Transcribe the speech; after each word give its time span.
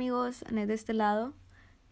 amigos, 0.00 0.44
Anet 0.48 0.66
de 0.66 0.72
este 0.72 0.94
lado. 0.94 1.34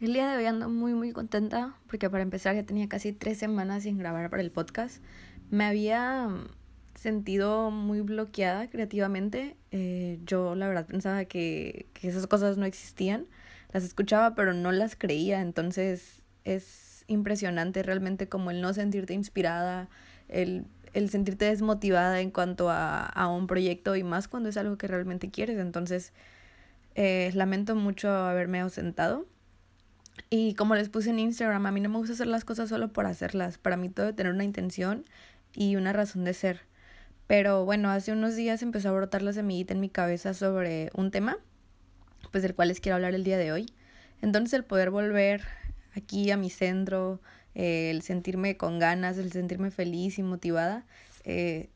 El 0.01 0.15
día 0.15 0.31
de 0.31 0.39
hoy 0.39 0.47
ando 0.47 0.71
muy 0.71 0.95
muy 0.95 1.13
contenta 1.13 1.75
porque 1.89 2.09
para 2.09 2.23
empezar 2.23 2.55
ya 2.55 2.63
tenía 2.63 2.89
casi 2.89 3.13
tres 3.13 3.37
semanas 3.37 3.83
sin 3.83 3.99
grabar 3.99 4.31
para 4.31 4.41
el 4.41 4.51
podcast. 4.51 5.03
Me 5.51 5.65
había 5.65 6.27
sentido 6.95 7.71
muy 7.71 8.01
bloqueada 8.01 8.71
creativamente. 8.71 9.59
Eh, 9.73 10.21
yo 10.25 10.55
la 10.55 10.69
verdad 10.69 10.87
pensaba 10.87 11.27
que, 11.27 11.85
que 11.93 12.09
esas 12.09 12.27
cosas 12.27 12.57
no 12.57 12.65
existían. 12.65 13.27
Las 13.75 13.85
escuchaba 13.85 14.35
pero 14.35 14.55
no 14.55 14.73
las 14.73 14.97
creía. 14.97 15.43
Entonces 15.43 16.23
es 16.45 17.05
impresionante 17.09 17.83
realmente 17.83 18.27
como 18.27 18.51
el 18.51 18.63
no 18.63 18.73
sentirte 18.73 19.13
inspirada, 19.13 19.91
el, 20.29 20.65
el 20.95 21.11
sentirte 21.11 21.45
desmotivada 21.45 22.23
en 22.23 22.31
cuanto 22.31 22.71
a, 22.71 23.05
a 23.05 23.29
un 23.29 23.47
proyecto 23.47 23.97
y 23.97 24.03
más 24.03 24.29
cuando 24.29 24.49
es 24.49 24.57
algo 24.57 24.79
que 24.79 24.87
realmente 24.87 25.31
quieres. 25.31 25.59
Entonces 25.59 26.15
eh, 27.01 27.31
lamento 27.35 27.77
mucho 27.77 28.11
haberme 28.11 28.59
ausentado. 28.59 29.25
Y 30.31 30.55
como 30.55 30.75
les 30.75 30.89
puse 30.89 31.11
en 31.11 31.21
Instagram, 31.21 31.65
a 31.65 31.71
mí 31.71 31.81
no 31.81 31.89
me 31.89 31.99
gusta 31.99 32.15
hacer 32.15 32.27
las 32.27 32.45
cosas 32.45 32.69
solo 32.69 32.93
por 32.93 33.07
hacerlas. 33.07 33.57
Para 33.57 33.77
mí 33.77 33.89
todo 33.89 34.07
debe 34.07 34.17
tener 34.17 34.33
una 34.33 34.43
intención 34.43 35.05
y 35.55 35.77
una 35.77 35.93
razón 35.93 36.25
de 36.25 36.35
ser. 36.35 36.63
Pero 37.29 37.65
bueno, 37.65 37.89
hace 37.91 38.11
unos 38.11 38.35
días 38.35 38.63
empezó 38.63 38.89
a 38.89 38.93
brotar 38.93 39.23
la 39.23 39.33
semillita 39.33 39.75
en 39.75 39.79
mi 39.79 39.91
cabeza 39.91 40.35
sobre 40.35 40.91
un 40.93 41.13
tema, 41.13 41.39
pues 42.33 42.43
del 42.43 42.57
cual 42.57 42.67
les 42.67 42.81
quiero 42.81 42.97
hablar 42.97 43.15
el 43.15 43.23
día 43.23 43.39
de 43.39 43.53
hoy. 43.53 43.67
Entonces 44.21 44.55
el 44.55 44.65
poder 44.65 44.91
volver 44.91 45.45
aquí 45.95 46.33
a 46.33 46.37
mi 46.37 46.51
centro, 46.51 47.21
eh, 47.55 47.91
el 47.91 48.03
sentirme 48.03 48.57
con 48.57 48.81
ganas, 48.81 49.19
el 49.19 49.31
sentirme 49.31 49.71
feliz 49.71 50.19
y 50.19 50.25
motivada, 50.25 50.85
eh, 51.23 51.71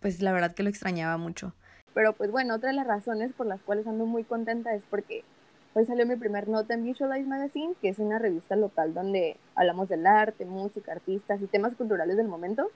pues 0.00 0.20
la 0.20 0.32
verdad 0.32 0.54
que 0.54 0.62
lo 0.64 0.68
extrañaba 0.68 1.16
mucho. 1.16 1.54
Pero 1.96 2.12
pues 2.12 2.30
bueno, 2.30 2.56
otra 2.56 2.68
de 2.68 2.76
las 2.76 2.86
razones 2.86 3.32
por 3.32 3.46
las 3.46 3.62
cuales 3.62 3.86
ando 3.86 4.04
muy 4.04 4.22
contenta 4.22 4.74
es 4.74 4.82
porque 4.90 5.24
hoy 5.72 5.86
salió 5.86 6.04
mi 6.04 6.16
primer 6.16 6.46
nota 6.46 6.74
en 6.74 6.84
Visualize 6.84 7.26
Magazine, 7.26 7.72
que 7.80 7.88
es 7.88 7.98
una 7.98 8.18
revista 8.18 8.54
local 8.54 8.92
donde 8.92 9.38
hablamos 9.54 9.88
del 9.88 10.06
arte, 10.06 10.44
música, 10.44 10.92
artistas 10.92 11.40
y 11.40 11.46
temas 11.46 11.74
culturales 11.74 12.18
del 12.18 12.28
momento. 12.28 12.70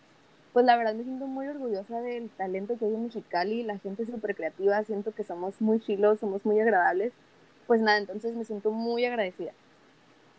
Pues 0.55 0.65
la 0.65 0.75
verdad 0.79 0.95
me 0.95 1.05
siento 1.05 1.27
muy 1.27 1.47
orgullosa 1.49 2.01
del 2.01 2.31
talento 2.31 2.79
que 2.79 2.87
hay 2.87 2.95
en 2.95 3.05
Mexicali, 3.05 3.63
la 3.63 3.77
gente 3.77 4.07
súper 4.07 4.35
creativa, 4.35 4.83
siento 4.85 5.15
que 5.15 5.23
somos 5.23 5.61
muy 5.61 5.81
chilos, 5.81 6.19
somos 6.19 6.47
muy 6.47 6.59
agradables. 6.59 7.13
Pues 7.67 7.83
nada, 7.83 7.99
entonces 7.99 8.35
me 8.35 8.47
siento 8.47 8.71
muy 8.71 9.05
agradecida. 9.05 9.53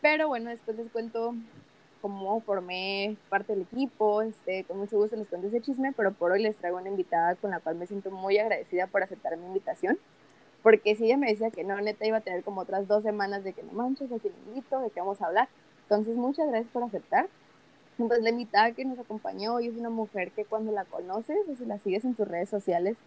Pero 0.02 0.28
bueno, 0.28 0.50
después 0.50 0.76
les 0.76 0.90
cuento 0.90 1.36
cómo 2.02 2.42
formé 2.42 3.16
parte 3.30 3.54
del 3.54 3.64
equipo, 3.64 4.22
este, 4.22 4.64
con 4.66 4.80
mucho 4.80 4.98
gusto 4.98 5.16
les 5.16 5.28
cuento 5.28 5.48
ese 5.48 5.62
chisme, 5.62 5.94
pero 5.94 6.12
por 6.12 6.32
hoy 6.32 6.42
les 6.42 6.58
traigo 6.58 6.78
una 6.78 6.90
invitada 6.90 7.36
con 7.36 7.52
la 7.52 7.60
cual 7.60 7.76
me 7.76 7.88
siento 7.88 8.12
muy 8.12 8.38
agradecida 8.38 8.88
por 8.88 9.04
aceptar 9.04 9.38
mi 9.38 9.46
invitación, 9.46 9.98
porque 10.64 10.96
si 10.96 11.06
ella 11.06 11.18
me 11.18 11.28
decía 11.28 11.52
que 11.52 11.64
no, 11.64 11.80
neta 11.80 12.06
iba 12.06 12.18
a 12.18 12.22
tener 12.22 12.44
como 12.44 12.62
otras 12.62 12.88
dos 12.88 13.04
semanas 13.04 13.44
de 13.44 13.54
que 13.54 13.64
no 13.64 13.74
manches, 13.74 14.12
aquí 14.12 14.30
me 14.30 14.50
invito, 14.50 14.80
de 14.80 14.90
qué 14.90 15.00
vamos 15.00 15.22
a 15.22 15.28
hablar, 15.28 15.48
entonces 15.84 16.16
muchas 16.16 16.48
gracias 16.48 16.72
por 16.72 16.84
aceptar. 16.84 17.28
Pues 17.98 18.22
la 18.24 18.30
invitada 18.30 18.72
que 18.72 18.84
nos 18.84 18.98
acompañó 18.98 19.56
hoy 19.56 19.68
es 19.68 19.76
una 19.76 19.90
mujer 19.90 20.32
que 20.32 20.46
cuando 20.46 20.72
la 20.72 20.86
conoces 20.86 21.38
o 21.52 21.56
si 21.56 21.66
la 21.66 21.78
sigues 21.78 22.04
en 22.04 22.16
sus 22.16 22.28
redes 22.28 22.50
sociales, 22.50 22.98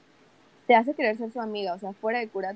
te 0.68 0.76
hace 0.76 0.94
querer 0.94 1.16
ser 1.16 1.32
su 1.32 1.40
amiga, 1.40 1.74
o 1.74 1.78
sea, 1.78 1.92
fuera 1.94 2.20
de 2.20 2.28
cura, 2.28 2.54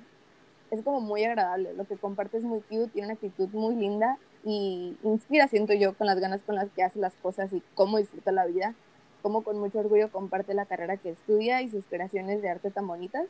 es 0.70 0.82
como 0.82 1.00
muy 1.00 1.24
agradable, 1.24 1.74
lo 1.74 1.84
que 1.84 1.96
comparte 1.96 2.36
es 2.36 2.44
muy 2.44 2.60
cute, 2.60 2.88
tiene 2.88 3.08
una 3.08 3.14
actitud 3.14 3.48
muy 3.48 3.74
linda 3.74 4.18
y 4.44 4.96
inspira, 5.02 5.48
siento 5.48 5.74
yo, 5.74 5.94
con 5.94 6.06
las 6.06 6.20
ganas 6.20 6.42
con 6.42 6.54
las 6.54 6.70
que 6.70 6.82
hace 6.82 6.98
las 6.98 7.14
cosas 7.14 7.52
y 7.52 7.62
cómo 7.74 7.98
disfruta 7.98 8.32
la 8.32 8.46
vida, 8.46 8.74
cómo 9.22 9.42
con 9.42 9.58
mucho 9.58 9.78
orgullo 9.80 10.10
comparte 10.10 10.54
la 10.54 10.66
carrera 10.66 10.96
que 10.96 11.10
estudia 11.10 11.62
y 11.62 11.70
sus 11.70 11.84
creaciones 11.86 12.42
de 12.42 12.48
arte 12.48 12.70
tan 12.70 12.86
bonitas. 12.86 13.26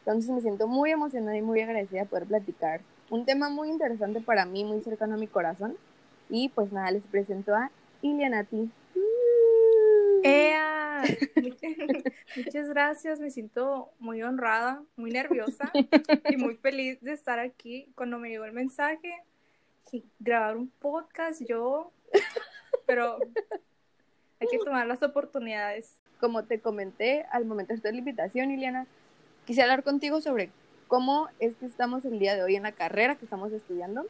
Entonces 0.00 0.30
me 0.30 0.40
siento 0.40 0.66
muy 0.66 0.90
emocionada 0.90 1.36
y 1.36 1.42
muy 1.42 1.60
agradecida 1.60 2.00
de 2.00 2.06
poder 2.06 2.26
platicar. 2.26 2.80
Un 3.10 3.24
tema 3.24 3.50
muy 3.50 3.68
interesante 3.68 4.20
para 4.20 4.46
mí, 4.46 4.64
muy 4.64 4.80
cercano 4.80 5.14
a 5.14 5.18
mi 5.18 5.26
corazón. 5.26 5.76
Y 6.28 6.48
pues 6.50 6.72
nada, 6.72 6.90
les 6.90 7.04
presento 7.04 7.54
a 7.54 7.70
Ilianati. 8.02 8.70
¡Ea! 10.22 11.02
Muchas 12.36 12.68
gracias, 12.68 13.20
me 13.20 13.30
siento 13.30 13.90
muy 13.98 14.22
honrada, 14.22 14.82
muy 14.96 15.10
nerviosa 15.10 15.72
y 16.28 16.36
muy 16.36 16.56
feliz 16.56 17.00
de 17.00 17.12
estar 17.12 17.38
aquí. 17.38 17.90
Cuando 17.94 18.18
me 18.18 18.28
llegó 18.28 18.44
el 18.44 18.52
mensaje, 18.52 19.12
grabar 20.18 20.56
un 20.56 20.68
podcast 20.68 21.42
yo, 21.46 21.92
pero 22.86 23.18
hay 24.40 24.48
que 24.48 24.58
tomar 24.58 24.86
las 24.86 25.02
oportunidades. 25.02 25.96
Como 26.18 26.44
te 26.44 26.60
comenté 26.60 27.24
al 27.30 27.44
momento 27.46 27.72
de 27.72 27.76
esta 27.76 27.90
invitación, 27.90 28.50
Iliana, 28.50 28.86
quisiera 29.46 29.70
hablar 29.70 29.84
contigo 29.84 30.20
sobre 30.20 30.50
cómo 30.86 31.28
es 31.38 31.56
que 31.56 31.66
estamos 31.66 32.04
el 32.04 32.18
día 32.18 32.34
de 32.34 32.42
hoy 32.42 32.56
en 32.56 32.64
la 32.64 32.72
carrera 32.72 33.16
que 33.16 33.24
estamos 33.24 33.52
estudiando. 33.52 34.04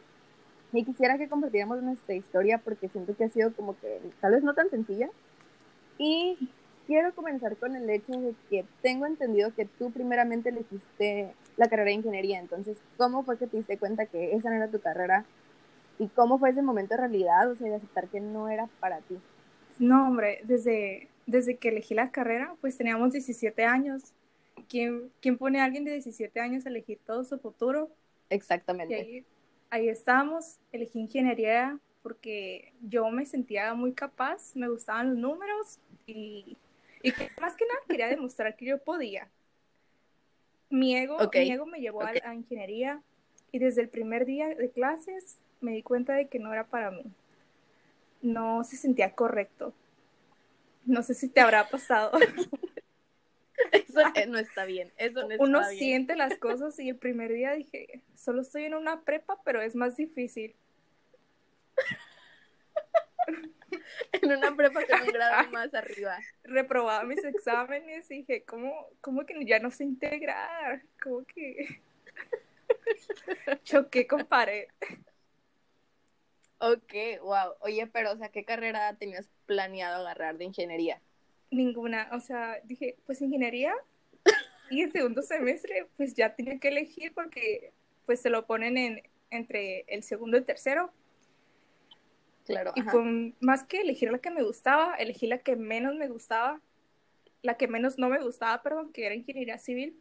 Y 0.72 0.84
quisiera 0.84 1.18
que 1.18 1.28
compartiéramos 1.28 1.82
nuestra 1.82 2.14
historia 2.14 2.58
porque 2.58 2.88
siento 2.88 3.16
que 3.16 3.24
ha 3.24 3.28
sido 3.28 3.52
como 3.52 3.78
que 3.78 4.00
tal 4.20 4.32
vez 4.32 4.42
no 4.42 4.54
tan 4.54 4.70
sencilla. 4.70 5.08
Y 5.98 6.50
quiero 6.86 7.14
comenzar 7.14 7.56
con 7.56 7.76
el 7.76 7.88
hecho 7.90 8.12
de 8.12 8.34
que 8.48 8.64
tengo 8.82 9.06
entendido 9.06 9.54
que 9.54 9.66
tú 9.66 9.90
primeramente 9.92 10.48
elegiste 10.48 11.34
la 11.56 11.68
carrera 11.68 11.90
de 11.90 11.94
ingeniería. 11.94 12.38
Entonces, 12.38 12.78
¿cómo 12.96 13.24
fue 13.24 13.36
que 13.36 13.46
te 13.46 13.58
diste 13.58 13.78
cuenta 13.78 14.06
que 14.06 14.34
esa 14.34 14.50
no 14.50 14.56
era 14.56 14.68
tu 14.68 14.80
carrera 14.80 15.24
¿Y 16.00 16.08
cómo 16.08 16.38
fue 16.38 16.48
ese 16.48 16.62
momento 16.62 16.94
de 16.94 17.02
realidad, 17.02 17.50
o 17.50 17.56
sea, 17.56 17.68
de 17.68 17.74
aceptar 17.74 18.08
que 18.08 18.20
no 18.20 18.48
era 18.48 18.68
para 18.80 19.00
ti? 19.02 19.18
No, 19.78 20.08
hombre, 20.08 20.40
desde, 20.44 21.08
desde 21.26 21.58
que 21.58 21.68
elegí 21.68 21.92
la 21.92 22.10
carrera, 22.10 22.56
pues 22.62 22.78
teníamos 22.78 23.12
17 23.12 23.66
años. 23.66 24.14
¿Quién, 24.66 25.12
¿Quién 25.20 25.36
pone 25.36 25.60
a 25.60 25.64
alguien 25.64 25.84
de 25.84 25.92
17 25.92 26.40
años 26.40 26.64
a 26.64 26.70
elegir 26.70 26.98
todo 27.04 27.22
su 27.24 27.38
futuro? 27.38 27.90
Exactamente. 28.30 28.94
ahí, 28.94 29.24
ahí 29.68 29.88
estábamos, 29.90 30.58
elegí 30.72 31.00
ingeniería 31.00 31.78
porque 32.02 32.72
yo 32.80 33.10
me 33.10 33.26
sentía 33.26 33.74
muy 33.74 33.92
capaz, 33.92 34.56
me 34.56 34.70
gustaban 34.70 35.10
los 35.10 35.18
números 35.18 35.80
y, 36.06 36.56
y 37.02 37.12
más 37.38 37.56
que 37.56 37.66
nada 37.66 37.80
quería 37.86 38.08
demostrar 38.08 38.56
que 38.56 38.64
yo 38.64 38.78
podía. 38.78 39.28
Mi 40.70 40.96
ego, 40.96 41.18
mi 41.30 41.50
ego 41.50 41.66
me 41.66 41.78
llevó 41.78 42.00
a, 42.00 42.12
a 42.24 42.34
ingeniería 42.34 43.02
y 43.52 43.58
desde 43.58 43.82
el 43.82 43.90
primer 43.90 44.24
día 44.24 44.48
de 44.48 44.70
clases 44.70 45.36
me 45.60 45.72
di 45.72 45.82
cuenta 45.82 46.14
de 46.14 46.28
que 46.28 46.38
no 46.38 46.52
era 46.52 46.64
para 46.64 46.90
mí. 46.90 47.04
No 48.22 48.64
se 48.64 48.76
sentía 48.76 49.14
correcto. 49.14 49.72
No 50.84 51.02
sé 51.02 51.14
si 51.14 51.28
te 51.28 51.40
habrá 51.40 51.68
pasado. 51.68 52.18
Eso 53.72 54.00
no 54.28 54.38
está 54.38 54.64
bien. 54.64 54.92
Eso 54.96 55.22
no 55.22 55.30
está 55.30 55.44
Uno 55.44 55.64
siente 55.64 56.16
las 56.16 56.34
cosas 56.38 56.78
y 56.78 56.88
el 56.88 56.96
primer 56.96 57.32
día 57.32 57.52
dije, 57.52 58.02
solo 58.14 58.42
estoy 58.42 58.64
en 58.64 58.74
una 58.74 59.02
prepa, 59.02 59.38
pero 59.44 59.60
es 59.60 59.74
más 59.74 59.96
difícil. 59.96 60.54
en 64.12 64.32
una 64.32 64.54
prepa 64.56 64.84
que 64.84 64.94
un 64.94 65.08
grado 65.08 65.50
más 65.50 65.74
arriba. 65.74 66.18
Reprobaba 66.44 67.04
mis 67.04 67.24
exámenes 67.24 68.10
y 68.10 68.18
dije, 68.18 68.44
¿cómo, 68.44 68.86
cómo 69.00 69.26
que 69.26 69.44
ya 69.44 69.58
no 69.58 69.70
sé 69.70 69.84
integrar? 69.84 70.82
¿Cómo 71.02 71.24
que 71.24 71.82
choqué 73.64 74.06
con 74.06 74.26
pared? 74.26 74.66
Ok, 76.60 77.22
wow. 77.22 77.54
Oye, 77.60 77.86
pero, 77.86 78.12
o 78.12 78.16
sea, 78.16 78.28
¿qué 78.28 78.44
carrera 78.44 78.94
tenías 78.96 79.28
planeado 79.46 80.00
agarrar 80.00 80.38
de 80.38 80.44
ingeniería? 80.44 81.00
Ninguna. 81.50 82.08
O 82.12 82.20
sea, 82.20 82.60
dije, 82.64 82.96
pues 83.06 83.20
ingeniería. 83.20 83.74
Y 84.70 84.82
el 84.82 84.92
segundo 84.92 85.22
semestre, 85.22 85.88
pues 85.96 86.14
ya 86.14 86.36
tenía 86.36 86.60
que 86.60 86.68
elegir 86.68 87.12
porque, 87.12 87.72
pues 88.06 88.20
se 88.20 88.30
lo 88.30 88.46
ponen 88.46 88.78
en 88.78 89.02
entre 89.30 89.84
el 89.88 90.02
segundo 90.02 90.36
y 90.36 90.40
el 90.40 90.46
tercero. 90.46 90.92
Claro. 92.44 92.72
Y 92.74 92.82
fue 92.82 93.32
más 93.40 93.64
que 93.64 93.80
elegir 93.80 94.10
la 94.10 94.18
que 94.18 94.30
me 94.30 94.42
gustaba, 94.42 94.94
elegí 94.96 95.26
la 95.26 95.38
que 95.38 95.56
menos 95.56 95.94
me 95.94 96.08
gustaba, 96.08 96.60
la 97.42 97.56
que 97.56 97.68
menos 97.68 97.98
no 97.98 98.08
me 98.08 98.20
gustaba, 98.20 98.62
perdón, 98.62 98.92
que 98.92 99.06
era 99.06 99.14
ingeniería 99.14 99.58
civil. 99.58 99.96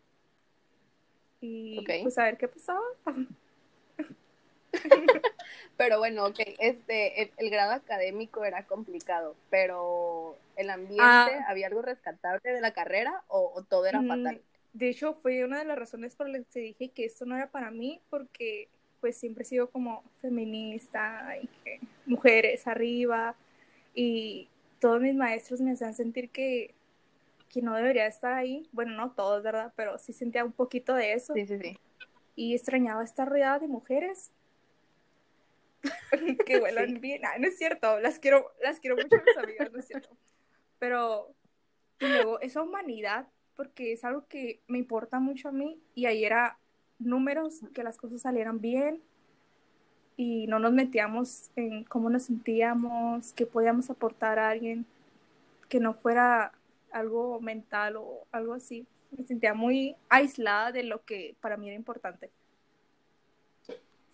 Y 1.42 1.86
pues 2.04 2.18
a 2.18 2.24
ver 2.24 2.38
qué 2.38 2.48
pasaba. 2.48 2.82
pero 5.80 5.98
bueno, 5.98 6.26
ok, 6.26 6.40
este, 6.60 7.32
el, 7.38 7.50
grado 7.50 7.72
académico 7.72 8.44
era 8.44 8.66
complicado, 8.66 9.38
pero 9.50 10.36
el 10.58 10.70
ambiente, 10.72 11.02
ah. 11.02 11.46
¿había 11.48 11.68
algo 11.68 11.82
rescatable 11.82 12.52
de 12.52 12.60
la 12.60 12.74
carrera 12.74 13.24
o, 13.30 13.64
todo 13.64 13.86
era 13.86 14.02
mm, 14.02 14.08
fatal? 14.10 14.42
De 14.74 14.90
hecho, 14.90 15.14
fue 15.14 15.46
una 15.46 15.60
de 15.60 15.64
las 15.64 15.80
razones 15.80 16.18
por 16.18 16.28
las 16.28 16.46
que 16.48 16.60
dije 16.60 16.90
que 16.90 17.06
esto 17.06 17.26
no 17.26 17.38
era 17.38 17.48
para 17.48 17.72
mí, 17.72 18.02
porque 18.10 18.68
pues 19.00 19.16
siempre 19.18 19.44
he 19.44 19.46
sido 19.46 19.70
como 19.70 20.04
feminista 20.20 21.38
y 21.42 21.48
que 21.64 21.80
mujeres 22.06 22.68
arriba 22.68 23.38
y 23.96 24.50
todos 24.82 25.00
mis 25.00 25.16
maestros 25.16 25.62
me 25.62 25.72
hacían 25.72 25.94
sentir 25.94 26.30
que, 26.30 26.76
que 27.48 27.62
no 27.62 27.74
debería 27.74 28.06
estar 28.06 28.34
ahí. 28.34 28.68
Bueno, 28.74 28.98
no 28.98 29.12
todos, 29.12 29.44
¿verdad? 29.44 29.72
Pero 29.78 29.98
sí 29.98 30.12
sentía 30.12 30.44
un 30.44 30.52
poquito 30.52 30.94
de 30.94 31.14
eso. 31.14 31.34
Sí, 31.36 31.48
sí, 31.48 31.58
sí. 31.58 31.80
Y 32.36 32.54
extrañaba 32.54 33.02
estar 33.02 33.30
rodeada 33.30 33.60
de 33.60 33.70
mujeres 33.70 34.34
que 36.46 36.60
vuelan 36.60 37.00
bien. 37.02 37.26
Ah, 37.26 37.38
no 37.40 37.48
es 37.48 37.58
cierto, 37.58 38.00
las 38.00 38.20
quiero, 38.20 38.52
las 38.64 38.80
quiero 38.80 38.96
mucho 38.96 39.16
mis 39.26 39.38
amigas, 39.38 39.72
no 39.72 39.80
es 39.80 39.88
cierto. 39.88 40.10
Pero 40.80 41.34
luego 42.00 42.40
esa 42.42 42.62
humanidad, 42.62 43.28
porque 43.56 43.92
es 43.92 44.04
algo 44.04 44.28
que 44.28 44.62
me 44.68 44.78
importa 44.78 45.20
mucho 45.20 45.50
a 45.50 45.52
mí 45.52 45.82
y 45.96 46.06
ahí 46.06 46.24
era 46.24 46.58
números, 46.98 47.62
que 47.74 47.84
las 47.84 47.98
cosas 47.98 48.22
salieran 48.22 48.60
bien, 48.60 49.02
y 50.20 50.48
no 50.48 50.60
nos 50.60 50.74
metíamos 50.74 51.50
en 51.56 51.86
cómo 51.86 52.10
nos 52.10 52.24
sentíamos, 52.24 53.32
qué 53.32 53.46
podíamos 53.46 53.90
aportar 53.90 54.38
a 54.38 54.50
alguien, 54.50 54.86
que 55.70 55.80
no 55.80 55.94
fuera 55.94 56.52
algo 56.92 57.40
mental 57.40 57.96
o 57.96 58.28
algo 58.34 58.54
así. 58.54 58.86
Me 59.12 59.24
sentía 59.24 59.54
muy 59.54 59.96
aislada 60.10 60.74
de 60.74 60.84
lo 60.84 61.06
que 61.06 61.38
para 61.40 61.56
mí 61.56 61.68
era 61.68 61.78
importante. 61.78 62.32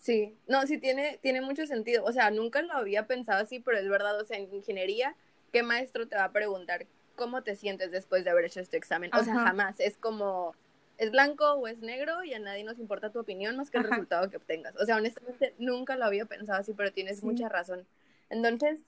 Sí, 0.06 0.38
no, 0.46 0.64
sí 0.68 0.78
tiene, 0.78 1.18
tiene 1.20 1.40
mucho 1.40 1.66
sentido. 1.66 2.04
O 2.04 2.12
sea, 2.12 2.30
nunca 2.30 2.62
lo 2.62 2.74
había 2.74 3.08
pensado 3.08 3.42
así, 3.42 3.58
pero 3.58 3.76
es 3.76 3.88
verdad, 3.88 4.16
o 4.20 4.24
sea, 4.24 4.38
en 4.38 4.54
ingeniería, 4.54 5.16
¿qué 5.52 5.64
maestro 5.64 6.06
te 6.06 6.14
va 6.14 6.22
a 6.22 6.30
preguntar 6.30 6.86
cómo 7.16 7.42
te 7.42 7.56
sientes 7.56 7.90
después 7.90 8.22
de 8.22 8.30
haber 8.30 8.44
hecho 8.44 8.60
este 8.60 8.76
examen? 8.76 9.10
O 9.12 9.24
sea, 9.24 9.34
jamás. 9.34 9.80
Es 9.80 9.96
como, 9.96 10.54
es 10.96 11.10
blanco 11.10 11.54
o 11.54 11.66
es 11.66 11.80
negro 11.80 12.22
y 12.22 12.34
a 12.34 12.38
nadie 12.38 12.62
nos 12.62 12.78
importa 12.78 13.10
tu 13.10 13.18
opinión 13.18 13.56
más 13.56 13.68
que 13.68 13.78
el 13.78 13.82
resultado 13.82 14.30
que 14.30 14.36
obtengas. 14.36 14.76
O 14.76 14.86
sea, 14.86 14.94
honestamente, 14.94 15.56
nunca 15.58 15.96
lo 15.96 16.04
había 16.04 16.24
pensado 16.26 16.60
así, 16.60 16.72
pero 16.72 16.92
tienes 16.92 17.24
mucha 17.24 17.48
razón. 17.48 17.84
Entonces, 18.30 18.84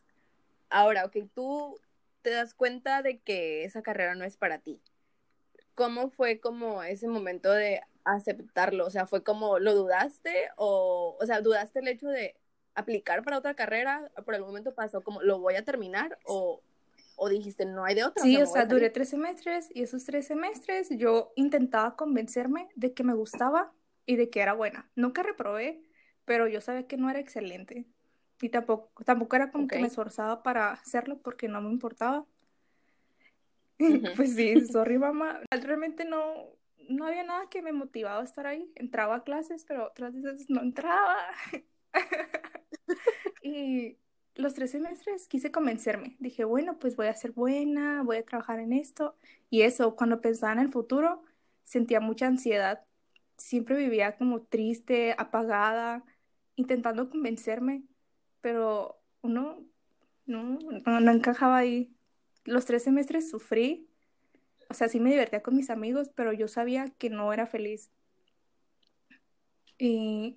ahora, 0.71 1.05
ok, 1.05 1.17
tú 1.35 1.81
te 2.23 2.31
das 2.31 2.55
cuenta 2.55 3.03
de 3.03 3.19
que 3.19 3.65
esa 3.65 3.83
carrera 3.83 4.15
no 4.15 4.25
es 4.25 4.37
para 4.37 4.59
ti. 4.59 4.81
¿Cómo 5.75 6.11
fue 6.11 6.39
como 6.39 6.85
ese 6.85 7.09
momento 7.09 7.51
de 7.51 7.83
aceptarlo? 8.15 8.87
O 8.87 8.91
sea, 8.91 9.07
¿fue 9.07 9.23
como 9.23 9.59
lo 9.59 9.75
dudaste 9.75 10.51
o, 10.57 11.17
o 11.21 11.27
sea, 11.27 11.41
dudaste 11.41 11.81
el 11.81 11.89
hecho 11.89 12.09
de 12.09 12.37
aplicar 12.75 13.23
para 13.23 13.39
otra 13.39 13.55
carrera? 13.55 14.11
¿Por 14.25 14.35
algún 14.35 14.51
momento 14.51 14.75
pasó 14.75 15.03
como 15.03 15.23
lo 15.23 15.39
voy 15.39 15.55
a 15.55 15.65
terminar 15.65 16.19
o, 16.25 16.63
o 17.17 17.29
dijiste 17.29 17.65
no 17.65 17.85
hay 17.85 17.95
de 17.95 18.05
otra? 18.05 18.23
Sí, 18.23 18.41
o 18.41 18.47
sea, 18.47 18.67
duré 18.67 18.91
tres 18.91 19.11
semestres 19.11 19.69
y 19.75 19.83
esos 19.83 20.05
tres 20.05 20.27
semestres 20.27 20.89
yo 20.91 21.33
intentaba 21.37 21.97
convencerme 21.97 22.69
de 22.75 22.95
que 22.95 23.05
me 23.05 23.15
gustaba 23.15 23.73
y 24.07 24.17
de 24.17 24.31
que 24.31 24.41
era 24.41 24.55
buena. 24.55 24.89
Nunca 24.95 25.23
reprobé, 25.23 25.83
pero 26.25 26.49
yo 26.49 26.61
sabía 26.61 26.87
que 26.87 26.97
no 26.97 27.11
era 27.11 27.21
excelente. 27.21 27.87
Y 28.41 28.51
tampoco, 28.51 29.05
tampoco 29.05 29.37
era 29.37 29.51
como 29.51 29.67
que 29.67 29.79
me 29.79 29.89
esforzaba 29.89 30.43
para 30.43 30.73
hacerlo 30.73 31.19
porque 31.19 31.49
no 31.49 31.61
me 31.61 31.71
importaba. 31.71 32.25
pues 34.17 34.35
sí, 34.35 34.67
sorry 34.67 34.99
mamá. 34.99 35.41
Realmente 35.51 36.05
no, 36.05 36.58
no 36.89 37.07
había 37.07 37.25
nada 37.25 37.49
que 37.49 37.63
me 37.63 37.73
motivaba 37.73 38.21
a 38.21 38.25
estar 38.25 38.47
ahí. 38.47 38.71
Entraba 38.75 39.17
a 39.17 39.25
clases, 39.25 39.65
pero 39.65 39.87
otras 39.87 40.15
veces 40.15 40.51
no 40.51 40.61
entraba. 40.63 41.17
y 43.43 43.99
los 44.35 44.55
tres 44.55 44.71
semestres 44.73 45.29
quise 45.29 45.51
convencerme. 45.51 46.17
Dije, 46.19 46.45
bueno, 46.45 46.79
pues 46.79 46.97
voy 46.97 47.07
a 47.09 47.15
ser 47.15 47.33
buena, 47.33 48.03
voy 48.03 48.19
a 48.19 48.25
trabajar 48.25 48.61
en 48.61 48.73
esto. 48.73 49.17
Y 49.51 49.63
eso, 49.63 49.97
cuando 49.97 50.21
pensaba 50.21 50.53
en 50.53 50.61
el 50.61 50.71
futuro, 50.71 51.23
sentía 51.65 52.01
mucha 52.01 52.27
ansiedad. 52.27 52.85
Siempre 53.37 53.77
vivía 53.77 54.17
como 54.17 54.43
triste, 54.43 55.15
apagada, 55.19 56.05
intentando 56.57 57.11
convencerme 57.11 57.85
pero 58.41 59.01
uno 59.23 59.65
no, 60.27 60.59
no, 60.85 61.11
encajaba 61.11 61.59
ahí. 61.59 61.95
Los 62.45 62.65
tres 62.67 62.85
semestres 62.85 63.31
sufrí, 63.31 63.88
o 64.69 64.75
sea, 64.75 64.89
sí 64.89 65.01
me 65.01 65.11
divertía 65.11 65.43
con 65.43 65.57
mis 65.57 65.71
amigos, 65.71 66.11
pero 66.15 66.33
yo 66.33 66.49
sabía 66.49 66.89
que 66.99 67.11
no 67.11 67.33
era 67.33 67.47
feliz. 67.47 67.91
Y... 69.79 70.37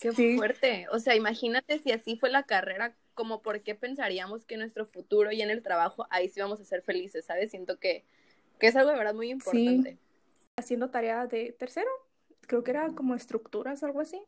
Qué 0.00 0.12
fuerte. 0.36 0.86
O 0.92 1.00
sea, 1.00 1.16
imagínate 1.16 1.80
si 1.80 1.90
así 1.90 2.16
fue 2.16 2.30
la 2.30 2.44
carrera, 2.44 2.94
como 3.14 3.42
por 3.42 3.62
qué 3.62 3.74
pensaríamos 3.74 4.44
que 4.44 4.56
nuestro 4.56 4.86
futuro 4.86 5.32
y 5.32 5.42
en 5.42 5.50
el 5.50 5.60
trabajo 5.60 6.06
ahí 6.10 6.28
sí 6.28 6.40
vamos 6.40 6.60
a 6.60 6.64
ser 6.64 6.82
felices, 6.82 7.24
¿sabes? 7.24 7.50
Siento 7.50 7.80
que, 7.80 8.04
que 8.60 8.68
es 8.68 8.76
algo 8.76 8.92
de 8.92 8.98
verdad 8.98 9.14
muy 9.14 9.30
importante. 9.30 9.98
Haciendo 10.56 10.90
tareas 10.90 11.28
de 11.28 11.50
tercero, 11.58 11.90
creo 12.42 12.62
que 12.62 12.70
era 12.70 12.90
como 12.90 13.16
estructuras, 13.16 13.82
algo 13.82 14.00
así 14.00 14.22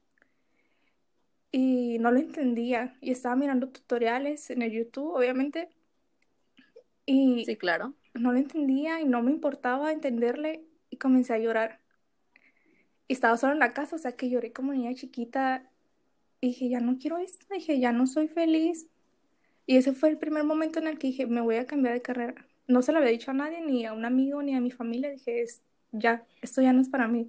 y 1.53 1.99
no 1.99 2.11
lo 2.11 2.19
entendía 2.19 2.97
y 3.01 3.11
estaba 3.11 3.37
mirando 3.37 3.69
tutoriales 3.69 4.51
en 4.51 4.63
el 4.63 4.73
YouTube, 4.73 5.15
obviamente. 5.15 5.69
Y 7.13 7.45
sí, 7.45 7.57
claro. 7.57 7.95
No 8.15 8.33
lo 8.33 8.39
entendía 8.39 9.01
y 9.01 9.05
no 9.05 9.21
me 9.21 9.33
importaba 9.33 9.93
entenderle 9.93 10.65
y 10.91 10.97
comencé 10.97 11.35
a 11.35 11.39
llorar. 11.39 11.81
Y 13.09 13.15
estaba 13.15 13.37
solo 13.37 13.53
en 13.53 13.59
la 13.59 13.73
casa, 13.73 13.97
o 13.97 13.99
sea 13.99 14.13
que 14.13 14.31
lloré 14.31 14.53
como 14.53 14.73
niña 14.73 14.95
chiquita. 14.95 15.69
Y 16.41 16.49
dije, 16.49 16.69
ya 16.69 16.79
no 16.79 16.99
quiero 16.99 17.19
esto, 17.19 17.45
dije, 17.53 17.81
ya 17.81 17.91
no 17.91 18.07
soy 18.07 18.29
feliz. 18.29 18.87
Y 19.67 19.77
ese 19.77 19.93
fue 19.93 20.11
el 20.11 20.19
primer 20.19 20.45
momento 20.45 20.79
en 20.79 20.87
el 20.87 20.99
que 20.99 21.09
dije, 21.09 21.27
me 21.27 21.41
voy 21.41 21.57
a 21.57 21.67
cambiar 21.67 21.95
de 21.95 22.03
carrera. 22.03 22.47
No 22.69 22.81
se 22.81 22.93
lo 22.93 22.99
había 22.99 23.11
dicho 23.11 23.33
a 23.33 23.35
nadie, 23.35 23.61
ni 23.61 23.85
a 23.87 23.93
un 23.93 24.05
amigo, 24.05 24.41
ni 24.41 24.55
a 24.55 24.61
mi 24.61 24.71
familia. 24.71 25.11
Dije, 25.11 25.43
es, 25.43 25.63
ya, 25.91 26.25
esto 26.43 26.63
ya 26.63 26.73
no 26.73 26.81
es 26.81 26.89
para 26.89 27.09
mí. 27.09 27.29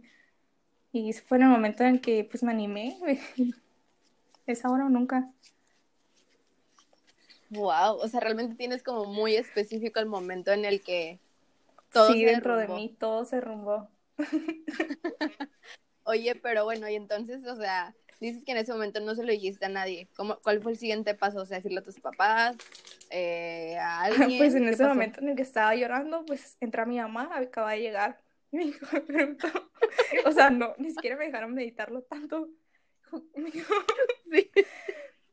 Y 0.92 1.10
ese 1.10 1.24
fue 1.24 1.40
el 1.40 1.46
momento 1.46 1.84
en 1.84 1.96
el 1.96 2.02
que 2.02 2.24
pues 2.30 2.44
me 2.44 2.52
animé. 2.52 3.00
es 4.46 4.64
ahora 4.64 4.86
o 4.86 4.90
nunca. 4.90 5.28
Wow, 7.52 7.98
o 7.98 8.08
sea, 8.08 8.22
realmente 8.22 8.56
tienes 8.56 8.82
como 8.82 9.06
muy 9.06 9.36
específico 9.36 10.00
el 10.00 10.06
momento 10.06 10.52
en 10.52 10.64
el 10.64 10.82
que 10.82 11.20
todo 11.92 12.14
sí, 12.14 12.24
dentro 12.24 12.56
de 12.56 12.70
mí 12.70 12.96
todo 12.98 13.26
se 13.26 13.42
rumbó. 13.42 13.90
Oye, 16.04 16.36
pero 16.36 16.64
bueno, 16.64 16.88
y 16.88 16.96
entonces, 16.96 17.46
o 17.46 17.56
sea, 17.58 17.94
dices 18.22 18.46
que 18.46 18.54
en 18.54 18.60
ese 18.60 18.72
momento 18.72 19.02
no 19.02 19.16
se 19.16 19.26
lo 19.26 19.34
dijiste 19.34 19.66
a 19.66 19.70
nadie. 19.70 20.08
¿Cómo, 20.16 20.38
¿Cuál 20.40 20.62
fue 20.62 20.72
el 20.72 20.78
siguiente 20.78 21.14
paso? 21.14 21.42
O 21.42 21.46
sea, 21.46 21.58
decirle 21.58 21.80
a 21.80 21.84
tus 21.84 22.00
papás, 22.00 22.56
eh, 23.10 23.78
a 23.78 24.02
alguien. 24.04 24.38
Pues 24.38 24.56
en 24.56 24.70
ese 24.70 24.86
momento 24.86 25.20
en 25.20 25.28
el 25.28 25.36
que 25.36 25.42
estaba 25.42 25.76
llorando, 25.76 26.24
pues 26.26 26.56
entra 26.62 26.86
mi 26.86 27.00
mamá, 27.00 27.30
acaba 27.36 27.72
de 27.72 27.82
llegar. 27.82 28.22
Me 28.52 28.66
dijo, 28.66 28.86
o 30.26 30.32
sea, 30.32 30.50
no, 30.50 30.74
ni 30.78 30.92
siquiera 30.92 31.16
me 31.16 31.26
dejaron 31.26 31.54
meditarlo 31.54 32.02
tanto. 32.02 32.50
Me 33.34 33.50
dijo, 33.50 33.74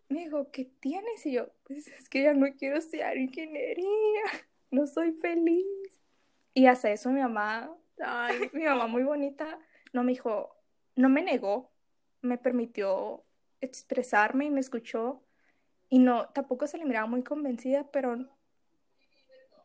me 0.09 0.21
dijo, 0.21 0.51
¿qué 0.51 0.65
tienes? 0.65 1.25
Y 1.27 1.33
yo, 1.33 1.49
pues 1.65 1.87
es 1.89 2.09
que 2.09 2.23
ya 2.23 2.35
no 2.35 2.47
quiero 2.57 2.79
estudiar 2.79 3.17
ingeniería, 3.17 3.87
no 4.71 4.87
soy 4.87 5.13
feliz. 5.13 6.01
Y 6.55 6.67
hasta 6.67 6.91
eso 6.91 7.11
mi 7.11 7.21
mamá, 7.21 7.71
ay, 8.01 8.37
mi 8.53 8.65
mamá 8.65 8.87
muy 8.87 9.03
bonita, 9.03 9.59
no 9.93 10.03
me 10.03 10.13
dijo, 10.13 10.57
no 10.97 11.09
me 11.09 11.23
negó, 11.23 11.71
me 12.23 12.39
permitió 12.39 13.25
expresarme 13.61 14.47
y 14.47 14.51
me 14.51 14.61
escuchó. 14.61 15.23
Y 15.91 15.99
no, 16.01 16.29
tampoco 16.31 16.67
se 16.67 16.79
le 16.79 16.85
miraba 16.85 17.07
muy 17.07 17.23
convencida, 17.23 17.91
pero, 17.91 18.29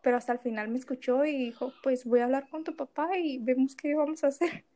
pero 0.02 0.18
hasta 0.18 0.34
el 0.34 0.40
final 0.40 0.70
me 0.70 0.78
escuchó 0.78 1.26
y 1.26 1.36
dijo, 1.38 1.74
pues 1.84 2.06
voy 2.06 2.22
a 2.22 2.26
hablar 2.26 2.48
con 2.50 2.64
tu 2.64 2.76
papá 2.76 3.18
y 3.18 3.40
vemos 3.40 3.76
qué 3.76 3.96
vamos 3.96 4.24
a 4.24 4.28
hacer. 4.28 4.66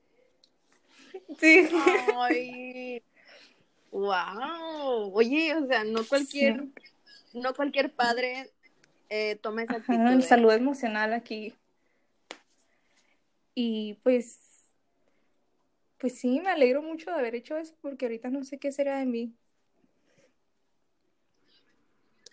Sí. 1.40 1.68
Ay, 2.16 3.04
Wow, 3.92 5.14
oye, 5.14 5.56
o 5.56 5.66
sea, 5.66 5.84
no 5.84 6.06
cualquier, 6.06 6.66
no 7.34 7.54
cualquier 7.54 7.92
padre 7.92 8.52
eh, 9.10 9.38
toma 9.42 9.64
esa 9.64 9.78
actitud. 9.78 10.08
El 10.08 10.20
¿eh? 10.20 10.24
salud 10.24 10.52
emocional 10.52 11.14
aquí. 11.14 11.54
Y 13.56 13.96
pues, 14.04 14.70
pues 15.98 16.20
sí, 16.20 16.40
me 16.40 16.50
alegro 16.50 16.82
mucho 16.82 17.10
de 17.10 17.18
haber 17.18 17.36
hecho 17.36 17.58
eso 17.58 17.76
porque 17.82 18.06
ahorita 18.06 18.30
no 18.30 18.44
sé 18.44 18.60
qué 18.60 18.72
será 18.72 19.00
de 19.00 19.06
mí. 19.06 19.34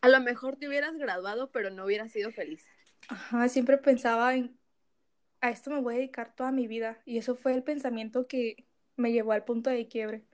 A 0.02 0.08
lo 0.08 0.20
mejor 0.20 0.56
te 0.56 0.68
hubieras 0.68 0.99
graduado, 0.99 1.50
pero 1.50 1.70
no 1.70 1.87
hubieras 1.87 2.12
sido 2.12 2.30
feliz. 2.30 2.66
Ajá, 3.08 3.49
siempre 3.49 3.78
pensaba 3.78 4.34
en, 4.34 4.54
a 5.40 5.49
esto 5.49 5.70
me 5.70 5.80
voy 5.80 5.94
a 5.94 5.99
dedicar 5.99 6.34
toda 6.34 6.52
mi 6.52 6.66
vida. 6.66 7.00
Y 7.06 7.16
eso 7.16 7.37
fue 7.37 7.54
el 7.54 7.62
pensamiento 7.62 8.26
que 8.26 8.66
me 8.96 9.12
llevó 9.12 9.32
al 9.32 9.44
punto 9.44 9.70
de 9.70 9.88
quiebre. 9.88 10.25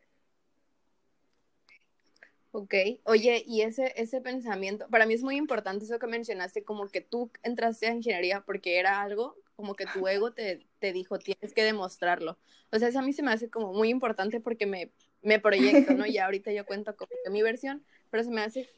Ok, 2.53 2.75
oye, 3.05 3.45
y 3.47 3.61
ese, 3.61 3.93
ese 3.97 4.21
pensamiento, 4.21 4.89
para 4.89 5.07
mí 5.07 5.15
es 5.15 5.23
muy 5.23 5.37
importante 5.37 5.85
eso 5.85 6.01
que 6.01 6.09
mencionaste, 6.09 6.65
como 6.65 6.89
que 6.89 7.01
tú 7.01 7.31
entraste 7.45 7.87
a 7.87 7.95
ingeniería 7.95 8.41
porque 8.41 8.79
era 8.79 9.01
algo 9.01 9.37
como 9.55 9.75
que 9.75 9.87
tu 9.87 10.09
ego 10.09 10.33
te, 10.33 10.67
te 10.79 10.93
dijo, 10.93 11.19
tienes 11.19 11.53
que 11.53 11.63
demostrarlo. 11.63 12.39
O 12.73 12.79
sea, 12.79 12.89
eso 12.89 12.99
a 12.99 13.03
mí 13.03 13.13
se 13.13 13.23
me 13.23 13.31
hace 13.31 13.51
como 13.51 13.73
muy 13.73 13.91
importante 13.91 14.41
porque 14.41 14.67
me, 14.67 14.91
me 15.23 15.39
proyecto, 15.39 15.95
¿no? 15.95 16.07
Ya 16.07 16.25
ahorita 16.27 16.51
yo 16.51 16.65
cuento 16.65 16.97
con 16.97 17.09
mi 17.31 17.43
versión, 17.43 17.85
pero 18.11 18.25
se 18.25 18.31
me 18.31 18.41
hace, 18.41 18.69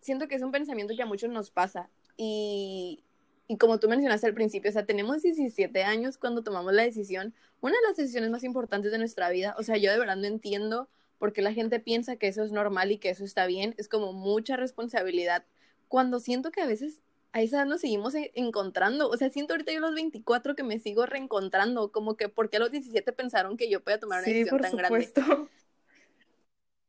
siento 0.00 0.26
que 0.26 0.34
es 0.34 0.42
un 0.42 0.52
pensamiento 0.52 0.94
que 0.96 1.02
a 1.02 1.06
muchos 1.06 1.30
nos 1.30 1.50
pasa. 1.50 1.90
Y, 2.16 3.04
y 3.46 3.58
como 3.58 3.78
tú 3.78 3.88
mencionaste 3.88 4.26
al 4.26 4.34
principio, 4.34 4.70
o 4.70 4.72
sea, 4.72 4.86
tenemos 4.86 5.22
17 5.22 5.84
años 5.84 6.18
cuando 6.18 6.42
tomamos 6.42 6.72
la 6.72 6.82
decisión, 6.82 7.34
una 7.60 7.74
de 7.74 7.86
las 7.86 7.96
decisiones 7.96 8.30
más 8.30 8.42
importantes 8.42 8.90
de 8.90 8.98
nuestra 8.98 9.28
vida. 9.30 9.54
O 9.58 9.62
sea, 9.62 9.76
yo 9.76 9.92
de 9.92 9.98
verdad 9.98 10.16
no 10.16 10.26
entiendo 10.26 10.88
porque 11.18 11.42
la 11.42 11.52
gente 11.52 11.80
piensa 11.80 12.16
que 12.16 12.28
eso 12.28 12.42
es 12.42 12.52
normal 12.52 12.92
y 12.92 12.98
que 12.98 13.10
eso 13.10 13.24
está 13.24 13.46
bien, 13.46 13.74
es 13.78 13.88
como 13.88 14.12
mucha 14.12 14.56
responsabilidad. 14.56 15.44
Cuando 15.88 16.20
siento 16.20 16.50
que 16.50 16.62
a 16.62 16.66
veces 16.66 17.02
a 17.32 17.42
esa 17.42 17.58
edad 17.58 17.66
nos 17.66 17.82
seguimos 17.82 18.14
e-, 18.14 18.32
encontrando, 18.34 19.08
o 19.08 19.16
sea, 19.16 19.30
siento 19.30 19.54
ahorita 19.54 19.72
yo 19.72 19.80
los 19.80 19.94
24 19.94 20.54
que 20.54 20.62
me 20.62 20.78
sigo 20.78 21.06
reencontrando, 21.06 21.92
como 21.92 22.16
que 22.16 22.28
porque 22.28 22.56
a 22.56 22.60
los 22.60 22.70
17 22.70 23.12
pensaron 23.12 23.56
que 23.56 23.68
yo 23.68 23.82
podía 23.82 24.00
tomar 24.00 24.20
una 24.20 24.32
decisión 24.32 24.60
tan 24.60 24.70
supuesto. 24.70 25.20
grande. 25.20 25.50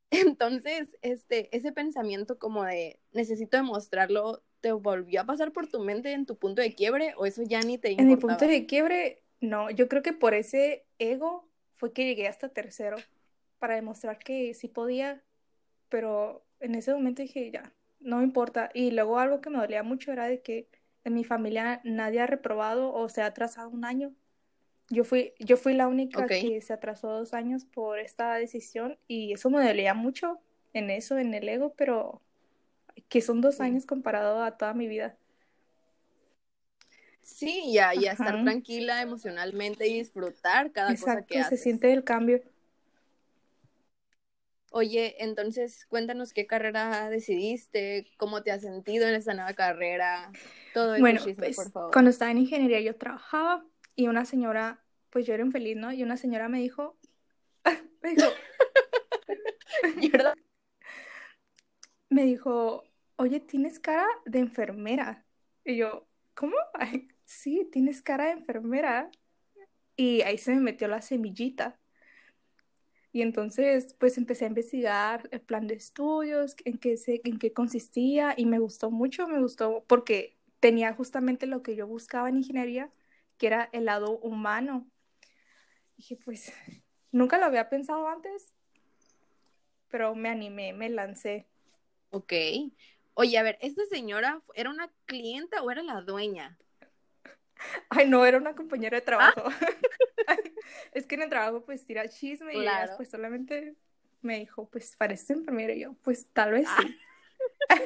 Entonces, 0.11 0.97
este, 1.01 1.55
ese 1.55 1.71
pensamiento 1.71 2.39
como 2.39 2.63
de 2.63 2.99
necesito 3.11 3.57
demostrarlo, 3.57 4.41
¿te 4.61 4.71
volvió 4.71 5.21
a 5.21 5.25
pasar 5.25 5.51
por 5.51 5.67
tu 5.67 5.79
mente 5.81 6.13
en 6.13 6.25
tu 6.25 6.37
punto 6.37 6.61
de 6.61 6.73
quiebre 6.73 7.13
o 7.17 7.25
eso 7.25 7.43
ya 7.43 7.61
ni 7.61 7.77
te 7.77 7.91
importaba? 7.91 8.01
En 8.01 8.07
mi 8.07 8.15
punto 8.15 8.47
de 8.47 8.65
quiebre, 8.65 9.23
no, 9.41 9.69
yo 9.69 9.87
creo 9.87 10.01
que 10.01 10.13
por 10.13 10.33
ese 10.33 10.85
ego 10.97 11.47
fue 11.75 11.91
que 11.91 12.05
llegué 12.05 12.27
hasta 12.27 12.49
tercero 12.49 12.97
para 13.59 13.75
demostrar 13.75 14.19
que 14.19 14.53
sí 14.53 14.67
podía 14.67 15.23
pero 15.89 16.45
en 16.59 16.75
ese 16.75 16.93
momento 16.93 17.21
dije, 17.21 17.51
ya, 17.51 17.73
no 17.99 18.17
me 18.17 18.23
importa. 18.23 18.69
Y 18.73 18.91
luego 18.91 19.19
algo 19.19 19.41
que 19.41 19.49
me 19.49 19.59
dolía 19.59 19.83
mucho 19.83 20.11
era 20.11 20.25
de 20.25 20.41
que 20.41 20.67
en 21.03 21.13
mi 21.13 21.23
familia 21.23 21.81
nadie 21.83 22.19
ha 22.19 22.27
reprobado 22.27 22.93
o 22.93 23.07
se 23.09 23.21
ha 23.21 23.27
atrasado 23.27 23.69
un 23.69 23.85
año. 23.85 24.13
Yo 24.89 25.03
fui, 25.03 25.33
yo 25.39 25.57
fui 25.57 25.73
la 25.73 25.87
única 25.87 26.25
que 26.27 26.61
se 26.61 26.73
atrasó 26.73 27.09
dos 27.09 27.33
años 27.33 27.65
por 27.65 27.99
esta 27.99 28.35
decisión 28.35 28.97
y 29.07 29.33
eso 29.33 29.49
me 29.49 29.65
dolía 29.65 29.93
mucho 29.93 30.39
en 30.73 30.89
eso, 30.89 31.17
en 31.17 31.33
el 31.33 31.47
ego, 31.49 31.73
pero 31.75 32.21
que 33.09 33.21
son 33.21 33.41
dos 33.41 33.59
años 33.59 33.85
comparado 33.85 34.43
a 34.43 34.57
toda 34.57 34.73
mi 34.73 34.87
vida. 34.87 35.17
Sí, 37.21 37.63
y 37.65 37.77
a, 37.79 37.93
y 37.93 38.05
a 38.05 38.13
estar 38.13 38.41
tranquila 38.41 39.01
emocionalmente 39.01 39.87
y 39.87 39.99
disfrutar 39.99 40.71
cada 40.71 40.91
cosa 40.91 41.13
Exacto, 41.13 41.27
que 41.27 41.43
se 41.43 41.57
siente 41.57 41.91
el 41.91 42.05
cambio. 42.05 42.41
Oye, 44.71 45.15
entonces 45.23 45.85
cuéntanos 45.85 46.33
qué 46.33 46.45
carrera 46.45 47.09
decidiste, 47.09 48.07
cómo 48.17 48.43
te 48.43 48.51
has 48.51 48.61
sentido 48.61 49.07
en 49.07 49.15
esta 49.15 49.33
nueva 49.33 49.53
carrera, 49.53 50.31
todo 50.73 50.95
el 50.95 51.01
Bueno, 51.01 51.19
chisme, 51.19 51.35
pues 51.35 51.55
por 51.55 51.71
favor. 51.71 51.91
cuando 51.93 52.11
estaba 52.11 52.31
en 52.31 52.39
ingeniería 52.39 52.81
yo 52.81 52.95
trabajaba 52.95 53.65
y 53.95 54.07
una 54.07 54.25
señora, 54.25 54.83
pues 55.09 55.25
yo 55.25 55.33
era 55.33 55.43
infeliz, 55.43 55.77
¿no? 55.77 55.93
Y 55.93 56.03
una 56.03 56.17
señora 56.17 56.49
me 56.49 56.59
dijo, 56.59 56.97
me 58.01 58.09
dijo, 58.09 58.29
me 62.09 62.23
dijo, 62.23 62.83
oye, 63.15 63.39
tienes 63.39 63.79
cara 63.79 64.05
de 64.25 64.39
enfermera. 64.39 65.25
Y 65.63 65.77
yo, 65.77 66.07
¿cómo? 66.33 66.55
Ay, 66.73 67.07
sí, 67.25 67.67
tienes 67.71 68.01
cara 68.01 68.25
de 68.25 68.31
enfermera. 68.31 69.09
Y 69.95 70.21
ahí 70.21 70.37
se 70.37 70.53
me 70.53 70.61
metió 70.61 70.87
la 70.87 71.01
semillita. 71.01 71.79
Y 73.17 73.23
entonces, 73.23 73.95
pues 73.97 74.15
empecé 74.19 74.45
a 74.45 74.49
investigar 74.49 75.27
el 75.31 75.41
plan 75.41 75.65
de 75.65 75.73
estudios, 75.73 76.55
en 76.65 76.77
qué 76.77 76.97
se, 76.97 77.19
en 77.23 77.39
qué 77.39 77.51
consistía, 77.51 78.35
y 78.37 78.45
me 78.45 78.59
gustó 78.59 78.91
mucho, 78.91 79.27
me 79.27 79.39
gustó 79.39 79.83
porque 79.87 80.37
tenía 80.59 80.93
justamente 80.93 81.47
lo 81.47 81.63
que 81.63 81.75
yo 81.75 81.87
buscaba 81.87 82.29
en 82.29 82.37
ingeniería, 82.37 82.91
que 83.39 83.47
era 83.47 83.69
el 83.71 83.85
lado 83.85 84.19
humano. 84.19 84.87
Dije, 85.95 86.15
pues, 86.23 86.53
nunca 87.11 87.39
lo 87.39 87.45
había 87.45 87.69
pensado 87.69 88.07
antes, 88.07 88.53
pero 89.87 90.13
me 90.13 90.29
animé, 90.29 90.73
me 90.73 90.87
lancé. 90.87 91.47
Ok. 92.11 92.33
Oye, 93.15 93.39
a 93.39 93.41
ver, 93.41 93.57
¿esta 93.61 93.83
señora 93.87 94.43
era 94.53 94.69
una 94.69 94.91
clienta 95.07 95.63
o 95.63 95.71
era 95.71 95.81
la 95.81 96.01
dueña? 96.01 96.59
Ay, 97.89 98.07
no, 98.07 98.23
era 98.27 98.37
una 98.37 98.53
compañera 98.53 98.99
de 98.99 99.01
trabajo. 99.01 99.41
Es 100.97 101.05
que 101.05 101.13
en 101.15 101.21
el 101.21 101.29
trabajo 101.29 101.63
pues 101.63 101.85
tira 101.85 102.07
chisme 102.09 102.53
y 102.55 102.57
ella 102.61 102.71
Claro. 102.83 102.93
pues 102.97 103.09
solamente 103.09 103.75
me 104.21 104.39
dijo, 104.39 104.67
pues 104.69 104.95
pareces 104.95 105.29
enfermera 105.29 105.73
y 105.73 105.81
yo, 105.81 105.93
pues 106.03 106.27
tal 106.33 106.51
vez 106.53 106.65
Ah. 106.67 106.83
sí. 107.77 107.83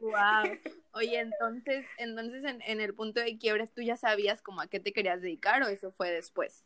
Wow. 0.00 0.58
Oye, 0.92 1.20
entonces, 1.20 1.86
entonces 1.98 2.44
en, 2.44 2.60
en 2.62 2.80
el 2.80 2.94
punto 2.94 3.20
de 3.20 3.38
quiebre, 3.38 3.66
¿tú 3.68 3.82
ya 3.82 3.96
sabías 3.96 4.42
como 4.42 4.60
a 4.60 4.66
qué 4.66 4.80
te 4.80 4.92
querías 4.92 5.20
dedicar 5.22 5.62
o 5.62 5.68
eso 5.68 5.92
fue 5.92 6.10
después? 6.10 6.64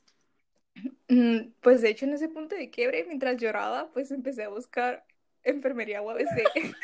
Mm, 1.08 1.52
Pues 1.60 1.82
de 1.82 1.90
hecho 1.90 2.06
en 2.06 2.14
ese 2.14 2.28
punto 2.28 2.54
de 2.54 2.70
quiebre, 2.70 3.04
mientras 3.04 3.36
lloraba, 3.36 3.90
pues 3.92 4.10
empecé 4.10 4.44
a 4.44 4.48
buscar 4.48 5.04
enfermería 5.42 6.00
UABC. 6.02 6.44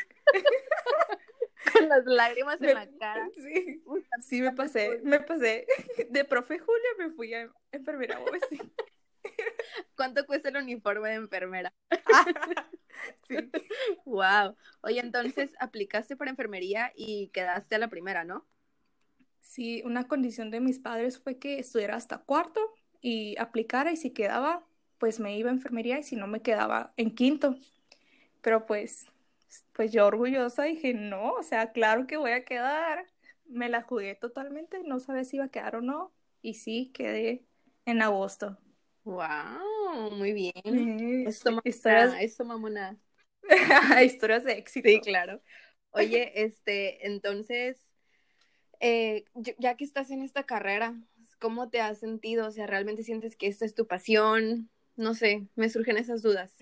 Con 1.77 1.89
las 1.89 2.05
lágrimas 2.05 2.61
en 2.61 2.73
la 2.73 2.89
cara. 2.99 3.29
Sí, 3.35 3.83
sí 4.21 4.41
me 4.41 4.51
pasé, 4.53 4.99
me 5.03 5.19
pasé. 5.19 5.65
De 6.09 6.25
profe 6.25 6.59
Julia 6.59 6.89
me 6.97 7.09
fui 7.11 7.33
a 7.33 7.49
enfermería 7.71 8.19
UABC. 8.19 8.61
¿Cuánto 9.95 10.25
cuesta 10.25 10.49
el 10.49 10.57
uniforme 10.57 11.09
de 11.09 11.15
enfermera? 11.15 11.73
Sí. 13.27 13.35
Wow. 14.05 14.55
Oye, 14.81 14.99
entonces 14.99 15.51
aplicaste 15.59 16.15
para 16.15 16.31
enfermería 16.31 16.91
y 16.95 17.29
quedaste 17.29 17.75
a 17.75 17.79
la 17.79 17.89
primera, 17.89 18.23
¿no? 18.23 18.47
Sí, 19.41 19.81
una 19.85 20.07
condición 20.07 20.51
de 20.51 20.59
mis 20.59 20.79
padres 20.79 21.19
fue 21.19 21.37
que 21.37 21.59
estudiara 21.59 21.95
hasta 21.95 22.19
cuarto 22.19 22.73
y 23.01 23.37
aplicara 23.37 23.91
y 23.91 23.97
si 23.97 24.11
quedaba, 24.11 24.65
pues 24.97 25.19
me 25.19 25.37
iba 25.37 25.49
a 25.49 25.53
enfermería 25.53 25.99
y 25.99 26.03
si 26.03 26.15
no 26.15 26.27
me 26.27 26.41
quedaba 26.41 26.93
en 26.97 27.13
quinto. 27.13 27.55
Pero 28.41 28.65
pues, 28.65 29.07
pues 29.73 29.91
yo 29.91 30.05
orgullosa 30.05 30.63
dije, 30.63 30.93
no, 30.93 31.33
o 31.33 31.43
sea, 31.43 31.71
claro 31.71 32.07
que 32.07 32.17
voy 32.17 32.31
a 32.31 32.45
quedar. 32.45 33.05
Me 33.45 33.69
la 33.69 33.81
jugué 33.81 34.15
totalmente, 34.15 34.81
no 34.83 34.99
sabía 34.99 35.23
si 35.23 35.37
iba 35.37 35.45
a 35.45 35.49
quedar 35.49 35.77
o 35.77 35.81
no 35.81 36.13
y 36.41 36.55
sí, 36.55 36.91
quedé 36.93 37.45
en 37.85 38.01
agosto. 38.01 38.57
Wow, 39.03 40.11
muy 40.11 40.33
bien. 40.33 41.25
Esto, 41.27 41.51
mamona, 41.51 41.61
historias, 41.65 42.13
esto, 42.19 42.45
mamona. 42.45 42.97
historias 44.03 44.43
de 44.43 44.53
éxito. 44.53 44.89
Sí, 44.89 44.99
claro. 44.99 45.41
Oye, 45.91 46.43
este, 46.43 47.07
entonces, 47.07 47.77
eh, 48.81 49.25
ya 49.33 49.53
ya 49.57 49.77
que 49.77 49.85
estás 49.85 50.11
en 50.11 50.21
esta 50.21 50.43
carrera, 50.43 50.93
¿cómo 51.39 51.69
te 51.69 51.79
has 51.79 51.99
sentido? 51.99 52.47
O 52.47 52.51
sea, 52.51 52.67
¿realmente 52.67 53.03
sientes 53.03 53.35
que 53.35 53.47
esta 53.47 53.65
es 53.65 53.75
tu 53.75 53.87
pasión? 53.87 54.69
No 54.95 55.13
sé, 55.13 55.47
me 55.55 55.69
surgen 55.69 55.97
esas 55.97 56.21
dudas. 56.21 56.55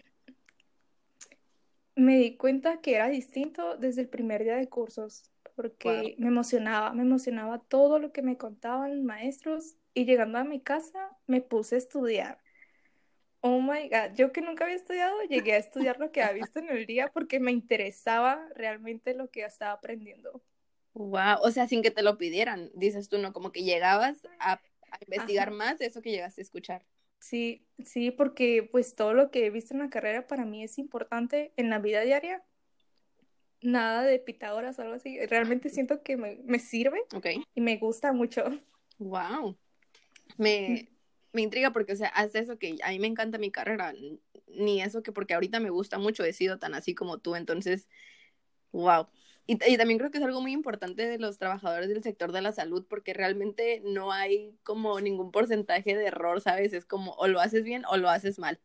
Me 1.96 2.18
di 2.18 2.38
cuenta 2.38 2.82
que 2.82 2.96
era 2.96 3.08
distinto 3.10 3.78
desde 3.78 4.02
el 4.02 4.10
primer 4.10 4.44
día 4.44 4.56
de 4.56 4.68
cursos, 4.70 5.32
porque 5.56 6.16
me 6.20 6.28
emocionaba, 6.28 6.94
me 6.94 7.04
emocionaba 7.04 7.60
todo 7.60 8.00
lo 8.00 8.12
que 8.12 8.22
me 8.22 8.38
contaban 8.38 8.96
los 8.98 9.06
maestros 9.06 9.76
y 9.94 10.06
llegando 10.06 10.38
a 10.38 10.44
mi 10.44 10.62
casa 10.62 11.18
me 11.28 11.42
puse 11.42 11.76
a 11.76 11.78
estudiar. 11.80 12.40
Oh 13.42 13.62
my 13.62 13.88
God, 13.90 14.14
yo 14.16 14.32
que 14.34 14.42
nunca 14.42 14.66
había 14.66 14.76
estudiado, 14.76 15.22
llegué 15.30 15.54
a 15.54 15.58
estudiar 15.58 16.00
lo 16.00 16.12
que 16.12 16.22
había 16.22 16.34
visto 16.34 16.60
en 16.60 16.70
el 16.70 16.86
día 16.86 17.12
porque 17.14 17.40
me 17.40 17.52
interesaba 17.52 18.46
realmente 18.56 19.14
lo 19.14 19.30
que 19.30 19.46
estaba 19.46 19.72
aprendiendo. 19.74 20.42
Wow, 20.94 21.40
o 21.44 21.52
sea, 21.52 21.68
sin 21.68 21.82
que 21.84 21.92
te 21.92 22.02
lo 22.04 22.18
pidieran, 22.18 22.72
dices 22.74 23.10
tú, 23.10 23.18
¿no? 23.18 23.34
Como 23.34 23.52
que 23.52 23.64
llegabas 23.64 24.26
a, 24.40 24.54
a 24.92 25.00
investigar 25.06 25.50
Ajá. 25.50 25.52
más 25.52 25.78
de 25.78 25.88
eso 25.88 26.02
que 26.02 26.12
llegaste 26.12 26.42
a 26.42 26.44
escuchar. 26.44 26.86
Sí, 27.20 27.66
sí, 27.84 28.12
porque 28.12 28.68
pues 28.72 28.96
todo 28.96 29.14
lo 29.14 29.32
que 29.32 29.46
he 29.46 29.50
visto 29.50 29.74
en 29.74 29.80
la 29.80 29.90
carrera 29.90 30.28
para 30.28 30.46
mí 30.46 30.64
es 30.64 30.78
importante 30.78 31.54
en 31.58 31.70
la 31.70 31.80
vida 31.80 32.02
diaria. 32.02 32.44
Nada 33.62 34.04
de 34.04 34.20
Pitágoras 34.20 34.78
o 34.78 34.84
algo 34.84 34.94
así. 34.94 35.18
Realmente 35.26 35.70
siento 35.70 36.04
que 36.04 36.18
me, 36.18 36.40
me 36.44 36.60
sirve 36.60 37.02
Ok. 37.16 37.28
y 37.56 37.62
me 37.62 37.78
gusta 37.78 38.14
mucho. 38.14 38.44
Wow. 39.00 39.58
Me, 40.38 40.88
me 41.34 41.42
intriga 41.42 41.72
porque, 41.72 41.94
o 41.94 41.96
sea, 41.96 42.10
hace 42.10 42.40
eso 42.40 42.58
que 42.58 42.78
a 42.84 42.90
mí 42.90 43.00
me 43.00 43.08
encanta 43.08 43.38
mi 43.38 43.52
carrera, 43.52 43.94
ni 44.48 44.82
eso 44.82 45.04
que 45.04 45.12
porque 45.12 45.34
ahorita 45.34 45.60
me 45.60 45.70
gusta 45.70 45.98
mucho, 45.98 46.24
he 46.24 46.34
sido 46.34 46.60
tan 46.60 46.74
así 46.74 46.96
como 46.96 47.18
tú, 47.18 47.36
entonces, 47.36 47.90
wow. 48.72 49.08
Y, 49.48 49.54
y 49.72 49.78
también 49.78 50.00
creo 50.00 50.12
que 50.12 50.18
es 50.18 50.24
algo 50.24 50.42
muy 50.42 50.52
importante 50.52 51.08
de 51.08 51.20
los 51.20 51.38
trabajadores 51.38 51.90
del 51.90 52.02
sector 52.02 52.32
de 52.32 52.42
la 52.42 52.52
salud 52.52 52.86
porque 52.90 53.14
realmente 53.14 53.82
no 53.86 54.12
hay 54.12 54.56
como 54.64 55.00
ningún 55.00 55.32
porcentaje 55.32 55.96
de 55.96 56.08
error, 56.08 56.42
¿sabes? 56.42 56.74
Es 56.74 56.86
como 56.86 57.14
o 57.14 57.28
lo 57.28 57.40
haces 57.40 57.64
bien 57.64 57.84
o 57.90 57.98
lo 57.98 58.10
haces 58.10 58.40
mal. 58.40 58.60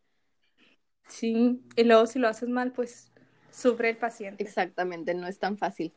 Sí, 1.06 1.60
y 1.76 1.84
luego 1.84 2.06
si 2.06 2.18
lo 2.18 2.28
haces 2.28 2.48
mal, 2.48 2.72
pues 2.72 3.10
sufre 3.50 3.90
el 3.90 3.96
paciente. 3.96 4.42
Exactamente, 4.42 5.12
no 5.14 5.26
es 5.26 5.38
tan 5.38 5.58
fácil. 5.58 5.92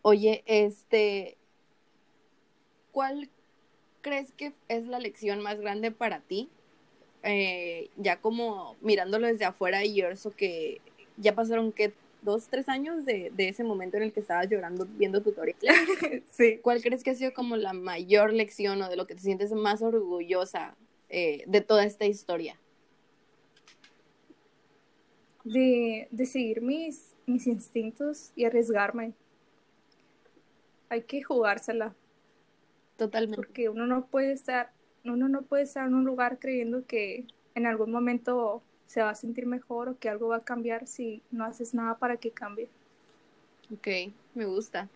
Oye, 0.00 0.42
este, 0.46 1.36
¿cuál 2.90 3.28
crees 4.00 4.32
que 4.32 4.52
es 4.68 4.86
la 4.86 4.98
lección 4.98 5.42
más 5.42 5.60
grande 5.60 5.92
para 5.92 6.20
ti? 6.20 6.48
Eh, 7.22 7.90
ya 7.96 8.20
como 8.20 8.74
mirándolo 8.80 9.28
desde 9.28 9.44
afuera 9.44 9.84
y 9.84 10.00
eso 10.00 10.32
que 10.32 10.80
ya 11.18 11.36
pasaron 11.36 11.70
que 11.70 11.94
dos, 12.22 12.48
tres 12.48 12.68
años 12.68 13.04
de, 13.04 13.30
de 13.34 13.48
ese 13.48 13.64
momento 13.64 13.96
en 13.96 14.04
el 14.04 14.12
que 14.12 14.20
estabas 14.20 14.48
llorando 14.48 14.86
viendo 14.96 15.20
tutoriales. 15.22 15.62
Sí. 16.30 16.58
¿Cuál 16.62 16.80
crees 16.82 17.02
que 17.02 17.10
ha 17.10 17.14
sido 17.14 17.34
como 17.34 17.56
la 17.56 17.72
mayor 17.72 18.32
lección 18.32 18.80
o 18.80 18.88
de 18.88 18.96
lo 18.96 19.06
que 19.06 19.14
te 19.14 19.20
sientes 19.20 19.52
más 19.52 19.82
orgullosa 19.82 20.76
eh, 21.08 21.44
de 21.46 21.60
toda 21.60 21.84
esta 21.84 22.06
historia? 22.06 22.56
De, 25.44 26.08
de 26.10 26.26
seguir 26.26 26.62
mis, 26.62 27.14
mis 27.26 27.46
instintos 27.46 28.30
y 28.36 28.44
arriesgarme. 28.44 29.12
Hay 30.88 31.02
que 31.02 31.22
jugársela, 31.22 31.94
Totalmente. 32.96 33.36
porque 33.36 33.68
uno 33.68 33.86
no 33.86 34.06
puede 34.06 34.32
estar, 34.32 34.72
uno 35.04 35.28
no 35.28 35.42
puede 35.42 35.64
estar 35.64 35.86
en 35.86 35.94
un 35.94 36.04
lugar 36.04 36.38
creyendo 36.38 36.86
que 36.86 37.26
en 37.54 37.66
algún 37.66 37.90
momento 37.90 38.62
se 38.92 39.00
va 39.00 39.08
a 39.08 39.14
sentir 39.14 39.46
mejor 39.46 39.88
o 39.88 39.98
que 39.98 40.10
algo 40.10 40.28
va 40.28 40.36
a 40.36 40.44
cambiar 40.44 40.86
si 40.86 41.22
no 41.30 41.46
haces 41.46 41.72
nada 41.72 41.96
para 41.96 42.18
que 42.18 42.30
cambie. 42.30 42.68
Ok, 43.72 43.88
me 44.34 44.44
gusta. 44.44 44.86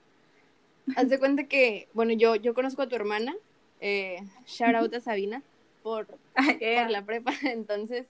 Haz 0.96 1.08
de 1.08 1.18
cuenta 1.18 1.44
que, 1.44 1.88
bueno, 1.94 2.12
yo, 2.12 2.36
yo 2.36 2.52
conozco 2.52 2.82
a 2.82 2.88
tu 2.88 2.94
hermana, 2.94 3.34
eh, 3.80 4.18
shout 4.46 4.74
out 4.74 4.92
a 4.92 5.00
Sabina, 5.00 5.42
por, 5.82 6.06
por 6.06 6.90
la 6.90 7.06
prepa, 7.06 7.32
entonces, 7.44 8.04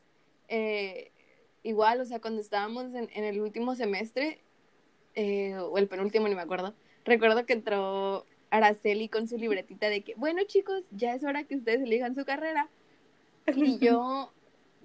eh, 0.48 1.12
igual, 1.62 2.00
o 2.00 2.04
sea, 2.04 2.20
cuando 2.20 2.40
estábamos 2.40 2.92
en, 2.92 3.08
en 3.14 3.22
el 3.22 3.40
último 3.40 3.76
semestre, 3.76 4.40
eh, 5.14 5.56
o 5.56 5.78
el 5.78 5.86
penúltimo, 5.86 6.26
ni 6.26 6.34
me 6.34 6.42
acuerdo, 6.42 6.74
recuerdo 7.04 7.46
que 7.46 7.52
entró 7.52 8.26
Araceli 8.50 9.08
con 9.08 9.28
su 9.28 9.38
libretita 9.38 9.88
de 9.88 10.00
que, 10.00 10.16
bueno 10.16 10.42
chicos, 10.48 10.82
ya 10.90 11.14
es 11.14 11.22
hora 11.22 11.44
que 11.44 11.54
ustedes 11.54 11.80
elijan 11.82 12.16
su 12.16 12.24
carrera, 12.24 12.68
y 13.54 13.78
yo, 13.78 14.32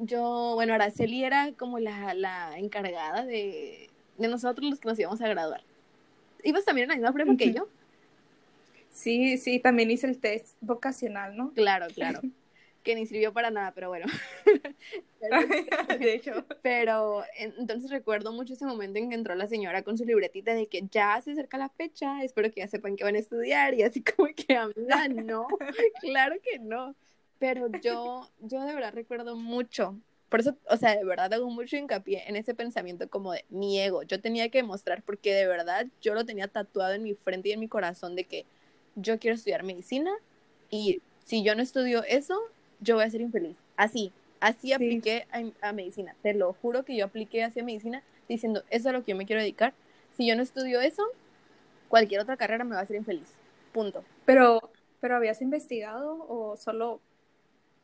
yo, 0.01 0.51
bueno, 0.55 0.73
Araceli 0.73 1.23
era 1.23 1.51
como 1.53 1.79
la, 1.79 2.13
la 2.13 2.57
encargada 2.57 3.25
de, 3.25 3.89
de 4.17 4.27
nosotros 4.27 4.69
los 4.69 4.79
que 4.79 4.87
nos 4.87 4.99
íbamos 4.99 5.21
a 5.21 5.27
graduar. 5.27 5.63
¿Ibas 6.43 6.65
también 6.65 6.85
en 6.85 6.89
la 6.89 6.95
misma 6.95 7.13
prueba 7.13 7.35
que 7.37 7.53
yo? 7.53 7.67
Sí, 8.89 9.37
sí, 9.37 9.59
también 9.59 9.89
hice 9.91 10.07
el 10.07 10.19
test 10.19 10.57
vocacional, 10.61 11.35
¿no? 11.35 11.51
Claro, 11.53 11.87
claro. 11.95 12.21
que 12.83 12.95
ni 12.95 13.05
sirvió 13.05 13.31
para 13.31 13.51
nada, 13.51 13.71
pero 13.73 13.89
bueno. 13.89 14.07
de 15.99 16.13
hecho. 16.13 16.45
Pero 16.61 17.23
entonces 17.37 17.89
recuerdo 17.89 18.33
mucho 18.33 18.53
ese 18.53 18.65
momento 18.65 18.99
en 18.99 19.09
que 19.09 19.15
entró 19.15 19.35
la 19.35 19.47
señora 19.47 19.83
con 19.83 19.97
su 19.97 20.05
libretita 20.05 20.53
de 20.53 20.67
que 20.67 20.83
ya 20.91 21.19
se 21.21 21.31
acerca 21.31 21.57
la 21.57 21.69
fecha, 21.69 22.23
espero 22.23 22.51
que 22.51 22.61
ya 22.61 22.67
sepan 22.67 22.95
que 22.95 23.03
van 23.03 23.15
a 23.15 23.19
estudiar 23.19 23.73
y 23.75 23.83
así 23.83 24.01
como 24.01 24.29
que 24.35 24.55
amiga, 24.55 25.07
no, 25.07 25.47
claro 26.01 26.35
que 26.43 26.59
no. 26.59 26.95
Pero 27.41 27.69
yo, 27.81 28.29
yo 28.39 28.63
de 28.63 28.75
verdad 28.75 28.93
recuerdo 28.93 29.35
mucho. 29.35 29.97
Por 30.29 30.41
eso, 30.41 30.55
o 30.69 30.77
sea, 30.77 30.95
de 30.95 31.03
verdad 31.03 31.33
hago 31.33 31.49
mucho 31.49 31.75
hincapié 31.75 32.23
en 32.27 32.35
ese 32.35 32.53
pensamiento 32.53 33.09
como 33.09 33.31
de 33.31 33.45
mi 33.49 33.81
ego. 33.81 34.03
Yo 34.03 34.21
tenía 34.21 34.47
que 34.49 34.59
demostrar 34.59 35.01
porque 35.01 35.33
de 35.33 35.47
verdad 35.47 35.87
yo 36.03 36.13
lo 36.13 36.23
tenía 36.23 36.47
tatuado 36.47 36.93
en 36.93 37.01
mi 37.01 37.15
frente 37.15 37.49
y 37.49 37.53
en 37.53 37.59
mi 37.59 37.67
corazón 37.67 38.15
de 38.15 38.25
que 38.25 38.45
yo 38.95 39.17
quiero 39.17 39.33
estudiar 39.33 39.63
medicina 39.63 40.11
y 40.69 41.01
si 41.25 41.41
yo 41.41 41.55
no 41.55 41.63
estudio 41.63 42.03
eso, 42.03 42.39
yo 42.79 42.97
voy 42.97 43.05
a 43.05 43.09
ser 43.09 43.21
infeliz. 43.21 43.57
Así, 43.75 44.11
así 44.39 44.71
apliqué 44.71 45.25
a, 45.61 45.73
medicina. 45.73 46.15
Te 46.21 46.35
lo 46.35 46.53
juro 46.53 46.85
que 46.85 46.95
yo 46.95 47.05
apliqué 47.05 47.43
hacia 47.43 47.63
medicina 47.63 48.03
diciendo, 48.29 48.59
eso 48.69 48.81
es 48.81 48.85
a 48.85 48.91
lo 48.91 49.03
que 49.03 49.13
yo 49.13 49.17
me 49.17 49.25
quiero 49.25 49.41
dedicar. 49.41 49.73
Si 50.15 50.27
yo 50.27 50.35
no 50.35 50.43
estudio 50.43 50.79
eso, 50.79 51.03
cualquier 51.87 52.21
otra 52.21 52.37
carrera 52.37 52.65
me 52.65 52.75
va 52.75 52.81
a 52.81 52.83
hacer 52.83 52.97
infeliz. 52.97 53.33
Punto. 53.71 54.03
Pero, 54.25 54.69
pero 54.99 55.15
¿habías 55.15 55.41
investigado 55.41 56.23
o 56.29 56.55
solo 56.55 57.01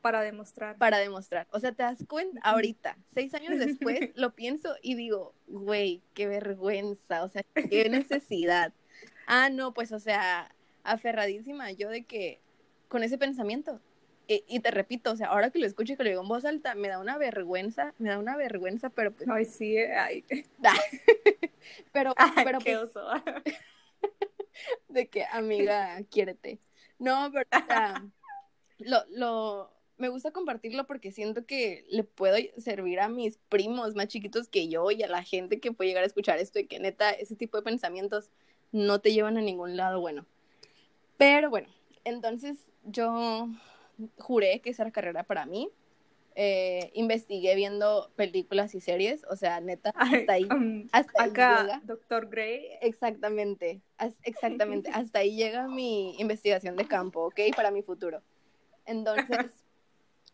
para 0.02 0.22
demostrar? 0.22 0.78
Para 0.78 0.98
demostrar. 1.00 1.48
O 1.52 1.60
sea, 1.60 1.72
te 1.72 1.84
das 1.84 2.04
cuenta 2.08 2.40
ahorita, 2.44 2.98
seis 3.14 3.34
años 3.34 3.58
después, 3.60 4.12
lo 4.16 4.34
pienso 4.36 4.76
y 4.82 4.96
digo, 4.96 5.34
güey, 5.48 6.02
qué 6.14 6.28
vergüenza, 6.28 7.24
o 7.24 7.30
sea, 7.30 7.44
qué 7.70 7.90
necesidad. 7.90 8.74
Ah, 9.26 9.50
no, 9.50 9.74
pues, 9.74 9.92
o 9.92 10.00
sea, 10.00 10.54
aferradísima 10.84 11.72
yo 11.72 11.90
de 11.90 12.06
que 12.06 12.40
con 12.88 13.04
ese 13.04 13.18
pensamiento. 13.18 13.82
Y, 14.30 14.60
te 14.60 14.72
repito, 14.72 15.14
o 15.14 15.16
sea, 15.16 15.28
ahora 15.28 15.52
que 15.52 15.60
lo 15.60 15.66
escucho 15.66 15.94
y 15.94 15.96
que 15.96 16.04
lo 16.04 16.10
digo 16.10 16.22
en 16.22 16.28
voz 16.28 16.44
alta, 16.44 16.76
me 16.76 16.90
da 16.90 17.00
una 17.00 17.18
vergüenza, 17.18 17.94
me 17.98 18.10
da 18.10 18.20
una 18.20 18.36
vergüenza, 18.36 18.90
pero 18.90 19.14
pues... 19.14 19.30
Ay, 19.30 19.46
sí, 19.46 19.78
ay. 19.78 20.26
pero, 21.94 22.14
pero 22.36 22.60
qué 22.60 22.76
pues, 22.78 22.90
oso. 22.90 23.08
de 24.90 25.08
que, 25.08 25.24
amiga, 25.32 26.02
quiérete. 26.12 26.60
No, 27.00 27.32
pero, 27.32 27.48
o 27.54 27.66
sea, 27.66 28.06
lo, 28.80 29.06
lo, 29.12 29.77
me 29.98 30.10
gusta 30.10 30.32
compartirlo 30.32 30.86
porque 30.86 31.12
siento 31.12 31.46
que 31.46 31.86
le 31.90 32.04
puedo 32.04 32.38
servir 32.58 33.00
a 33.00 33.10
mis 33.10 33.38
primos 33.50 33.96
más 33.96 34.08
chiquitos 34.08 34.48
que 34.48 34.68
yo 34.68 34.92
y 34.92 35.04
a 35.04 35.08
la 35.08 35.24
gente 35.24 35.60
que 35.60 35.72
puede 35.72 35.90
llegar 35.90 36.04
a 36.04 36.08
escuchar 36.08 36.38
esto 36.40 36.60
y 36.60 36.68
que 36.68 36.80
neta, 36.80 37.12
ese 37.12 37.36
tipo 37.36 37.58
de 37.58 37.64
pensamientos 37.64 38.30
no 38.72 39.00
te 39.00 39.14
llevan 39.14 39.38
a 39.38 39.42
ningún 39.42 39.76
lado 39.76 40.00
bueno. 40.00 40.26
Pero 41.18 41.50
bueno, 41.50 41.68
entonces 42.04 42.58
yo 42.84 43.50
juré 44.18 44.62
que 44.62 44.70
esa 44.70 44.84
era 44.84 44.92
carrera 44.92 45.24
para 45.24 45.46
mí. 45.46 45.70
Eh, 46.40 46.92
investigué 46.94 47.56
viendo 47.56 48.12
películas 48.16 48.76
y 48.76 48.80
series, 48.80 49.26
o 49.28 49.36
sea, 49.36 49.60
neta, 49.60 49.90
hasta 49.96 50.34
ahí. 50.34 50.44
Um, 50.44 50.88
hasta 50.92 51.24
acá, 51.24 51.62
llega. 51.64 51.82
Doctor 51.84 52.30
Gray. 52.30 52.68
Exactamente, 52.82 53.82
exactamente. 54.22 54.92
hasta 54.94 55.20
ahí 55.20 55.36
llega 55.36 55.68
mi 55.68 56.16
investigación 56.20 56.76
de 56.76 56.86
campo, 56.86 57.26
¿ok? 57.26 57.40
Para 57.56 57.72
mi 57.72 57.82
futuro. 57.82 58.22
Entonces, 58.86 59.48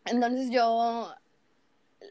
entonces 0.05 0.49
yo, 0.49 1.13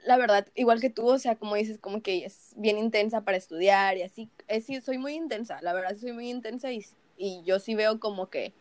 la 0.05 0.17
verdad, 0.17 0.47
igual 0.55 0.81
que 0.81 0.91
tú, 0.91 1.07
o 1.09 1.19
sea, 1.19 1.37
como 1.37 1.55
dices, 1.55 1.79
como 1.79 2.03
que 2.03 2.25
es 2.25 2.53
bien 2.57 2.79
intensa 2.79 3.23
para 3.23 3.37
estudiar 3.37 3.97
y 3.97 4.03
así, 4.03 4.29
es, 4.49 4.65
sí, 4.67 4.81
soy 4.81 4.99
muy 4.99 5.15
intensa, 5.15 5.61
la 5.63 5.73
verdad, 5.73 5.97
soy 5.97 6.13
muy 6.13 6.31
intensa 6.31 6.73
y, 6.73 6.85
y 7.17 7.43
yo 7.45 7.59
sí 7.59 7.75
veo 7.75 8.01
como 8.01 8.29
que 8.29 8.53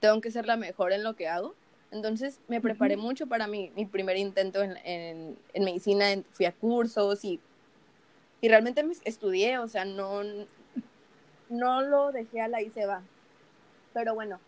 tengo 0.00 0.20
que 0.20 0.30
ser 0.30 0.46
la 0.46 0.56
mejor 0.56 0.92
en 0.92 1.02
lo 1.04 1.16
que 1.16 1.28
hago. 1.28 1.54
Entonces 1.92 2.40
me 2.48 2.60
preparé 2.60 2.96
mucho 2.96 3.26
para 3.26 3.46
mi, 3.46 3.70
mi 3.70 3.86
primer 3.86 4.16
intento 4.16 4.62
en, 4.62 4.76
en, 4.84 5.38
en 5.54 5.64
medicina, 5.64 6.06
fui 6.30 6.46
a 6.46 6.52
cursos 6.52 7.24
y, 7.24 7.40
y 8.40 8.48
realmente 8.48 8.82
me 8.82 8.94
estudié, 9.04 9.58
o 9.58 9.68
sea, 9.68 9.84
no, 9.84 10.22
no 11.48 11.82
lo 11.82 12.12
dejé 12.12 12.40
a 12.40 12.48
la 12.48 12.60
y 12.60 12.70
se 12.70 12.86
va. 12.86 13.02
Pero 13.94 14.14
bueno, 14.14 14.40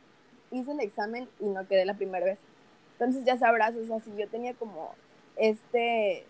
hice 0.51 0.73
el 0.73 0.81
examen 0.81 1.29
y 1.41 1.47
no 1.47 1.67
quedé 1.67 1.85
la 1.85 1.95
primera 1.95 2.25
vez. 2.25 2.39
Entonces 2.99 3.25
ya 3.25 3.39
sabrás, 3.39 3.77
o 3.77 3.85
sea, 3.87 4.01
si 4.01 4.11
yo 4.17 4.29
tenía 4.29 4.55
como 4.55 4.93
este, 5.37 6.25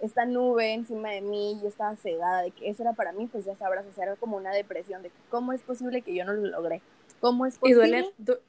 esta 0.00 0.24
nube 0.24 0.72
encima 0.72 1.10
de 1.10 1.20
mí, 1.20 1.58
yo 1.60 1.68
estaba 1.68 1.96
cegada 1.96 2.40
de 2.40 2.50
que 2.50 2.70
eso 2.70 2.82
era 2.82 2.94
para 2.94 3.12
mí, 3.12 3.26
pues 3.26 3.44
ya 3.44 3.54
sabrás, 3.54 3.84
o 3.84 3.92
sea, 3.92 4.04
era 4.04 4.16
como 4.16 4.38
una 4.38 4.50
depresión 4.52 5.02
de 5.02 5.10
cómo 5.30 5.52
es 5.52 5.60
posible 5.60 6.00
que 6.00 6.14
yo 6.14 6.24
no 6.24 6.32
lo 6.32 6.46
logré. 6.48 6.80
¿Cómo 7.20 7.44
es 7.44 7.58
posible? 7.58 7.86
Y 7.86 8.22
duele, 8.24 8.40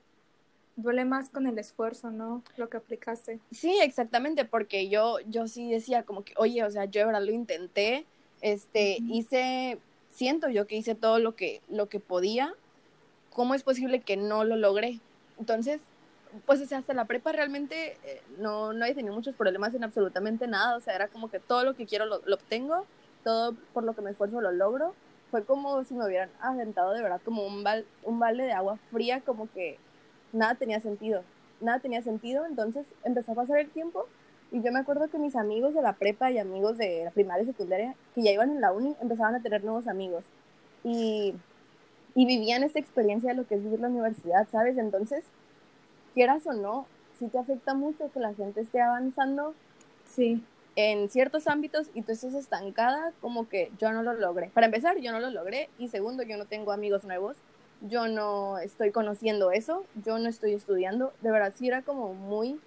duele 0.77 1.03
más 1.03 1.29
con 1.29 1.47
el 1.47 1.59
esfuerzo, 1.59 2.11
¿no? 2.11 2.43
Lo 2.55 2.69
que 2.69 2.77
aplicaste. 2.77 3.39
Sí, 3.51 3.77
exactamente, 3.81 4.45
porque 4.45 4.87
yo, 4.87 5.17
yo 5.27 5.47
sí 5.49 5.69
decía 5.69 6.03
como 6.03 6.23
que, 6.23 6.33
oye, 6.37 6.63
o 6.63 6.71
sea, 6.71 6.85
yo 6.85 7.03
ahora 7.03 7.19
lo 7.19 7.33
intenté, 7.33 8.05
este, 8.39 8.99
hice, 9.09 9.79
siento 10.11 10.47
yo 10.47 10.65
que 10.65 10.77
hice 10.77 10.95
todo 10.95 11.19
lo 11.19 11.35
que, 11.35 11.61
lo 11.67 11.89
que 11.89 11.99
podía, 11.99 12.53
¿cómo 13.31 13.53
es 13.53 13.63
posible 13.63 13.99
que 13.99 14.15
no 14.15 14.45
lo 14.45 14.55
logré? 14.55 14.99
Entonces, 15.37 15.81
pues, 16.45 16.61
o 16.61 16.65
sea, 16.65 16.79
hasta 16.79 16.93
la 16.93 17.05
prepa 17.05 17.31
realmente 17.31 17.97
eh, 18.03 18.21
no, 18.37 18.73
no 18.73 18.85
he 18.85 18.93
tenido 18.93 19.13
muchos 19.13 19.35
problemas 19.35 19.73
en 19.73 19.83
absolutamente 19.83 20.47
nada, 20.47 20.77
o 20.77 20.81
sea, 20.81 20.95
era 20.95 21.07
como 21.07 21.29
que 21.29 21.39
todo 21.39 21.63
lo 21.63 21.75
que 21.75 21.85
quiero 21.85 22.05
lo, 22.05 22.21
lo 22.25 22.35
obtengo, 22.35 22.85
todo 23.23 23.53
por 23.73 23.83
lo 23.83 23.93
que 23.93 24.01
me 24.01 24.11
esfuerzo 24.11 24.41
lo 24.41 24.51
logro, 24.51 24.93
fue 25.31 25.43
como 25.43 25.83
si 25.83 25.93
me 25.93 26.05
hubieran 26.05 26.29
aventado 26.39 26.93
de 26.93 27.01
verdad 27.01 27.21
como 27.25 27.45
un, 27.45 27.63
bal, 27.63 27.85
un 28.03 28.19
balde 28.19 28.43
de 28.43 28.53
agua 28.53 28.77
fría, 28.91 29.21
como 29.21 29.51
que 29.51 29.77
nada 30.31 30.55
tenía 30.55 30.79
sentido, 30.79 31.23
nada 31.61 31.79
tenía 31.79 32.01
sentido, 32.01 32.45
entonces 32.45 32.85
empezó 33.03 33.31
a 33.31 33.35
pasar 33.35 33.59
el 33.59 33.69
tiempo 33.69 34.07
y 34.51 34.61
yo 34.61 34.71
me 34.71 34.79
acuerdo 34.79 35.09
que 35.09 35.17
mis 35.17 35.35
amigos 35.35 35.73
de 35.73 35.81
la 35.81 35.93
prepa 35.93 36.31
y 36.31 36.37
amigos 36.37 36.77
de 36.77 37.03
la 37.05 37.11
primaria 37.11 37.43
y 37.43 37.47
secundaria 37.47 37.95
que 38.13 38.21
ya 38.21 38.31
iban 38.31 38.51
en 38.51 38.61
la 38.61 38.71
uni 38.71 38.95
empezaban 39.01 39.35
a 39.35 39.41
tener 39.41 39.63
nuevos 39.63 39.87
amigos 39.87 40.23
y, 40.83 41.33
y 42.13 42.25
vivían 42.25 42.63
esta 42.63 42.79
experiencia 42.79 43.31
de 43.31 43.35
lo 43.35 43.47
que 43.47 43.55
es 43.55 43.63
vivir 43.63 43.79
la 43.79 43.87
universidad, 43.87 44.47
¿sabes? 44.51 44.77
Entonces, 44.77 45.25
quieras 46.15 46.47
o 46.47 46.53
no, 46.53 46.87
sí 47.19 47.27
te 47.27 47.37
afecta 47.37 47.75
mucho 47.75 48.11
que 48.11 48.19
la 48.19 48.33
gente 48.33 48.61
esté 48.61 48.81
avanzando. 48.81 49.53
Sí. 50.05 50.43
En 50.75 51.09
ciertos 51.09 51.47
ámbitos 51.47 51.87
y 51.93 52.01
tú 52.01 52.11
estés 52.11 52.33
estancada, 52.33 53.13
como 53.21 53.47
que 53.47 53.71
yo 53.79 53.91
no 53.91 54.01
lo 54.01 54.13
logré. 54.13 54.49
Para 54.49 54.65
empezar, 54.65 54.97
yo 54.97 55.11
no 55.11 55.19
lo 55.19 55.29
logré. 55.29 55.69
Y 55.77 55.89
segundo, 55.89 56.23
yo 56.23 56.37
no 56.37 56.45
tengo 56.45 56.71
amigos 56.71 57.03
nuevos 57.03 57.37
yo 57.81 58.07
no 58.07 58.57
estoy 58.57 58.91
conociendo 58.91 59.51
eso, 59.51 59.85
yo 60.03 60.17
no 60.17 60.29
estoy 60.29 60.53
estudiando, 60.53 61.13
de 61.21 61.31
verdad 61.31 61.53
sí 61.55 61.67
era 61.67 61.81
como 61.81 62.13
muy 62.13 62.59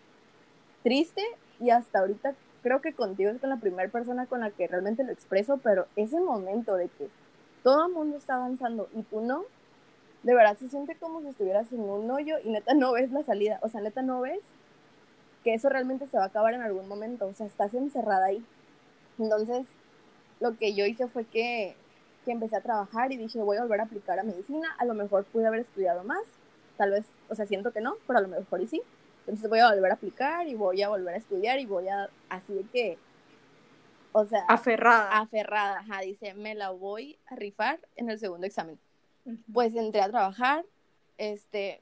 triste 0.82 1.22
y 1.60 1.70
hasta 1.70 2.00
ahorita 2.00 2.34
creo 2.62 2.80
que 2.80 2.92
contigo 2.92 3.30
es 3.30 3.40
con 3.40 3.50
la 3.50 3.56
primera 3.56 3.88
persona 3.88 4.26
con 4.26 4.40
la 4.40 4.50
que 4.50 4.66
realmente 4.66 5.04
lo 5.04 5.12
expreso, 5.12 5.58
pero 5.62 5.86
ese 5.96 6.20
momento 6.20 6.76
de 6.76 6.88
que 6.88 7.08
todo 7.62 7.86
el 7.86 7.92
mundo 7.92 8.16
está 8.16 8.36
avanzando 8.36 8.88
y 8.94 9.02
tú 9.02 9.20
no, 9.20 9.44
de 10.22 10.34
verdad 10.34 10.56
se 10.58 10.68
siente 10.68 10.96
como 10.96 11.20
si 11.20 11.28
estuvieras 11.28 11.72
en 11.72 11.80
un 11.80 12.10
hoyo 12.10 12.36
y 12.44 12.50
neta 12.50 12.74
no 12.74 12.92
ves 12.92 13.10
la 13.12 13.22
salida, 13.22 13.58
o 13.62 13.68
sea, 13.68 13.80
neta 13.80 14.02
no 14.02 14.20
ves 14.20 14.40
que 15.44 15.54
eso 15.54 15.68
realmente 15.68 16.06
se 16.06 16.16
va 16.16 16.24
a 16.24 16.26
acabar 16.26 16.54
en 16.54 16.62
algún 16.62 16.88
momento, 16.88 17.26
o 17.26 17.32
sea, 17.32 17.46
estás 17.46 17.72
encerrada 17.74 18.26
ahí. 18.26 18.44
Entonces, 19.18 19.66
lo 20.40 20.56
que 20.56 20.74
yo 20.74 20.84
hice 20.84 21.06
fue 21.06 21.24
que 21.24 21.76
empecé 22.32 22.56
a 22.56 22.60
trabajar 22.60 23.12
y 23.12 23.16
dije, 23.16 23.38
voy 23.40 23.56
a 23.56 23.62
volver 23.62 23.80
a 23.80 23.84
aplicar 23.84 24.18
a 24.18 24.22
medicina, 24.22 24.74
a 24.78 24.84
lo 24.84 24.94
mejor 24.94 25.24
pude 25.24 25.46
haber 25.46 25.60
estudiado 25.60 26.04
más, 26.04 26.22
tal 26.76 26.90
vez, 26.90 27.06
o 27.28 27.34
sea, 27.34 27.46
siento 27.46 27.72
que 27.72 27.80
no, 27.80 27.96
pero 28.06 28.18
a 28.18 28.22
lo 28.22 28.28
mejor 28.28 28.60
y 28.60 28.66
sí. 28.66 28.82
Entonces 29.20 29.48
voy 29.48 29.58
a 29.58 29.70
volver 29.70 29.90
a 29.90 29.94
aplicar 29.94 30.46
y 30.46 30.54
voy 30.54 30.82
a 30.82 30.88
volver 30.88 31.14
a 31.14 31.18
estudiar 31.18 31.58
y 31.58 31.66
voy 31.66 31.88
a, 31.88 32.08
así 32.28 32.54
de 32.54 32.64
que, 32.64 32.98
o 34.12 34.24
sea, 34.24 34.44
aferrada. 34.48 35.18
Aferrada, 35.18 35.80
ajá, 35.80 36.00
dice, 36.00 36.34
me 36.34 36.54
la 36.54 36.70
voy 36.70 37.18
a 37.26 37.36
rifar 37.36 37.78
en 37.96 38.10
el 38.10 38.18
segundo 38.18 38.46
examen. 38.46 38.78
Pues 39.52 39.74
entré 39.74 40.00
a 40.00 40.08
trabajar, 40.08 40.64
este, 41.18 41.80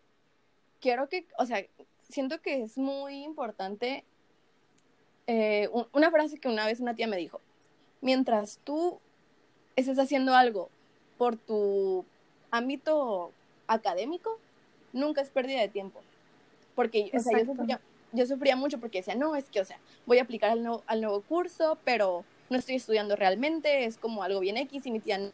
quiero 0.80 1.08
que, 1.08 1.26
o 1.38 1.46
sea, 1.46 1.64
siento 2.08 2.40
que 2.40 2.62
es 2.62 2.78
muy 2.78 3.24
importante 3.24 4.04
eh, 5.26 5.68
una 5.92 6.10
frase 6.10 6.38
que 6.38 6.48
una 6.48 6.66
vez 6.66 6.80
una 6.80 6.94
tía 6.94 7.06
me 7.06 7.16
dijo, 7.16 7.40
mientras 8.00 8.58
tú 8.62 9.00
estés 9.74 9.98
haciendo 9.98 10.34
algo 10.34 10.70
por 11.18 11.36
tu 11.36 12.04
ámbito 12.50 13.32
académico, 13.66 14.38
nunca 14.92 15.20
es 15.20 15.30
pérdida 15.30 15.60
de 15.60 15.68
tiempo. 15.68 16.00
Porque, 16.74 17.10
o 17.14 17.20
sea, 17.20 17.38
yo 18.12 18.26
sufría, 18.26 18.56
mucho 18.56 18.78
porque 18.78 18.98
decía, 18.98 19.14
no, 19.14 19.34
es 19.34 19.46
que, 19.46 19.60
o 19.60 19.64
sea, 19.64 19.78
voy 20.06 20.18
a 20.18 20.22
aplicar 20.22 20.50
al 20.50 20.62
nuevo, 20.62 20.82
al 20.86 21.00
nuevo 21.00 21.20
curso, 21.22 21.78
pero 21.84 22.24
no 22.50 22.58
estoy 22.58 22.76
estudiando 22.76 23.16
realmente, 23.16 23.84
es 23.84 23.98
como 23.98 24.22
algo 24.22 24.40
bien 24.40 24.56
X 24.56 24.86
y 24.86 24.90
mi 24.90 25.00
tía... 25.00 25.32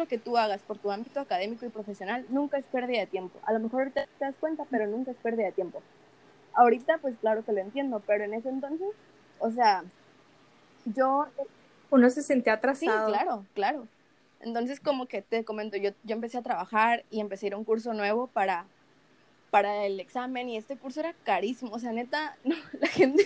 Lo 0.00 0.08
que 0.08 0.16
tú 0.16 0.38
hagas 0.38 0.62
por 0.62 0.78
tu 0.78 0.90
ámbito 0.90 1.20
académico 1.20 1.66
y 1.66 1.68
profesional 1.68 2.24
nunca 2.30 2.56
es 2.56 2.64
pérdida 2.64 3.00
de 3.00 3.06
tiempo. 3.06 3.38
A 3.44 3.52
lo 3.52 3.60
mejor 3.60 3.90
te 3.90 4.08
das 4.18 4.34
cuenta, 4.40 4.64
pero 4.70 4.86
nunca 4.86 5.10
es 5.10 5.18
pérdida 5.18 5.44
de 5.44 5.52
tiempo. 5.52 5.82
Ahorita, 6.54 6.96
pues 7.02 7.18
claro 7.20 7.44
que 7.44 7.52
lo 7.52 7.60
entiendo, 7.60 8.02
pero 8.06 8.24
en 8.24 8.32
ese 8.32 8.48
entonces, 8.48 8.88
o 9.40 9.50
sea, 9.50 9.84
yo... 10.86 11.26
Uno 11.90 12.08
se 12.08 12.22
sentía 12.22 12.54
atrasado. 12.54 13.08
Sí, 13.08 13.12
claro, 13.12 13.44
claro. 13.52 13.88
Entonces, 14.40 14.80
como 14.80 15.04
que 15.04 15.20
te 15.20 15.44
comento, 15.44 15.76
yo, 15.76 15.90
yo 16.04 16.14
empecé 16.14 16.38
a 16.38 16.42
trabajar 16.42 17.04
y 17.10 17.20
empecé 17.20 17.44
a 17.44 17.48
ir 17.48 17.54
a 17.54 17.58
un 17.58 17.64
curso 17.64 17.92
nuevo 17.92 18.26
para, 18.26 18.64
para 19.50 19.84
el 19.84 20.00
examen 20.00 20.48
y 20.48 20.56
este 20.56 20.78
curso 20.78 21.00
era 21.00 21.12
carísimo. 21.24 21.72
O 21.72 21.78
sea, 21.78 21.92
neta, 21.92 22.38
no, 22.44 22.56
la 22.72 22.88
gente... 22.88 23.22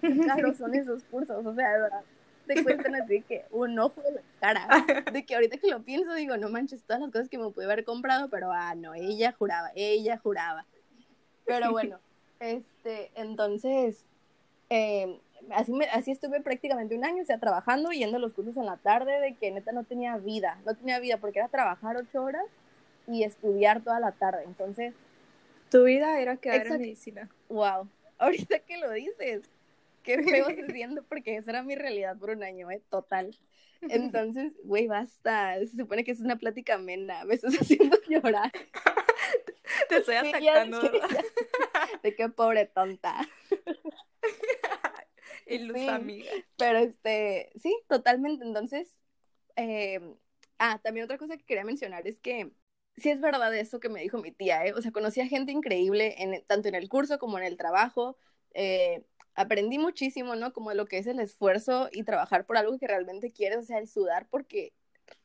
Claro, 0.00 0.52
son 0.56 0.74
esos 0.74 1.04
cursos, 1.04 1.46
o 1.46 1.54
sea, 1.54 1.70
de 1.74 1.80
verdad 1.82 2.02
te 2.46 2.62
cuestan 2.62 2.94
así 2.94 3.22
que 3.22 3.44
un 3.50 3.78
ojo 3.78 4.00
de 4.02 4.12
la 4.12 4.22
cara. 4.40 4.68
De 5.12 5.24
que 5.24 5.34
ahorita 5.34 5.58
que 5.58 5.68
lo 5.68 5.82
pienso, 5.82 6.14
digo, 6.14 6.36
no 6.36 6.48
manches, 6.48 6.82
todas 6.82 7.00
las 7.00 7.10
cosas 7.10 7.28
que 7.28 7.38
me 7.38 7.50
pude 7.50 7.64
haber 7.64 7.84
comprado, 7.84 8.28
pero 8.28 8.50
ah, 8.52 8.74
no, 8.74 8.94
ella 8.94 9.32
juraba, 9.32 9.70
ella 9.74 10.18
juraba. 10.18 10.66
Pero 11.44 11.70
bueno, 11.72 11.98
este, 12.40 13.10
entonces, 13.14 14.04
eh, 14.70 15.18
así, 15.50 15.72
me, 15.72 15.86
así 15.86 16.10
estuve 16.10 16.40
prácticamente 16.40 16.96
un 16.96 17.04
año, 17.04 17.22
o 17.22 17.26
sea, 17.26 17.38
trabajando, 17.38 17.90
yendo 17.90 18.16
a 18.16 18.20
los 18.20 18.32
cursos 18.32 18.56
en 18.56 18.66
la 18.66 18.76
tarde, 18.76 19.20
de 19.20 19.34
que 19.34 19.50
neta 19.50 19.72
no 19.72 19.84
tenía 19.84 20.16
vida, 20.16 20.58
no 20.64 20.74
tenía 20.74 20.98
vida, 21.00 21.18
porque 21.18 21.38
era 21.40 21.48
trabajar 21.48 21.96
ocho 21.96 22.22
horas 22.22 22.46
y 23.06 23.24
estudiar 23.24 23.82
toda 23.82 24.00
la 24.00 24.12
tarde. 24.12 24.44
Entonces, 24.44 24.94
tu 25.70 25.84
vida 25.84 26.20
era 26.20 26.36
quedar 26.36 26.66
en 26.66 26.78
medicina. 26.78 27.28
Wow, 27.48 27.88
ahorita 28.18 28.60
que 28.60 28.78
lo 28.78 28.90
dices, 28.90 29.42
qué 30.02 30.22
feo 30.22 30.46
se 30.56 30.72
siente 30.72 31.02
porque 31.02 31.36
esa 31.36 31.50
era 31.50 31.62
mi 31.62 31.74
realidad 31.74 32.18
por 32.18 32.30
un 32.30 32.42
año, 32.42 32.70
¿eh? 32.70 32.82
Total. 32.90 33.38
Entonces, 33.82 34.52
güey, 34.64 34.86
basta. 34.86 35.58
Se 35.60 35.76
supone 35.76 36.04
que 36.04 36.12
es 36.12 36.20
una 36.20 36.36
plática 36.36 36.74
amena. 36.74 37.24
Me 37.24 37.34
estás 37.34 37.54
haciendo 37.54 37.98
llorar. 38.08 38.52
Te 39.88 39.96
estoy 39.96 40.16
atacando. 40.16 40.80
de 42.02 42.14
qué 42.14 42.28
pobre 42.28 42.66
tonta. 42.66 43.28
Ilusa 45.46 45.96
amiga. 45.96 46.30
Pero 46.56 46.78
este, 46.78 47.50
sí, 47.56 47.74
totalmente. 47.88 48.44
Entonces, 48.44 48.96
eh, 49.56 50.00
ah, 50.58 50.80
también 50.82 51.04
otra 51.04 51.18
cosa 51.18 51.36
que 51.36 51.44
quería 51.44 51.64
mencionar 51.64 52.06
es 52.06 52.20
que 52.20 52.52
sí 52.96 53.10
es 53.10 53.20
verdad 53.20 53.54
eso 53.56 53.80
que 53.80 53.88
me 53.88 54.00
dijo 54.00 54.18
mi 54.18 54.32
tía, 54.32 54.66
¿eh? 54.66 54.72
O 54.74 54.82
sea, 54.82 54.92
conocí 54.92 55.20
a 55.20 55.26
gente 55.26 55.52
increíble, 55.52 56.14
en, 56.18 56.44
tanto 56.46 56.68
en 56.68 56.74
el 56.74 56.88
curso 56.88 57.18
como 57.18 57.38
en 57.38 57.44
el 57.44 57.56
trabajo. 57.56 58.16
Eh, 58.54 59.04
aprendí 59.34 59.78
muchísimo, 59.78 60.36
¿no? 60.36 60.52
Como 60.52 60.72
lo 60.74 60.86
que 60.86 60.98
es 60.98 61.06
el 61.06 61.20
esfuerzo 61.20 61.88
y 61.92 62.04
trabajar 62.04 62.46
por 62.46 62.56
algo 62.56 62.78
que 62.78 62.86
realmente 62.86 63.32
quieres, 63.32 63.58
o 63.58 63.62
sea, 63.62 63.78
el 63.78 63.88
sudar 63.88 64.26
porque 64.28 64.72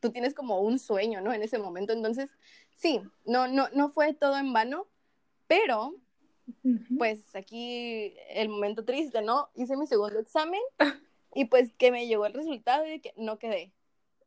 tú 0.00 0.10
tienes 0.10 0.34
como 0.34 0.60
un 0.60 0.78
sueño, 0.78 1.20
¿no? 1.20 1.32
En 1.32 1.42
ese 1.42 1.58
momento. 1.58 1.92
Entonces, 1.92 2.30
sí, 2.76 3.00
no, 3.24 3.48
no, 3.48 3.68
no 3.74 3.88
fue 3.88 4.14
todo 4.14 4.38
en 4.38 4.52
vano, 4.52 4.88
pero 5.46 5.94
pues 6.96 7.34
aquí 7.36 8.14
el 8.30 8.48
momento 8.48 8.84
triste, 8.84 9.20
¿no? 9.22 9.50
Hice 9.54 9.76
mi 9.76 9.86
segundo 9.86 10.18
examen 10.18 10.60
y 11.34 11.44
pues 11.46 11.72
que 11.76 11.92
me 11.92 12.06
llegó 12.06 12.26
el 12.26 12.34
resultado 12.34 12.86
y 12.86 13.00
que 13.00 13.12
no 13.16 13.38
quedé. 13.38 13.72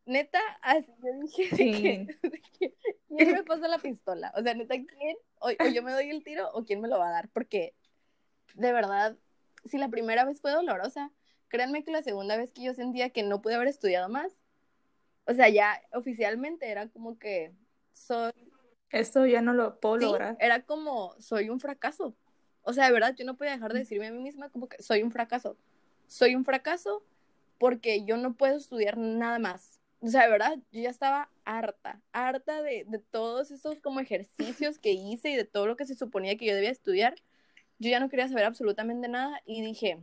Neta, 0.05 0.39
así 0.61 0.91
yo 1.03 1.19
dije 1.21 2.07
que, 2.59 2.75
¿quién 3.07 3.31
me 3.31 3.43
pasa 3.43 3.67
la 3.67 3.79
pistola? 3.79 4.33
O 4.35 4.41
sea, 4.41 4.53
neta, 4.53 4.75
¿quién? 4.75 5.17
o 5.39 5.51
yo 5.51 5.83
me 5.83 5.91
doy 5.91 6.09
el 6.09 6.23
tiro 6.23 6.49
o 6.53 6.63
quién 6.63 6.81
me 6.81 6.87
lo 6.87 6.99
va 6.99 7.09
a 7.09 7.11
dar, 7.11 7.29
porque 7.29 7.73
de 8.55 8.73
verdad 8.73 9.17
si 9.65 9.77
la 9.77 9.89
primera 9.89 10.25
vez 10.25 10.41
fue 10.41 10.51
dolorosa, 10.51 11.11
créanme 11.47 11.83
que 11.83 11.91
la 11.91 12.01
segunda 12.01 12.37
vez 12.37 12.51
que 12.51 12.63
yo 12.63 12.73
sentía 12.73 13.09
que 13.09 13.23
no 13.23 13.41
pude 13.41 13.55
haber 13.55 13.67
estudiado 13.67 14.09
más, 14.09 14.41
o 15.25 15.33
sea, 15.33 15.49
ya 15.49 15.81
oficialmente 15.93 16.69
era 16.69 16.87
como 16.87 17.19
que 17.19 17.53
soy... 17.91 18.31
Esto 18.89 19.25
ya 19.25 19.41
no 19.41 19.53
lo 19.53 19.79
puedo 19.79 19.97
lograr. 19.97 20.35
Era 20.39 20.63
como, 20.63 21.15
soy 21.19 21.49
un 21.49 21.59
fracaso. 21.59 22.15
O 22.63 22.73
sea, 22.73 22.85
de 22.87 22.91
verdad, 22.91 23.15
yo 23.15 23.25
no 23.25 23.37
podía 23.37 23.51
dejar 23.51 23.73
de 23.73 23.79
decirme 23.79 24.07
a 24.07 24.11
mí 24.11 24.19
misma 24.19 24.49
como 24.49 24.67
que 24.67 24.81
soy 24.81 25.03
un 25.03 25.11
fracaso. 25.11 25.57
Soy 26.07 26.35
un 26.35 26.43
fracaso 26.43 27.03
porque 27.57 28.03
yo 28.03 28.17
no 28.17 28.33
puedo 28.33 28.57
estudiar 28.57 28.97
nada 28.97 29.39
más. 29.39 29.79
O 30.01 30.07
sea, 30.07 30.23
de 30.23 30.31
verdad, 30.31 30.57
yo 30.71 30.81
ya 30.81 30.89
estaba 30.89 31.29
harta, 31.45 32.01
harta 32.11 32.61
de, 32.63 32.85
de 32.87 32.99
todos 32.99 33.51
esos 33.51 33.79
como 33.81 33.99
ejercicios 33.99 34.79
que 34.79 34.91
hice 34.91 35.29
y 35.29 35.35
de 35.35 35.45
todo 35.45 35.67
lo 35.67 35.77
que 35.77 35.85
se 35.85 35.95
suponía 35.95 36.37
que 36.37 36.47
yo 36.47 36.55
debía 36.55 36.71
estudiar 36.71 37.15
yo 37.81 37.89
ya 37.89 37.99
no 37.99 38.09
quería 38.09 38.27
saber 38.27 38.45
absolutamente 38.45 39.07
nada 39.07 39.41
y 39.43 39.63
dije, 39.63 39.97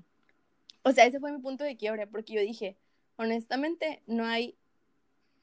o 0.82 0.90
sea, 0.90 1.06
ese 1.06 1.20
fue 1.20 1.30
mi 1.30 1.38
punto 1.38 1.62
de 1.62 1.76
quiebre, 1.76 2.08
porque 2.08 2.34
yo 2.34 2.40
dije, 2.40 2.76
honestamente, 3.16 4.02
no 4.06 4.26
hay 4.26 4.56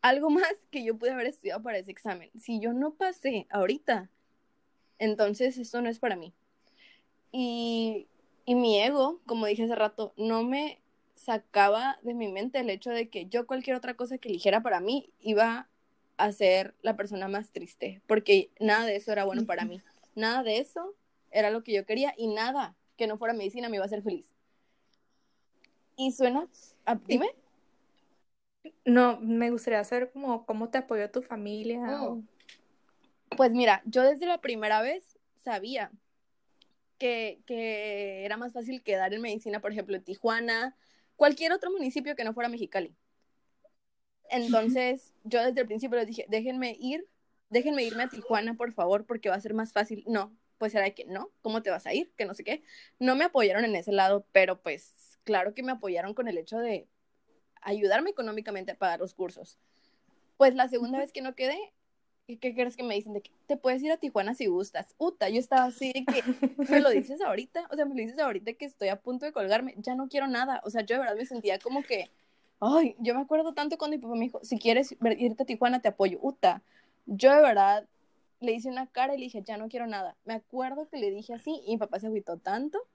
algo 0.01 0.29
más 0.29 0.53
que 0.69 0.83
yo 0.83 0.97
pude 0.97 1.11
haber 1.11 1.27
estudiado 1.27 1.63
para 1.63 1.77
ese 1.77 1.91
examen. 1.91 2.29
Si 2.37 2.59
yo 2.59 2.73
no 2.73 2.93
pasé 2.93 3.47
ahorita, 3.49 4.09
entonces 4.99 5.57
esto 5.57 5.81
no 5.81 5.89
es 5.89 5.99
para 5.99 6.17
mí. 6.17 6.33
Y, 7.31 8.07
y 8.45 8.55
mi 8.55 8.81
ego, 8.81 9.21
como 9.25 9.45
dije 9.45 9.63
hace 9.63 9.75
rato, 9.75 10.13
no 10.17 10.43
me 10.43 10.81
sacaba 11.15 11.99
de 12.03 12.13
mi 12.13 12.27
mente 12.27 12.59
el 12.59 12.69
hecho 12.69 12.89
de 12.89 13.07
que 13.07 13.27
yo 13.27 13.47
cualquier 13.47 13.77
otra 13.77 13.93
cosa 13.93 14.17
que 14.17 14.27
eligiera 14.27 14.61
para 14.61 14.81
mí 14.81 15.09
iba 15.21 15.69
a 16.17 16.31
ser 16.33 16.75
la 16.81 16.97
persona 16.97 17.29
más 17.29 17.51
triste, 17.51 18.01
porque 18.07 18.49
nada 18.59 18.85
de 18.85 18.97
eso 18.97 19.13
era 19.13 19.23
bueno 19.23 19.45
para 19.45 19.63
mí. 19.63 19.81
Nada 20.15 20.43
de 20.43 20.59
eso 20.59 20.95
era 21.35 21.51
lo 21.51 21.63
que 21.63 21.73
yo 21.73 21.85
quería 21.85 22.13
y 22.17 22.27
nada 22.27 22.75
que 22.95 23.07
no 23.07 23.17
fuera 23.17 23.33
medicina 23.33 23.67
me 23.67 23.75
iba 23.75 23.83
a 23.83 23.87
hacer 23.87 24.01
feliz. 24.01 24.33
¿Y 25.97 26.11
suena? 26.13 26.47
Ah, 26.85 26.97
dime. 27.05 27.29
No, 28.85 29.19
me 29.19 29.51
gustaría 29.51 29.83
saber 29.83 30.11
cómo, 30.11 30.45
cómo 30.45 30.69
te 30.69 30.77
apoyó 30.77 31.11
tu 31.11 31.21
familia. 31.21 31.81
Oh. 32.01 32.23
Pues 33.35 33.51
mira, 33.51 33.81
yo 33.85 34.03
desde 34.03 34.25
la 34.25 34.39
primera 34.39 34.81
vez 34.81 35.17
sabía 35.43 35.91
que, 36.97 37.41
que, 37.45 38.23
era 38.23 38.37
más 38.37 38.53
fácil 38.53 38.81
quedar 38.81 39.13
en 39.13 39.21
medicina, 39.21 39.59
por 39.59 39.73
ejemplo, 39.73 39.95
en 39.95 40.03
Tijuana, 40.03 40.75
cualquier 41.17 41.51
otro 41.51 41.69
municipio 41.69 42.15
que 42.15 42.23
no 42.23 42.33
fuera 42.33 42.49
Mexicali. 42.49 42.95
Entonces, 44.29 45.13
yo 45.25 45.43
desde 45.43 45.61
el 45.61 45.67
principio 45.67 45.97
les 45.97 46.07
dije, 46.07 46.25
déjenme 46.29 46.77
ir, 46.79 47.05
déjenme 47.49 47.83
irme 47.83 48.03
a 48.03 48.09
Tijuana, 48.09 48.53
por 48.55 48.71
favor, 48.71 49.05
porque 49.05 49.29
va 49.29 49.35
a 49.35 49.41
ser 49.41 49.53
más 49.53 49.73
fácil. 49.73 50.03
No, 50.07 50.33
pues 50.57 50.73
era 50.75 50.85
de 50.85 50.93
que 50.93 51.05
no, 51.05 51.29
¿cómo 51.41 51.61
te 51.61 51.69
vas 51.69 51.85
a 51.85 51.93
ir? 51.93 52.11
Que 52.17 52.25
no 52.25 52.33
sé 52.33 52.43
qué. 52.43 52.63
No 52.99 53.15
me 53.15 53.25
apoyaron 53.25 53.65
en 53.65 53.75
ese 53.75 53.91
lado, 53.91 54.25
pero 54.31 54.61
pues 54.61 55.19
claro 55.23 55.53
que 55.53 55.63
me 55.63 55.71
apoyaron 55.71 56.13
con 56.13 56.27
el 56.27 56.37
hecho 56.37 56.57
de 56.59 56.87
ayudarme 57.61 58.11
económicamente 58.11 58.71
a 58.71 58.77
pagar 58.77 58.99
los 58.99 59.13
cursos. 59.13 59.57
Pues 60.37 60.55
la 60.55 60.67
segunda 60.67 60.99
vez 60.99 61.11
que 61.11 61.21
no 61.21 61.35
quedé, 61.35 61.57
¿qué 62.27 62.53
crees 62.53 62.75
que 62.75 62.83
me 62.83 62.95
dicen? 62.95 63.13
De 63.13 63.21
que 63.21 63.31
te 63.47 63.57
puedes 63.57 63.81
ir 63.83 63.91
a 63.91 63.97
Tijuana 63.97 64.33
si 64.33 64.47
gustas. 64.47 64.95
Uta, 64.97 65.29
yo 65.29 65.39
estaba 65.39 65.65
así 65.65 65.91
de 65.93 66.05
que, 66.05 66.23
¿me 66.69 66.79
lo 66.79 66.89
dices 66.91 67.21
ahorita? 67.21 67.67
O 67.71 67.75
sea, 67.75 67.85
me 67.85 67.95
lo 67.95 68.01
dices 68.01 68.19
ahorita 68.19 68.53
que 68.53 68.65
estoy 68.65 68.89
a 68.89 69.01
punto 69.01 69.25
de 69.25 69.33
colgarme, 69.33 69.75
ya 69.77 69.95
no 69.95 70.07
quiero 70.07 70.27
nada. 70.27 70.61
O 70.63 70.69
sea, 70.69 70.81
yo 70.81 70.95
de 70.95 71.01
verdad 71.01 71.15
me 71.15 71.25
sentía 71.25 71.59
como 71.59 71.83
que, 71.83 72.09
ay, 72.59 72.95
yo 72.99 73.13
me 73.15 73.21
acuerdo 73.21 73.53
tanto 73.53 73.77
cuando 73.77 73.97
mi 73.97 74.01
papá 74.01 74.15
me 74.15 74.25
dijo, 74.25 74.39
si 74.43 74.57
quieres 74.57 74.95
irte 75.17 75.43
a 75.43 75.45
Tijuana, 75.45 75.81
te 75.81 75.89
apoyo. 75.89 76.19
Uta, 76.21 76.61
yo 77.05 77.33
de 77.33 77.41
verdad 77.41 77.87
le 78.45 78.53
hice 78.53 78.69
una 78.69 78.87
cara 78.87 79.15
y 79.15 79.17
le 79.17 79.25
dije, 79.25 79.43
ya 79.43 79.57
no 79.57 79.67
quiero 79.67 79.87
nada. 79.87 80.15
Me 80.25 80.33
acuerdo 80.33 80.87
que 80.89 80.97
le 80.97 81.11
dije 81.11 81.33
así 81.33 81.61
y 81.65 81.71
mi 81.71 81.77
papá 81.77 81.99
se 81.99 82.07
agüitó 82.07 82.37
tanto 82.37 82.87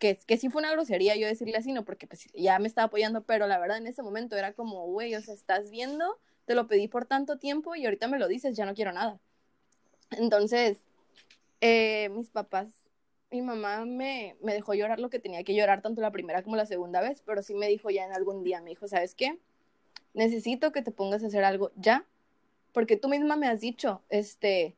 que, 0.00 0.16
que 0.16 0.36
sí 0.38 0.48
fue 0.48 0.60
una 0.60 0.72
grosería 0.72 1.14
yo 1.14 1.28
decirle 1.28 1.56
así, 1.56 1.72
no, 1.72 1.84
porque 1.84 2.08
pues 2.08 2.28
ya 2.34 2.58
me 2.58 2.66
estaba 2.66 2.86
apoyando, 2.86 3.22
pero 3.22 3.46
la 3.46 3.58
verdad 3.58 3.76
en 3.76 3.86
ese 3.86 4.02
momento 4.02 4.36
era 4.36 4.54
como, 4.54 4.86
güey, 4.86 5.14
o 5.14 5.20
sea, 5.20 5.34
estás 5.34 5.70
viendo, 5.70 6.18
te 6.46 6.54
lo 6.54 6.66
pedí 6.66 6.88
por 6.88 7.04
tanto 7.04 7.38
tiempo 7.38 7.76
y 7.76 7.84
ahorita 7.84 8.08
me 8.08 8.18
lo 8.18 8.26
dices, 8.26 8.56
ya 8.56 8.64
no 8.64 8.74
quiero 8.74 8.92
nada. 8.92 9.20
Entonces, 10.10 10.78
eh, 11.60 12.08
mis 12.08 12.30
papás, 12.30 12.68
mi 13.30 13.42
mamá 13.42 13.84
me, 13.84 14.36
me 14.42 14.54
dejó 14.54 14.72
llorar 14.74 14.98
lo 14.98 15.10
que 15.10 15.20
tenía 15.20 15.44
que 15.44 15.54
llorar 15.54 15.82
tanto 15.82 16.00
la 16.00 16.10
primera 16.10 16.42
como 16.42 16.56
la 16.56 16.66
segunda 16.66 17.02
vez, 17.02 17.22
pero 17.24 17.42
sí 17.42 17.54
me 17.54 17.68
dijo 17.68 17.90
ya 17.90 18.04
en 18.06 18.12
algún 18.12 18.42
día, 18.42 18.62
me 18.62 18.70
dijo, 18.70 18.88
¿sabes 18.88 19.14
qué? 19.14 19.38
Necesito 20.14 20.72
que 20.72 20.82
te 20.82 20.92
pongas 20.92 21.22
a 21.22 21.26
hacer 21.26 21.44
algo 21.44 21.72
ya, 21.76 22.06
porque 22.72 22.96
tú 22.96 23.08
misma 23.08 23.36
me 23.36 23.48
has 23.48 23.60
dicho, 23.60 24.02
este, 24.08 24.76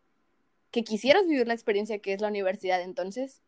que 0.72 0.82
quisieras 0.82 1.26
vivir 1.26 1.46
la 1.46 1.54
experiencia 1.54 2.00
que 2.00 2.14
es 2.14 2.20
la 2.20 2.28
universidad, 2.28 2.80
entonces, 2.80 3.42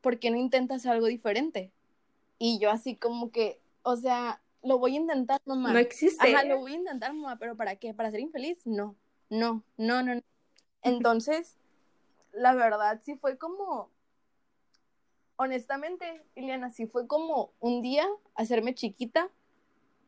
¿por 0.00 0.18
qué 0.18 0.30
no 0.30 0.38
intentas 0.38 0.86
algo 0.86 1.06
diferente? 1.06 1.70
Y 2.38 2.58
yo 2.58 2.70
así 2.70 2.96
como 2.96 3.30
que, 3.30 3.60
o 3.82 3.94
sea, 3.96 4.42
lo 4.62 4.78
voy 4.78 4.96
a 4.96 5.00
intentar, 5.00 5.40
mamá. 5.44 5.72
No 5.72 5.78
existe. 5.78 6.34
Ajá, 6.34 6.44
lo 6.44 6.58
voy 6.58 6.72
a 6.72 6.76
intentar, 6.76 7.12
mamá, 7.12 7.36
pero 7.38 7.56
¿para 7.56 7.76
qué? 7.76 7.94
¿Para 7.94 8.10
ser 8.10 8.20
infeliz? 8.20 8.66
No, 8.66 8.96
no, 9.28 9.62
no, 9.76 10.02
no. 10.02 10.14
no. 10.16 10.22
Entonces, 10.82 11.58
la 12.32 12.54
verdad 12.54 13.00
sí 13.04 13.16
fue 13.16 13.36
como, 13.36 13.90
honestamente, 15.36 16.24
Ileana, 16.34 16.70
sí 16.70 16.86
fue 16.86 17.06
como 17.06 17.52
un 17.60 17.82
día 17.82 18.08
hacerme 18.34 18.74
chiquita 18.74 19.28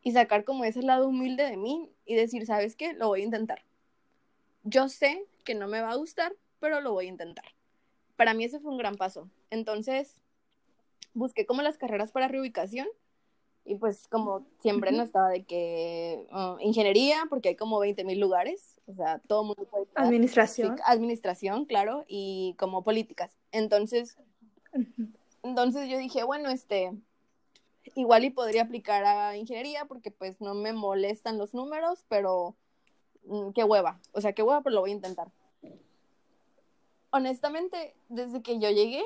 y 0.02 0.12
sacar 0.12 0.44
como 0.44 0.64
ese 0.64 0.82
lado 0.82 1.08
humilde 1.08 1.44
de 1.44 1.58
mí 1.58 1.92
y 2.06 2.14
decir, 2.14 2.46
¿sabes 2.46 2.74
qué? 2.74 2.94
Lo 2.94 3.08
voy 3.08 3.20
a 3.20 3.24
intentar. 3.24 3.62
Yo 4.62 4.88
sé 4.88 5.26
que 5.44 5.54
no 5.54 5.68
me 5.68 5.82
va 5.82 5.90
a 5.90 5.96
gustar, 5.96 6.34
pero 6.64 6.80
lo 6.80 6.94
voy 6.94 7.04
a 7.04 7.10
intentar. 7.10 7.44
Para 8.16 8.32
mí 8.32 8.44
ese 8.44 8.58
fue 8.58 8.70
un 8.70 8.78
gran 8.78 8.94
paso. 8.94 9.28
Entonces, 9.50 10.22
busqué 11.12 11.44
como 11.44 11.60
las 11.60 11.76
carreras 11.76 12.10
para 12.10 12.26
reubicación 12.26 12.88
y 13.66 13.74
pues 13.74 14.08
como 14.08 14.46
siempre 14.60 14.90
no 14.90 15.02
estaba 15.02 15.28
de 15.28 15.44
que 15.44 16.26
uh, 16.32 16.58
ingeniería, 16.60 17.26
porque 17.28 17.50
hay 17.50 17.56
como 17.56 17.78
20 17.78 18.02
mil 18.04 18.18
lugares, 18.18 18.80
o 18.86 18.94
sea, 18.94 19.18
todo 19.26 19.44
mundo 19.44 19.66
puede... 19.70 19.86
Administración. 19.94 20.78
administración, 20.86 21.66
claro, 21.66 22.06
y 22.08 22.54
como 22.58 22.82
políticas. 22.82 23.36
Entonces, 23.52 24.16
Entonces 25.42 25.90
yo 25.90 25.98
dije, 25.98 26.24
bueno, 26.24 26.48
este, 26.48 26.92
igual 27.94 28.24
y 28.24 28.30
podría 28.30 28.62
aplicar 28.62 29.04
a 29.04 29.36
ingeniería 29.36 29.84
porque 29.84 30.10
pues 30.10 30.40
no 30.40 30.54
me 30.54 30.72
molestan 30.72 31.36
los 31.36 31.52
números, 31.52 32.06
pero 32.08 32.56
mm, 33.26 33.50
qué 33.50 33.64
hueva, 33.64 34.00
o 34.12 34.22
sea, 34.22 34.32
qué 34.32 34.42
hueva, 34.42 34.62
pero 34.62 34.76
lo 34.76 34.80
voy 34.80 34.92
a 34.92 34.94
intentar. 34.94 35.30
Honestamente, 37.16 37.94
desde 38.08 38.42
que 38.42 38.58
yo 38.58 38.70
llegué, 38.70 39.04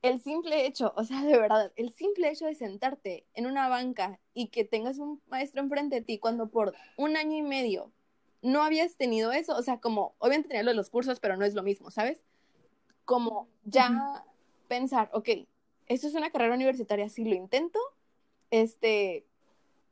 el 0.00 0.18
simple 0.18 0.64
hecho, 0.64 0.94
o 0.96 1.04
sea, 1.04 1.22
de 1.22 1.38
verdad, 1.38 1.70
el 1.76 1.92
simple 1.92 2.30
hecho 2.30 2.46
de 2.46 2.54
sentarte 2.54 3.26
en 3.34 3.44
una 3.44 3.68
banca 3.68 4.18
y 4.32 4.48
que 4.48 4.64
tengas 4.64 4.98
un 4.98 5.20
maestro 5.28 5.60
enfrente 5.60 5.96
de 5.96 6.00
ti 6.00 6.18
cuando 6.18 6.48
por 6.48 6.74
un 6.96 7.18
año 7.18 7.36
y 7.36 7.42
medio 7.42 7.92
no 8.40 8.62
habías 8.62 8.96
tenido 8.96 9.30
eso, 9.30 9.54
o 9.54 9.62
sea, 9.62 9.78
como, 9.78 10.14
obviamente 10.20 10.48
tenía 10.48 10.62
lo 10.62 10.70
de 10.70 10.76
los 10.76 10.88
cursos, 10.88 11.20
pero 11.20 11.36
no 11.36 11.44
es 11.44 11.52
lo 11.52 11.62
mismo, 11.62 11.90
¿sabes? 11.90 12.22
Como 13.04 13.46
ya 13.64 14.24
pensar, 14.66 15.10
ok, 15.12 15.28
esto 15.86 16.06
es 16.06 16.14
una 16.14 16.30
carrera 16.30 16.54
universitaria, 16.54 17.10
si 17.10 17.26
lo 17.26 17.34
intento, 17.34 17.78
este, 18.50 19.26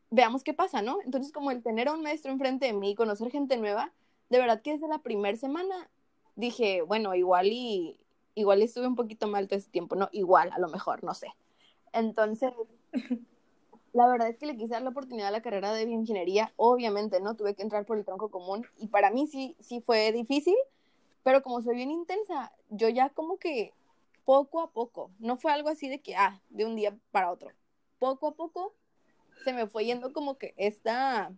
veamos 0.09 0.43
qué 0.43 0.55
pasa, 0.55 0.81
¿no? 0.81 1.03
Entonces, 1.05 1.33
como 1.33 1.51
el 1.51 1.63
tener 1.63 1.89
a 1.89 1.93
un 1.93 2.03
maestro 2.03 2.33
enfrente 2.33 2.65
de 2.65 2.73
mí, 2.73 2.95
conocer 2.95 3.31
gente 3.31 3.59
nueva, 3.59 3.93
de 4.31 4.39
verdad 4.39 4.63
que 4.63 4.73
desde 4.73 4.89
la 4.89 5.01
primera 5.01 5.37
semana 5.37 5.91
dije, 6.37 6.83
bueno, 6.83 7.15
igual 7.15 7.49
y 7.49 7.99
igual 8.35 8.63
estuve 8.63 8.87
un 8.87 8.97
poquito 8.97 9.29
mal 9.29 9.49
todo 9.49 9.59
ese 9.59 9.71
tiempo, 9.71 9.97
no, 9.97 10.09
igual, 10.13 10.51
a 10.53 10.59
lo 10.59 10.69
mejor, 10.69 11.05
no 11.05 11.15
sé. 11.15 11.29
Entonces, 11.93 12.53
la 13.93 14.07
verdad 14.07 14.29
es 14.29 14.39
que 14.39 14.47
le 14.47 14.57
quise 14.57 14.75
dar 14.75 14.83
la 14.83 14.91
oportunidad 14.91 15.29
a 15.29 15.33
la 15.33 15.43
carrera 15.43 15.73
de 15.73 15.85
bioingeniería, 15.85 16.53
obviamente, 16.57 17.21
¿no? 17.21 17.37
Tuve 17.37 17.55
que 17.55 17.63
entrar 17.63 17.85
por 17.85 17.99
el 17.99 18.05
tronco 18.05 18.31
común 18.31 18.67
y 18.79 18.89
para 18.89 19.11
mí 19.11 19.27
sí, 19.27 19.57
sí 19.61 19.81
fue 19.81 20.13
difícil, 20.13 20.57
pero 21.23 21.43
como 21.43 21.61
soy 21.63 21.77
bien 21.77 21.91
intensa, 21.91 22.53
yo 22.71 22.89
ya 22.89 23.11
como 23.11 23.39
que 23.39 23.73
poco 24.25 24.61
a 24.61 24.71
poco, 24.71 25.11
no 25.19 25.37
fue 25.37 25.53
algo 25.53 25.69
así 25.69 25.89
de 25.89 26.01
que, 26.01 26.17
ah, 26.17 26.41
de 26.49 26.65
un 26.65 26.77
día 26.77 26.97
para 27.11 27.31
otro, 27.31 27.51
poco 27.99 28.29
a 28.29 28.35
poco 28.35 28.75
se 29.45 29.53
me 29.53 29.67
fue 29.67 29.85
yendo 29.85 30.13
como 30.13 30.39
que 30.39 30.55
esta, 30.57 31.33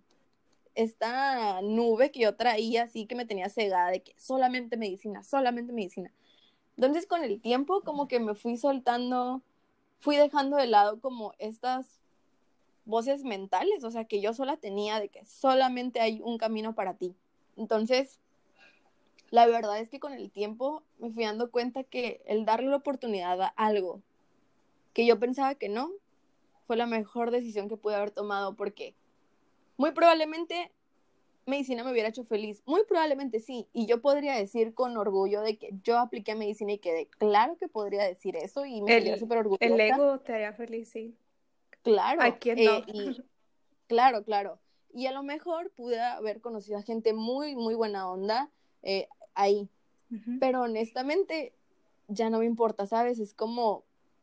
esta 0.75 1.61
nube 1.63 2.11
que 2.11 2.21
yo 2.21 2.37
traía 2.37 2.85
así 2.85 3.07
que 3.07 3.15
me 3.15 3.27
tenía 3.27 3.49
cegada 3.49 3.91
de 3.91 4.03
que 4.03 4.15
solamente 4.19 4.77
medicina, 4.77 5.23
solamente 5.23 5.73
medicina. 5.73 6.13
Entonces 6.77 7.07
con 7.07 7.23
el 7.23 7.41
tiempo 7.41 7.83
como 7.83 8.09
que 8.09 8.21
me 8.21 8.35
fui 8.35 8.57
soltando, 8.57 9.43
fui 10.01 10.17
dejando 10.17 10.57
de 10.57 10.67
lado 10.67 11.01
como 11.01 11.33
estas 11.39 12.01
voces 12.85 13.25
mentales, 13.25 13.85
o 13.85 13.91
sea, 13.91 14.05
que 14.05 14.21
yo 14.21 14.35
sola 14.35 14.57
tenía 14.57 15.01
de 15.01 15.09
que 15.09 15.25
solamente 15.25 16.01
hay 16.01 16.21
un 16.23 16.39
camino 16.39 16.75
para 16.75 16.95
ti. 16.95 17.15
Entonces, 17.57 18.21
la 19.31 19.47
verdad 19.47 19.79
es 19.79 19.89
que 19.89 20.01
con 20.01 20.13
el 20.13 20.31
tiempo 20.31 20.83
me 20.99 21.11
fui 21.11 21.25
dando 21.25 21.51
cuenta 21.51 21.85
que 21.85 22.23
el 22.27 22.45
darle 22.45 22.69
la 22.69 22.77
oportunidad 22.77 23.41
a 23.41 23.47
algo 23.57 24.03
que 24.93 25.07
yo 25.07 25.19
pensaba 25.19 25.55
que 25.55 25.69
no, 25.69 25.91
fue 26.67 26.77
la 26.77 26.87
mejor 26.87 27.31
decisión 27.31 27.69
que 27.69 27.77
pude 27.77 27.97
haber 27.97 28.11
tomado 28.11 28.55
porque 28.55 28.95
muy 29.77 29.93
probablemente 29.93 30.73
medicina 31.47 31.85
me 31.85 31.93
hubiera 31.93 32.09
hecho 32.09 32.25
feliz. 32.25 32.63
Muy 32.67 32.85
probablemente 32.85 33.41
sí. 33.41 33.69
Y 33.73 33.87
yo 33.87 34.01
podría 34.01 34.35
decir 34.35 34.75
con 34.75 34.97
orgullo 34.97 35.43
de 35.43 35.57
que 35.57 35.71
yo 35.83 35.99
apliqué 35.99 36.33
a 36.33 36.37
medicina 36.37 36.73
y 36.73 36.79
quedé 36.79 37.07
claro 37.19 37.57
que 37.57 37.69
podría 37.69 38.05
decir 38.05 38.37
eso 38.37 38.65
y 38.65 38.81
me 38.83 38.93
sentía 38.93 39.19
súper 39.19 39.39
orgullosa. 39.39 39.75
El 39.75 39.81
ego 39.81 40.19
te 40.21 40.35
haría 40.35 40.53
feliz, 40.53 40.89
sí. 40.89 41.15
Claro. 41.83 42.23
¿A 42.23 42.39
quién 42.39 42.65
no? 42.65 42.79
Eh, 42.79 43.17
claro, 43.87 44.25
claro. 44.25 44.59
Y 44.93 45.07
a 45.07 45.13
lo 45.13 45.23
mejor 45.23 45.71
pude 45.71 46.01
haber 46.01 46.41
conocido 46.41 46.79
a 46.79 46.83
gente 46.83 47.13
muy, 47.13 47.57
muy 47.57 47.75
buena 47.75 48.11
onda 48.11 48.51
eh, 48.83 49.09
ahí. 49.35 49.69
Pero 50.39 50.63
honestamente, 50.63 51.53
ya 52.07 52.31
no 52.31 52.39
me 52.39 52.45
importa, 52.45 52.87
¿sabes? 52.87 53.19
Es 53.19 53.35
como, 53.35 53.83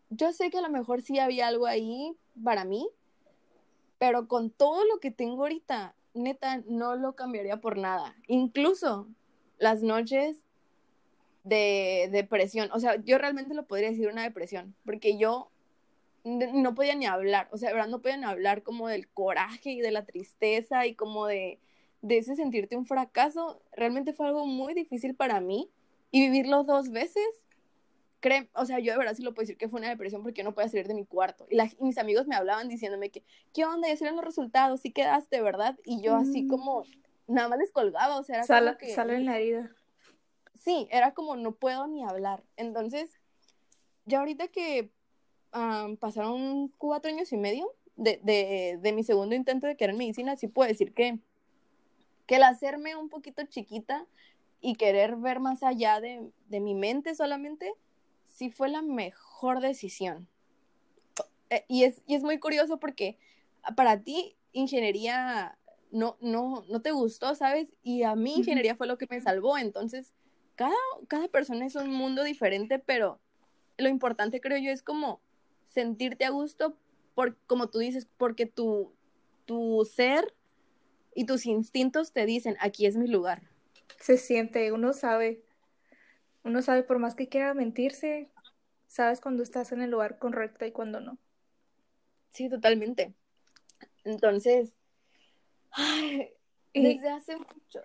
yo 0.10 0.32
sé 0.32 0.50
que 0.50 0.60
a 0.60 0.62
lo 0.62 0.70
mejor 0.70 1.02
sí 1.02 1.20
había 1.20 1.48
algo 1.48 1.66
ahí 1.66 2.16
para 2.42 2.64
mí, 2.64 2.88
pero 4.02 4.28
con 4.28 4.50
todo 4.50 4.84
lo 4.84 5.00
que 5.00 5.12
tengo 5.12 5.44
ahorita, 5.44 5.94
neta, 6.16 6.64
no 6.66 6.96
lo 6.96 7.14
cambiaría 7.14 7.58
por 7.58 7.78
nada. 7.78 8.16
Incluso 8.26 9.08
las 9.60 9.84
noches 9.84 10.42
de 11.44 12.10
depresión, 12.12 12.72
o 12.74 12.80
sea, 12.80 12.96
yo 13.04 13.20
realmente 13.20 13.54
lo 13.54 13.68
podría 13.68 13.92
decir 13.92 14.08
una 14.08 14.24
depresión, 14.24 14.74
porque 14.86 15.20
yo 15.20 15.52
no 16.24 16.74
podía 16.74 16.96
ni 16.96 17.06
hablar, 17.06 17.48
o 17.52 17.58
sea, 17.58 17.74
verdad 17.74 17.90
no 17.90 18.02
podía 18.02 18.18
ni 18.18 18.24
hablar 18.24 18.64
como 18.64 18.88
del 18.88 19.08
coraje 19.08 19.70
y 19.70 19.82
de 19.82 19.92
la 19.92 20.04
tristeza 20.04 20.88
y 20.88 20.96
como 20.96 21.28
de, 21.28 21.60
de 22.02 22.18
ese 22.18 22.36
sentirte 22.36 22.78
un 22.78 22.88
fracaso, 22.88 23.62
realmente 23.72 24.14
fue 24.14 24.26
algo 24.26 24.48
muy 24.48 24.74
difícil 24.74 25.14
para 25.14 25.42
mí 25.42 25.70
y 26.10 26.22
vivirlo 26.22 26.64
dos 26.64 26.90
veces 26.90 27.41
o 28.54 28.66
sea, 28.66 28.80
yo 28.80 28.92
de 28.92 28.98
verdad 28.98 29.16
sí 29.16 29.24
lo 29.24 29.34
puedo 29.34 29.44
decir 29.44 29.58
que 29.58 29.70
fue 29.70 29.80
una 29.80 29.90
depresión 29.90 30.22
porque 30.22 30.40
yo 30.40 30.44
no 30.44 30.54
podía 30.54 30.70
salir 30.70 30.88
de 30.88 30.94
mi 30.94 31.06
cuarto. 31.06 31.48
Y, 31.50 31.58
mis 31.84 31.98
amigos 31.98 32.28
me 32.28 32.36
hablaban 32.36 32.68
diciéndome 32.68 33.10
que, 33.10 33.24
¿qué 33.54 33.66
onda? 33.66 33.88
Ya 33.88 33.96
salieron 33.96 34.18
los 34.18 34.26
resultados, 34.26 34.82
sí 34.82 34.92
quedaste, 34.92 35.42
¿verdad? 35.42 35.78
Y 35.86 36.02
yo 36.02 36.16
así 36.16 36.44
mm. 36.44 36.48
como, 36.48 36.84
nada 37.28 37.50
más 37.50 37.60
les 37.60 37.72
colgaba, 37.72 38.20
o 38.20 38.24
sea, 38.24 38.44
era 38.44 38.60
como 38.60 38.78
que... 38.78 38.94
Sale 38.94 39.16
en 39.16 39.26
la 39.26 39.38
herida. 39.38 39.72
Sí, 40.56 40.88
era 40.92 41.14
como, 41.14 41.36
no 41.36 41.54
puedo 41.54 41.88
ni 41.88 42.04
hablar. 42.04 42.44
Entonces, 42.58 43.20
ya 44.06 44.20
ahorita 44.20 44.48
que 44.50 44.92
pasaron 46.00 46.70
cuatro 46.78 47.12
años 47.12 47.32
y 47.34 47.38
medio 47.38 47.68
de, 47.96 48.20
de, 48.24 48.80
de, 48.82 48.94
mi 48.94 49.04
segundo 49.04 49.36
intento 49.36 49.68
de 49.68 49.76
querer 49.76 49.96
medicina, 49.96 50.38
sí 50.38 50.48
puedo 50.48 50.68
decir 50.70 50.94
que, 50.94 51.20
que 52.26 52.36
el 52.36 52.44
hacerme 52.44 52.96
un 52.96 53.10
poquito 53.10 53.44
chiquita 53.44 54.06
y 54.62 54.76
querer 54.76 55.18
ver 55.18 55.40
más 55.40 55.64
allá 55.64 56.00
de, 56.00 56.30
de 56.48 56.60
mi 56.60 56.74
mente 56.74 57.16
solamente, 57.16 57.74
sí 58.42 58.50
fue 58.50 58.70
la 58.70 58.82
mejor 58.82 59.60
decisión. 59.60 60.28
Eh, 61.52 61.64
y, 61.68 61.84
es, 61.84 62.02
y 62.08 62.16
es 62.16 62.24
muy 62.24 62.40
curioso 62.40 62.80
porque 62.80 63.20
para 63.76 64.02
ti 64.02 64.36
ingeniería 64.52 65.60
no, 65.92 66.18
no, 66.22 66.66
no 66.68 66.82
te 66.82 66.90
gustó, 66.90 67.36
¿sabes? 67.36 67.72
Y 67.84 68.02
a 68.02 68.16
mí 68.16 68.34
ingeniería 68.38 68.76
fue 68.76 68.88
lo 68.88 68.98
que 68.98 69.06
me 69.08 69.22
salvó. 69.22 69.60
Entonces, 69.60 70.12
cada, 70.56 70.74
cada 71.08 71.28
persona 71.28 71.68
es 71.68 71.76
un 71.76 71.92
mundo 71.92 72.24
diferente, 72.24 72.80
pero 72.80 73.20
lo 73.78 73.90
importante 73.90 74.42
creo 74.42 74.58
yo 74.58 74.72
es 74.72 74.82
como 74.82 75.22
sentirte 75.72 76.26
a 76.26 76.32
gusto, 76.32 76.76
por, 77.14 77.38
como 77.46 77.70
tú 77.70 77.78
dices, 77.78 78.08
porque 78.18 78.48
tu, 78.48 78.92
tu 79.46 79.86
ser 79.86 80.34
y 81.14 81.28
tus 81.28 81.46
instintos 81.46 82.12
te 82.12 82.26
dicen, 82.26 82.58
aquí 82.60 82.88
es 82.88 82.98
mi 82.98 83.08
lugar. 83.08 83.44
Se 84.00 84.18
siente, 84.18 84.72
uno 84.72 84.94
sabe. 84.94 85.44
Uno 86.44 86.62
sabe, 86.62 86.84
por 86.84 87.00
más 87.00 87.16
que 87.16 87.30
quiera 87.30 87.54
mentirse, 87.54 88.30
sabes 88.88 89.22
cuando 89.22 89.44
estás 89.44 89.72
en 89.72 89.82
el 89.82 89.92
lugar 89.92 90.18
correcto 90.18 90.66
y 90.66 90.72
cuando 90.72 91.00
no. 91.00 91.18
Sí, 92.32 92.50
totalmente. 92.50 93.14
Entonces, 94.04 94.74
desde 96.74 97.10
hace 97.10 97.38
mucho. 97.38 97.82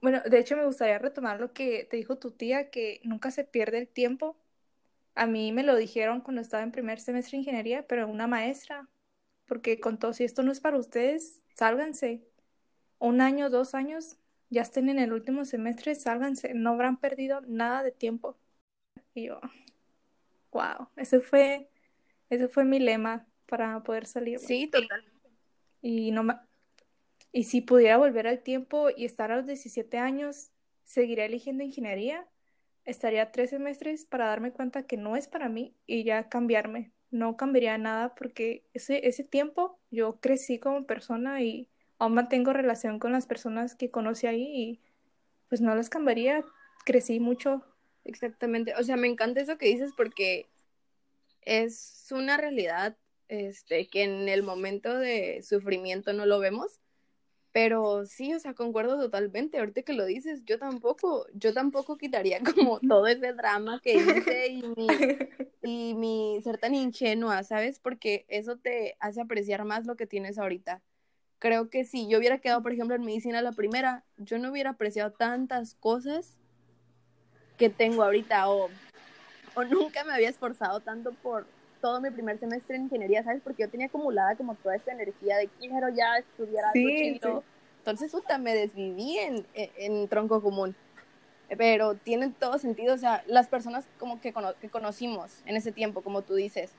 Bueno, 0.00 0.20
de 0.28 0.38
hecho 0.38 0.56
me 0.56 0.64
gustaría 0.66 0.98
retomar 0.98 1.40
lo 1.40 1.52
que 1.52 1.84
te 1.84 1.96
dijo 1.96 2.18
tu 2.18 2.30
tía, 2.30 2.70
que 2.70 3.00
nunca 3.04 3.30
se 3.30 3.44
pierde 3.44 3.78
el 3.78 3.88
tiempo. 3.88 4.36
A 5.14 5.26
mí 5.26 5.52
me 5.52 5.62
lo 5.62 5.74
dijeron 5.76 6.20
cuando 6.20 6.42
estaba 6.42 6.62
en 6.62 6.72
primer 6.72 7.00
semestre 7.00 7.32
de 7.32 7.38
ingeniería, 7.38 7.86
pero 7.86 8.06
una 8.06 8.26
maestra, 8.26 8.88
porque 9.46 9.80
contó, 9.80 10.12
si 10.12 10.24
esto 10.24 10.42
no 10.42 10.52
es 10.52 10.60
para 10.60 10.78
ustedes, 10.78 11.42
sálganse. 11.54 12.22
Un 12.98 13.20
año, 13.20 13.50
dos 13.50 13.74
años, 13.74 14.16
ya 14.50 14.62
estén 14.62 14.88
en 14.88 14.98
el 14.98 15.12
último 15.12 15.44
semestre, 15.44 15.94
sálganse, 15.94 16.54
no 16.54 16.70
habrán 16.70 16.98
perdido 16.98 17.40
nada 17.42 17.82
de 17.82 17.92
tiempo. 17.92 18.36
Y 19.14 19.26
yo, 19.26 19.40
wow, 20.52 20.88
ese 20.96 21.20
fue, 21.20 21.68
ese 22.30 22.48
fue 22.48 22.64
mi 22.64 22.78
lema 22.78 23.26
para 23.46 23.82
poder 23.82 24.06
salir. 24.06 24.38
Sí, 24.38 24.68
totalmente. 24.68 25.30
Y, 25.82 26.10
no 26.10 26.24
y 27.32 27.44
si 27.44 27.60
pudiera 27.60 27.98
volver 27.98 28.26
al 28.26 28.42
tiempo 28.42 28.88
y 28.94 29.04
estar 29.04 29.30
a 29.30 29.36
los 29.36 29.46
17 29.46 29.98
años, 29.98 30.50
seguiría 30.84 31.26
eligiendo 31.26 31.64
ingeniería, 31.64 32.26
estaría 32.84 33.32
tres 33.32 33.50
semestres 33.50 34.04
para 34.06 34.26
darme 34.26 34.52
cuenta 34.52 34.86
que 34.86 34.96
no 34.96 35.16
es 35.16 35.28
para 35.28 35.48
mí 35.48 35.74
y 35.86 36.04
ya 36.04 36.28
cambiarme. 36.28 36.92
No 37.10 37.36
cambiaría 37.36 37.78
nada 37.78 38.14
porque 38.14 38.64
ese, 38.72 39.06
ese 39.06 39.24
tiempo 39.24 39.78
yo 39.90 40.18
crecí 40.20 40.58
como 40.58 40.86
persona 40.86 41.42
y 41.42 41.68
aún 41.98 42.14
mantengo 42.14 42.52
relación 42.52 42.98
con 42.98 43.12
las 43.12 43.26
personas 43.26 43.74
que 43.74 43.90
conocí 43.90 44.26
ahí 44.26 44.42
y 44.42 44.80
pues 45.48 45.60
no 45.60 45.74
las 45.74 45.88
cambiaría. 45.88 46.44
Crecí 46.84 47.20
mucho. 47.20 47.62
Exactamente. 48.04 48.74
O 48.78 48.82
sea, 48.82 48.96
me 48.96 49.08
encanta 49.08 49.40
eso 49.40 49.58
que 49.58 49.66
dices 49.66 49.92
porque 49.96 50.46
es 51.42 52.06
una 52.10 52.36
realidad 52.36 52.96
este, 53.28 53.88
que 53.88 54.04
en 54.04 54.28
el 54.28 54.42
momento 54.42 54.96
de 54.96 55.42
sufrimiento 55.42 56.12
no 56.12 56.26
lo 56.26 56.38
vemos. 56.38 56.80
Pero 57.52 58.04
sí, 58.04 58.34
o 58.34 58.38
sea, 58.38 58.52
concuerdo 58.52 59.00
totalmente. 59.00 59.58
Ahorita 59.58 59.82
que 59.82 59.94
lo 59.94 60.04
dices, 60.04 60.44
yo 60.44 60.58
tampoco, 60.58 61.26
yo 61.32 61.54
tampoco 61.54 61.96
quitaría 61.96 62.40
como 62.54 62.80
todo 62.80 63.06
ese 63.06 63.32
drama 63.32 63.80
que 63.82 63.94
hice 63.94 64.48
y 64.48 64.62
mi, 64.62 64.86
y 65.62 65.94
mi 65.94 66.40
ser 66.42 66.58
tan 66.58 66.74
ingenua, 66.74 67.42
¿sabes? 67.44 67.80
Porque 67.80 68.26
eso 68.28 68.58
te 68.58 68.96
hace 69.00 69.22
apreciar 69.22 69.64
más 69.64 69.86
lo 69.86 69.96
que 69.96 70.06
tienes 70.06 70.38
ahorita 70.38 70.82
creo 71.38 71.68
que 71.70 71.84
si 71.84 72.08
yo 72.08 72.18
hubiera 72.18 72.38
quedado, 72.38 72.62
por 72.62 72.72
ejemplo, 72.72 72.96
en 72.96 73.04
medicina 73.04 73.42
la 73.42 73.52
primera, 73.52 74.04
yo 74.18 74.38
no 74.38 74.50
hubiera 74.50 74.70
apreciado 74.70 75.12
tantas 75.12 75.74
cosas 75.74 76.38
que 77.58 77.70
tengo 77.70 78.02
ahorita 78.02 78.48
o 78.50 78.70
o 79.54 79.64
nunca 79.64 80.04
me 80.04 80.12
había 80.12 80.28
esforzado 80.28 80.80
tanto 80.80 81.12
por 81.22 81.46
todo 81.80 82.00
mi 82.00 82.10
primer 82.10 82.38
semestre 82.38 82.76
en 82.76 82.82
ingeniería, 82.84 83.22
¿sabes? 83.22 83.42
Porque 83.42 83.62
yo 83.62 83.70
tenía 83.70 83.86
acumulada 83.86 84.34
como 84.36 84.54
toda 84.56 84.76
esta 84.76 84.92
energía 84.92 85.36
de 85.36 85.48
quiero 85.48 85.88
ya 85.90 86.16
estudiar 86.18 86.64
algo 86.64 86.88
Sí, 86.88 87.18
chido. 87.18 87.44
Entonces, 87.78 88.10
puta, 88.12 88.38
me 88.38 88.54
desviví 88.54 89.18
en, 89.18 89.46
en, 89.54 89.70
en 89.78 90.08
tronco 90.08 90.42
común. 90.42 90.74
Pero 91.56 91.94
tiene 91.94 92.30
todo 92.30 92.58
sentido, 92.58 92.94
o 92.94 92.98
sea, 92.98 93.22
las 93.28 93.46
personas 93.46 93.84
como 94.00 94.20
que, 94.20 94.32
cono- 94.32 94.54
que 94.60 94.68
conocimos 94.68 95.42
en 95.46 95.56
ese 95.56 95.70
tiempo, 95.70 96.00
como 96.02 96.22
tú 96.22 96.34
dices, 96.34 96.72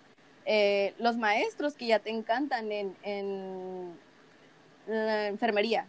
eh, 0.46 0.94
los 1.00 1.16
maestros 1.18 1.76
que 1.76 1.88
ya 1.88 2.00
te 2.00 2.10
encantan 2.10 2.72
en, 2.72 2.96
en 3.04 3.94
la 4.88 5.28
enfermería. 5.28 5.88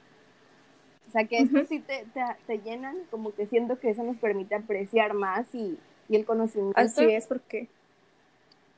O 1.08 1.10
sea, 1.10 1.24
que 1.26 1.40
estos 1.40 1.60
Ujú. 1.60 1.68
sí 1.68 1.80
te, 1.80 2.04
te, 2.12 2.20
te 2.46 2.58
llenan, 2.58 2.96
como 3.10 3.34
que 3.34 3.46
siento 3.46 3.78
que 3.78 3.90
eso 3.90 4.02
nos 4.04 4.18
permite 4.18 4.54
apreciar 4.54 5.14
más 5.14 5.54
y, 5.54 5.78
y 6.08 6.16
el 6.16 6.26
conocimiento. 6.26 6.74
Así 6.74 7.10
es, 7.10 7.26
porque 7.26 7.68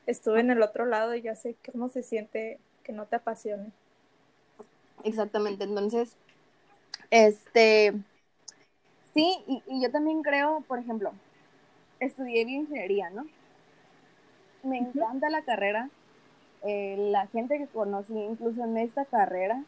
estuve 0.06 0.40
en 0.40 0.50
el 0.50 0.60
otro 0.62 0.84
lado 0.84 1.14
y 1.14 1.22
ya 1.22 1.34
sé 1.34 1.56
cómo 1.72 1.88
se 1.88 2.02
siente 2.02 2.58
que 2.84 2.92
no 2.92 3.06
te 3.06 3.16
apasione. 3.16 3.72
Exactamente, 5.04 5.64
entonces, 5.64 6.16
este, 7.10 7.92
sí, 9.14 9.36
y, 9.46 9.62
y 9.66 9.82
yo 9.82 9.90
también 9.90 10.22
creo, 10.22 10.62
por 10.66 10.78
ejemplo, 10.78 11.12
estudié 12.00 12.44
bioingeniería, 12.44 13.10
¿no? 13.10 13.26
Me 14.62 14.78
encanta 14.78 15.28
la 15.30 15.42
carrera, 15.42 15.90
eh, 16.62 16.96
la 16.98 17.26
gente 17.28 17.58
que 17.58 17.66
conocí 17.68 18.14
incluso 18.14 18.64
en 18.64 18.76
esta 18.78 19.04
carrera, 19.06 19.64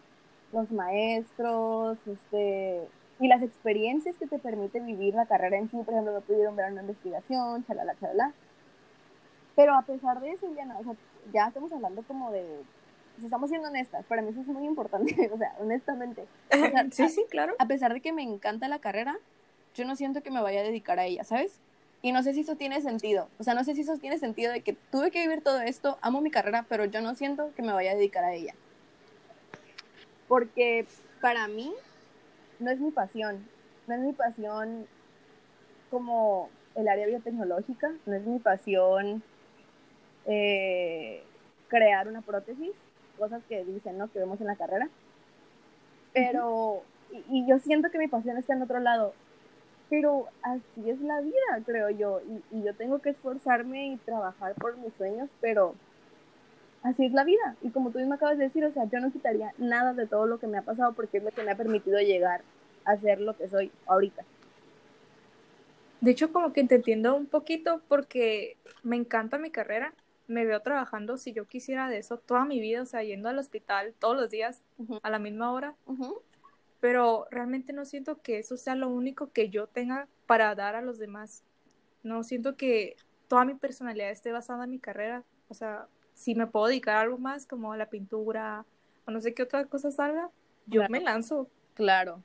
los 0.52 0.70
maestros, 0.70 1.98
este, 2.06 2.82
y 3.20 3.28
las 3.28 3.42
experiencias 3.42 4.16
que 4.16 4.26
te 4.26 4.38
permite 4.38 4.80
vivir 4.80 5.14
la 5.14 5.26
carrera 5.26 5.56
en 5.58 5.70
sí, 5.70 5.76
por 5.78 5.94
ejemplo, 5.94 6.12
me 6.14 6.20
pudieron 6.20 6.56
ver 6.56 6.70
una 6.72 6.82
investigación, 6.82 7.64
chalala, 7.66 7.94
chalala. 8.00 8.32
Pero 9.56 9.74
a 9.74 9.82
pesar 9.82 10.20
de 10.20 10.32
eso, 10.32 10.46
Iliana, 10.48 10.78
o 10.78 10.84
sea, 10.84 10.94
ya 11.32 11.46
estamos 11.48 11.72
hablando 11.72 12.02
como 12.02 12.30
de, 12.32 12.44
si 13.18 13.24
estamos 13.26 13.50
siendo 13.50 13.68
honestas, 13.68 14.04
para 14.06 14.22
mí 14.22 14.30
eso 14.30 14.40
es 14.40 14.48
muy 14.48 14.64
importante, 14.66 15.30
o 15.32 15.38
sea, 15.38 15.54
honestamente. 15.60 16.24
O 16.52 16.56
sea, 16.56 16.86
Sí, 16.90 17.08
sí, 17.08 17.24
claro. 17.30 17.54
a 17.58 17.66
pesar 17.66 17.92
de 17.92 18.00
que 18.00 18.12
me 18.12 18.22
encanta 18.22 18.68
la 18.68 18.78
carrera, 18.78 19.16
yo 19.74 19.84
no 19.84 19.96
siento 19.96 20.22
que 20.22 20.30
me 20.30 20.42
vaya 20.42 20.60
a 20.60 20.64
dedicar 20.64 20.98
a 20.98 21.04
ella, 21.04 21.24
¿sabes? 21.24 21.60
Y 22.02 22.10
no 22.12 22.22
sé 22.22 22.34
si 22.34 22.40
eso 22.40 22.56
tiene 22.56 22.80
sentido. 22.80 23.28
O 23.38 23.44
sea, 23.44 23.54
no 23.54 23.62
sé 23.62 23.74
si 23.74 23.82
eso 23.82 23.96
tiene 23.96 24.18
sentido 24.18 24.52
de 24.52 24.62
que 24.62 24.72
tuve 24.90 25.10
que 25.12 25.22
vivir 25.22 25.42
todo 25.42 25.60
esto, 25.60 25.98
amo 26.02 26.20
mi 26.20 26.30
carrera, 26.30 26.66
pero 26.68 26.84
yo 26.84 27.00
no 27.00 27.14
siento 27.14 27.52
que 27.54 27.62
me 27.62 27.72
vaya 27.72 27.92
a 27.92 27.94
dedicar 27.94 28.24
a 28.24 28.34
ella. 28.34 28.54
Porque 30.32 30.86
para 31.20 31.46
mí 31.46 31.74
no 32.58 32.70
es 32.70 32.80
mi 32.80 32.90
pasión. 32.90 33.46
No 33.86 33.94
es 33.94 34.00
mi 34.00 34.14
pasión 34.14 34.86
como 35.90 36.48
el 36.74 36.88
área 36.88 37.06
biotecnológica, 37.06 37.92
no 38.06 38.14
es 38.14 38.24
mi 38.24 38.38
pasión 38.38 39.22
eh, 40.24 41.22
crear 41.68 42.08
una 42.08 42.22
prótesis, 42.22 42.72
cosas 43.18 43.44
que 43.44 43.62
dicen, 43.62 43.98
¿no? 43.98 44.10
Que 44.10 44.20
vemos 44.20 44.40
en 44.40 44.46
la 44.46 44.56
carrera. 44.56 44.88
Pero, 46.14 46.82
y, 47.28 47.46
yo 47.46 47.58
siento 47.58 47.90
que 47.90 47.98
mi 47.98 48.08
pasión 48.08 48.38
está 48.38 48.54
en 48.54 48.62
otro 48.62 48.80
lado, 48.80 49.12
pero 49.90 50.28
así 50.40 50.88
es 50.88 50.98
la 51.02 51.20
vida, 51.20 51.60
creo 51.66 51.90
yo, 51.90 52.22
y 52.50 52.62
yo 52.62 52.74
tengo 52.74 53.00
que 53.00 53.10
esforzarme 53.10 53.88
y 53.88 53.96
trabajar 53.98 54.54
por 54.54 54.78
mis 54.78 54.94
sueños, 54.94 55.28
pero 55.42 55.74
así 56.82 57.06
es 57.06 57.12
la 57.12 57.24
vida, 57.24 57.56
y 57.62 57.70
como 57.70 57.90
tú 57.90 57.98
mismo 57.98 58.14
acabas 58.14 58.38
de 58.38 58.44
decir, 58.44 58.64
o 58.64 58.72
sea, 58.72 58.84
yo 58.84 59.00
no 59.00 59.12
quitaría 59.12 59.52
nada 59.58 59.94
de 59.94 60.06
todo 60.06 60.26
lo 60.26 60.38
que 60.38 60.46
me 60.46 60.58
ha 60.58 60.62
pasado 60.62 60.92
porque 60.92 61.18
es 61.18 61.24
lo 61.24 61.30
que 61.30 61.42
me 61.42 61.52
ha 61.52 61.56
permitido 61.56 61.98
llegar 62.00 62.42
a 62.84 62.96
ser 62.96 63.20
lo 63.20 63.36
que 63.36 63.48
soy 63.48 63.70
ahorita. 63.86 64.24
De 66.00 66.10
hecho, 66.10 66.32
como 66.32 66.52
que 66.52 66.64
te 66.64 66.74
entiendo 66.74 67.14
un 67.14 67.26
poquito 67.26 67.80
porque 67.86 68.56
me 68.82 68.96
encanta 68.96 69.38
mi 69.38 69.50
carrera. 69.50 69.94
Me 70.26 70.44
veo 70.44 70.60
trabajando 70.60 71.16
si 71.16 71.32
yo 71.32 71.44
quisiera 71.44 71.88
de 71.88 71.98
eso 71.98 72.16
toda 72.16 72.44
mi 72.44 72.60
vida, 72.60 72.82
o 72.82 72.86
sea, 72.86 73.02
yendo 73.02 73.28
al 73.28 73.38
hospital 73.38 73.94
todos 73.98 74.16
los 74.16 74.30
días 74.30 74.64
a 75.02 75.10
la 75.10 75.18
misma 75.18 75.52
hora, 75.52 75.74
pero 76.80 77.26
realmente 77.30 77.72
no 77.72 77.84
siento 77.84 78.20
que 78.20 78.38
eso 78.38 78.56
sea 78.56 78.74
lo 78.74 78.88
único 78.88 79.30
que 79.30 79.48
yo 79.48 79.68
tenga 79.68 80.08
para 80.26 80.54
dar 80.54 80.74
a 80.74 80.82
los 80.82 80.98
demás. 80.98 81.44
No 82.02 82.24
siento 82.24 82.56
que 82.56 82.96
toda 83.28 83.44
mi 83.44 83.54
personalidad 83.54 84.10
esté 84.10 84.32
basada 84.32 84.64
en 84.64 84.70
mi 84.70 84.78
carrera. 84.78 85.22
O 85.48 85.54
sea, 85.54 85.86
si 86.14 86.34
me 86.34 86.46
puedo 86.46 86.66
dedicar 86.66 86.96
a 86.96 87.00
algo 87.02 87.18
más 87.18 87.46
como 87.46 87.74
la 87.76 87.86
pintura 87.86 88.64
o 89.06 89.10
no 89.10 89.20
sé 89.20 89.34
qué 89.34 89.42
otra 89.42 89.64
cosa 89.66 89.90
salga, 89.90 90.30
yo 90.66 90.80
Claro. 90.80 90.92
me 90.92 91.00
lanzo. 91.00 91.48
Claro, 91.74 92.22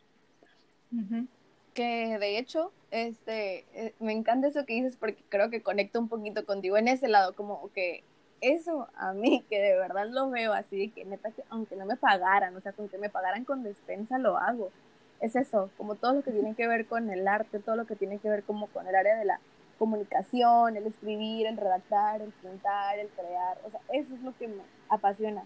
que 1.74 2.18
de 2.20 2.38
hecho, 2.38 2.72
este, 2.92 3.66
eh, 3.74 3.94
me 4.00 4.12
encanta 4.14 4.48
eso 4.48 4.66
que 4.66 4.74
dices 4.74 4.98
porque 4.98 5.24
creo 5.30 5.50
que 5.50 5.62
conecta 5.62 6.00
un 6.00 6.10
poquito 6.10 6.46
contigo 6.46 6.78
en 6.78 6.88
ese 6.88 7.08
lado, 7.08 7.34
como 7.34 7.72
que 7.74 8.04
eso 8.42 8.88
a 8.96 9.14
mí, 9.14 9.44
que 9.50 9.60
de 9.62 9.76
verdad 9.78 10.08
lo 10.10 10.30
veo 10.30 10.54
así, 10.54 10.90
que 10.90 11.06
neta, 11.06 11.32
que 11.32 11.44
aunque 11.50 11.76
no 11.76 11.86
me 11.86 11.96
pagaran, 11.96 12.56
o 12.56 12.62
sea, 12.62 12.72
con 12.74 12.90
que 12.90 12.98
me 12.98 13.10
pagaran 13.10 13.46
con 13.46 13.64
despensa 13.64 14.18
lo 14.18 14.38
hago. 14.38 14.72
Es 15.20 15.36
eso, 15.36 15.72
como 15.78 15.96
todo 15.96 16.14
lo 16.14 16.22
que 16.22 16.32
tiene 16.32 16.54
que 16.56 16.68
ver 16.68 16.86
con 16.86 17.10
el 17.10 17.28
arte, 17.28 17.60
todo 17.60 17.76
lo 17.76 17.86
que 17.88 17.96
tiene 17.96 18.20
que 18.20 18.30
ver 18.30 18.44
como 18.44 18.68
con 18.68 18.88
el 18.88 18.96
área 18.96 19.18
de 19.18 19.26
la 19.26 19.40
comunicación, 19.78 20.76
el 20.78 20.88
escribir, 20.88 21.48
el 21.48 21.58
redactar, 21.58 22.22
el 22.22 22.32
pintar, 22.32 23.00
el 23.00 23.10
crear, 23.10 23.58
o 23.66 23.72
sea, 23.72 23.80
eso 23.94 24.14
es 24.16 24.22
lo 24.22 24.36
que 24.38 24.48
me 24.48 24.64
apasiona. 24.90 25.44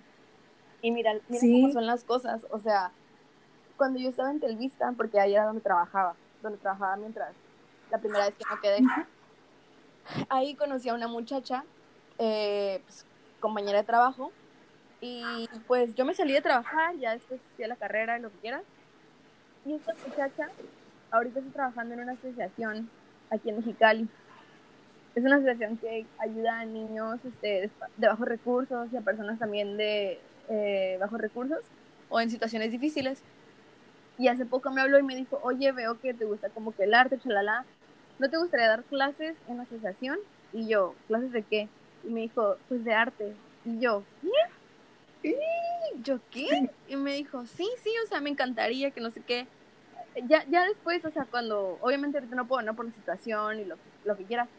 Y 0.81 0.91
mira, 0.91 1.13
mira 1.27 1.39
Sí. 1.39 1.61
cómo 1.61 1.73
son 1.73 1.85
las 1.85 2.03
cosas, 2.03 2.45
o 2.49 2.59
sea, 2.59 2.91
cuando 3.77 3.99
yo 3.99 4.09
estaba 4.09 4.31
en 4.31 4.39
Telvista, 4.39 4.93
porque 4.95 5.19
ahí 5.19 5.33
era 5.33 5.45
donde 5.45 5.61
trabajaba, 5.61 6.15
donde 6.41 6.57
trabajaba 6.59 6.95
mientras 6.97 7.33
la 7.89 7.97
primera 7.97 8.25
vez 8.25 8.35
que 8.35 8.45
me 8.53 8.61
quedé, 8.61 8.79
ahí 10.29 10.55
conocí 10.55 10.89
a 10.89 10.93
una 10.93 11.07
muchacha, 11.07 11.63
eh, 12.17 12.81
pues, 12.85 13.05
compañera 13.39 13.79
de 13.79 13.83
trabajo, 13.85 14.31
y 15.03 15.49
pues 15.67 15.95
yo 15.95 16.05
me 16.05 16.13
salí 16.13 16.31
de 16.33 16.41
trabajar, 16.41 16.95
ya 16.97 17.13
después 17.13 17.41
fui 17.55 17.65
a 17.65 17.67
la 17.67 17.75
carrera 17.75 18.17
y 18.17 18.21
lo 18.21 18.29
que 18.31 18.37
quieras, 18.37 18.63
y 19.65 19.73
esta 19.73 19.93
muchacha 20.07 20.49
ahorita 21.11 21.39
está 21.39 21.51
trabajando 21.51 21.95
en 21.95 22.01
una 22.01 22.13
asociación 22.13 22.89
aquí 23.29 23.49
en 23.49 23.57
Mexicali. 23.57 24.07
Es 25.15 25.25
una 25.25 25.35
asociación 25.35 25.77
que 25.77 26.05
ayuda 26.19 26.59
a 26.59 26.65
niños 26.65 27.19
este, 27.25 27.69
de 27.97 28.07
bajos 28.07 28.27
recursos 28.27 28.87
y 28.93 28.97
a 28.97 29.01
personas 29.01 29.39
también 29.39 29.75
de 29.77 30.19
eh, 30.49 30.97
bajos 30.99 31.19
recursos 31.19 31.59
o 32.09 32.19
en 32.21 32.29
situaciones 32.29 32.71
difíciles. 32.71 33.21
Y 34.17 34.27
hace 34.27 34.45
poco 34.45 34.71
me 34.71 34.81
habló 34.81 34.99
y 34.99 35.03
me 35.03 35.15
dijo, 35.15 35.39
oye, 35.43 35.71
veo 35.71 35.99
que 35.99 36.13
te 36.13 36.25
gusta 36.25 36.49
como 36.49 36.73
que 36.73 36.83
el 36.83 36.93
arte, 36.93 37.19
chalala, 37.19 37.65
¿no 38.19 38.29
te 38.29 38.37
gustaría 38.37 38.67
dar 38.67 38.83
clases 38.83 39.37
en 39.47 39.57
la 39.57 39.63
asociación? 39.63 40.19
Y 40.53 40.67
yo, 40.67 40.95
¿clases 41.07 41.31
de 41.31 41.43
qué? 41.43 41.69
Y 42.03 42.09
me 42.09 42.21
dijo, 42.21 42.57
pues 42.69 42.83
de 42.85 42.93
arte. 42.93 43.33
Y 43.65 43.79
yo, 43.79 44.03
¿qué? 44.21 45.29
¿Y 45.29 46.01
yo 46.03 46.19
qué? 46.29 46.69
Y 46.87 46.95
me 46.95 47.13
dijo, 47.13 47.45
sí, 47.45 47.67
sí, 47.83 47.89
o 48.03 48.07
sea, 48.07 48.21
me 48.21 48.29
encantaría 48.29 48.91
que 48.91 49.01
no 49.01 49.11
sé 49.11 49.21
qué. 49.21 49.47
Ya, 50.27 50.45
ya 50.49 50.65
después, 50.65 51.03
o 51.05 51.11
sea, 51.11 51.25
cuando, 51.25 51.77
obviamente 51.81 52.17
ahorita 52.17 52.35
no 52.35 52.47
puedo, 52.47 52.61
¿no? 52.61 52.75
Por 52.75 52.85
la 52.85 52.91
situación 52.91 53.59
y 53.59 53.65
lo, 53.65 53.77
lo 54.03 54.17
que 54.17 54.25
quieras. 54.25 54.49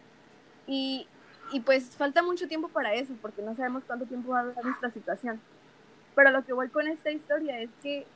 Y, 0.66 1.06
y 1.52 1.60
pues 1.60 1.96
falta 1.96 2.22
mucho 2.22 2.48
tiempo 2.48 2.68
para 2.68 2.94
eso, 2.94 3.14
porque 3.20 3.42
no 3.42 3.54
sabemos 3.56 3.84
cuánto 3.86 4.06
tiempo 4.06 4.30
va 4.32 4.40
a 4.40 4.44
durar 4.44 4.64
nuestra 4.64 4.90
situación. 4.90 5.40
Pero 6.14 6.30
lo 6.30 6.44
que 6.44 6.52
voy 6.52 6.68
con 6.68 6.86
esta 6.88 7.10
historia 7.10 7.60
es 7.60 7.70
que 7.82 8.06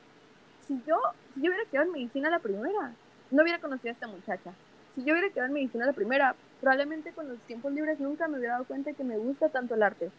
si 0.67 0.81
yo, 0.87 0.97
si 1.33 1.41
yo 1.41 1.49
hubiera 1.49 1.69
quedado 1.69 1.87
en 1.87 1.93
medicina 1.93 2.29
la 2.29 2.39
primera, 2.39 2.93
no 3.31 3.43
hubiera 3.43 3.59
conocido 3.59 3.89
a 3.89 3.93
esta 3.93 4.07
muchacha. 4.07 4.53
Si 4.95 5.03
yo 5.03 5.13
hubiera 5.13 5.29
quedado 5.29 5.47
en 5.47 5.53
medicina 5.53 5.85
la 5.85 5.93
primera, 5.93 6.35
probablemente 6.61 7.11
con 7.11 7.27
los 7.27 7.39
tiempos 7.41 7.71
libres 7.71 7.99
nunca 7.99 8.27
me 8.27 8.37
hubiera 8.37 8.53
dado 8.53 8.65
cuenta 8.65 8.93
que 8.93 9.03
me 9.03 9.17
gusta 9.17 9.49
tanto 9.49 9.75
el 9.75 9.83
arte. 9.83 10.11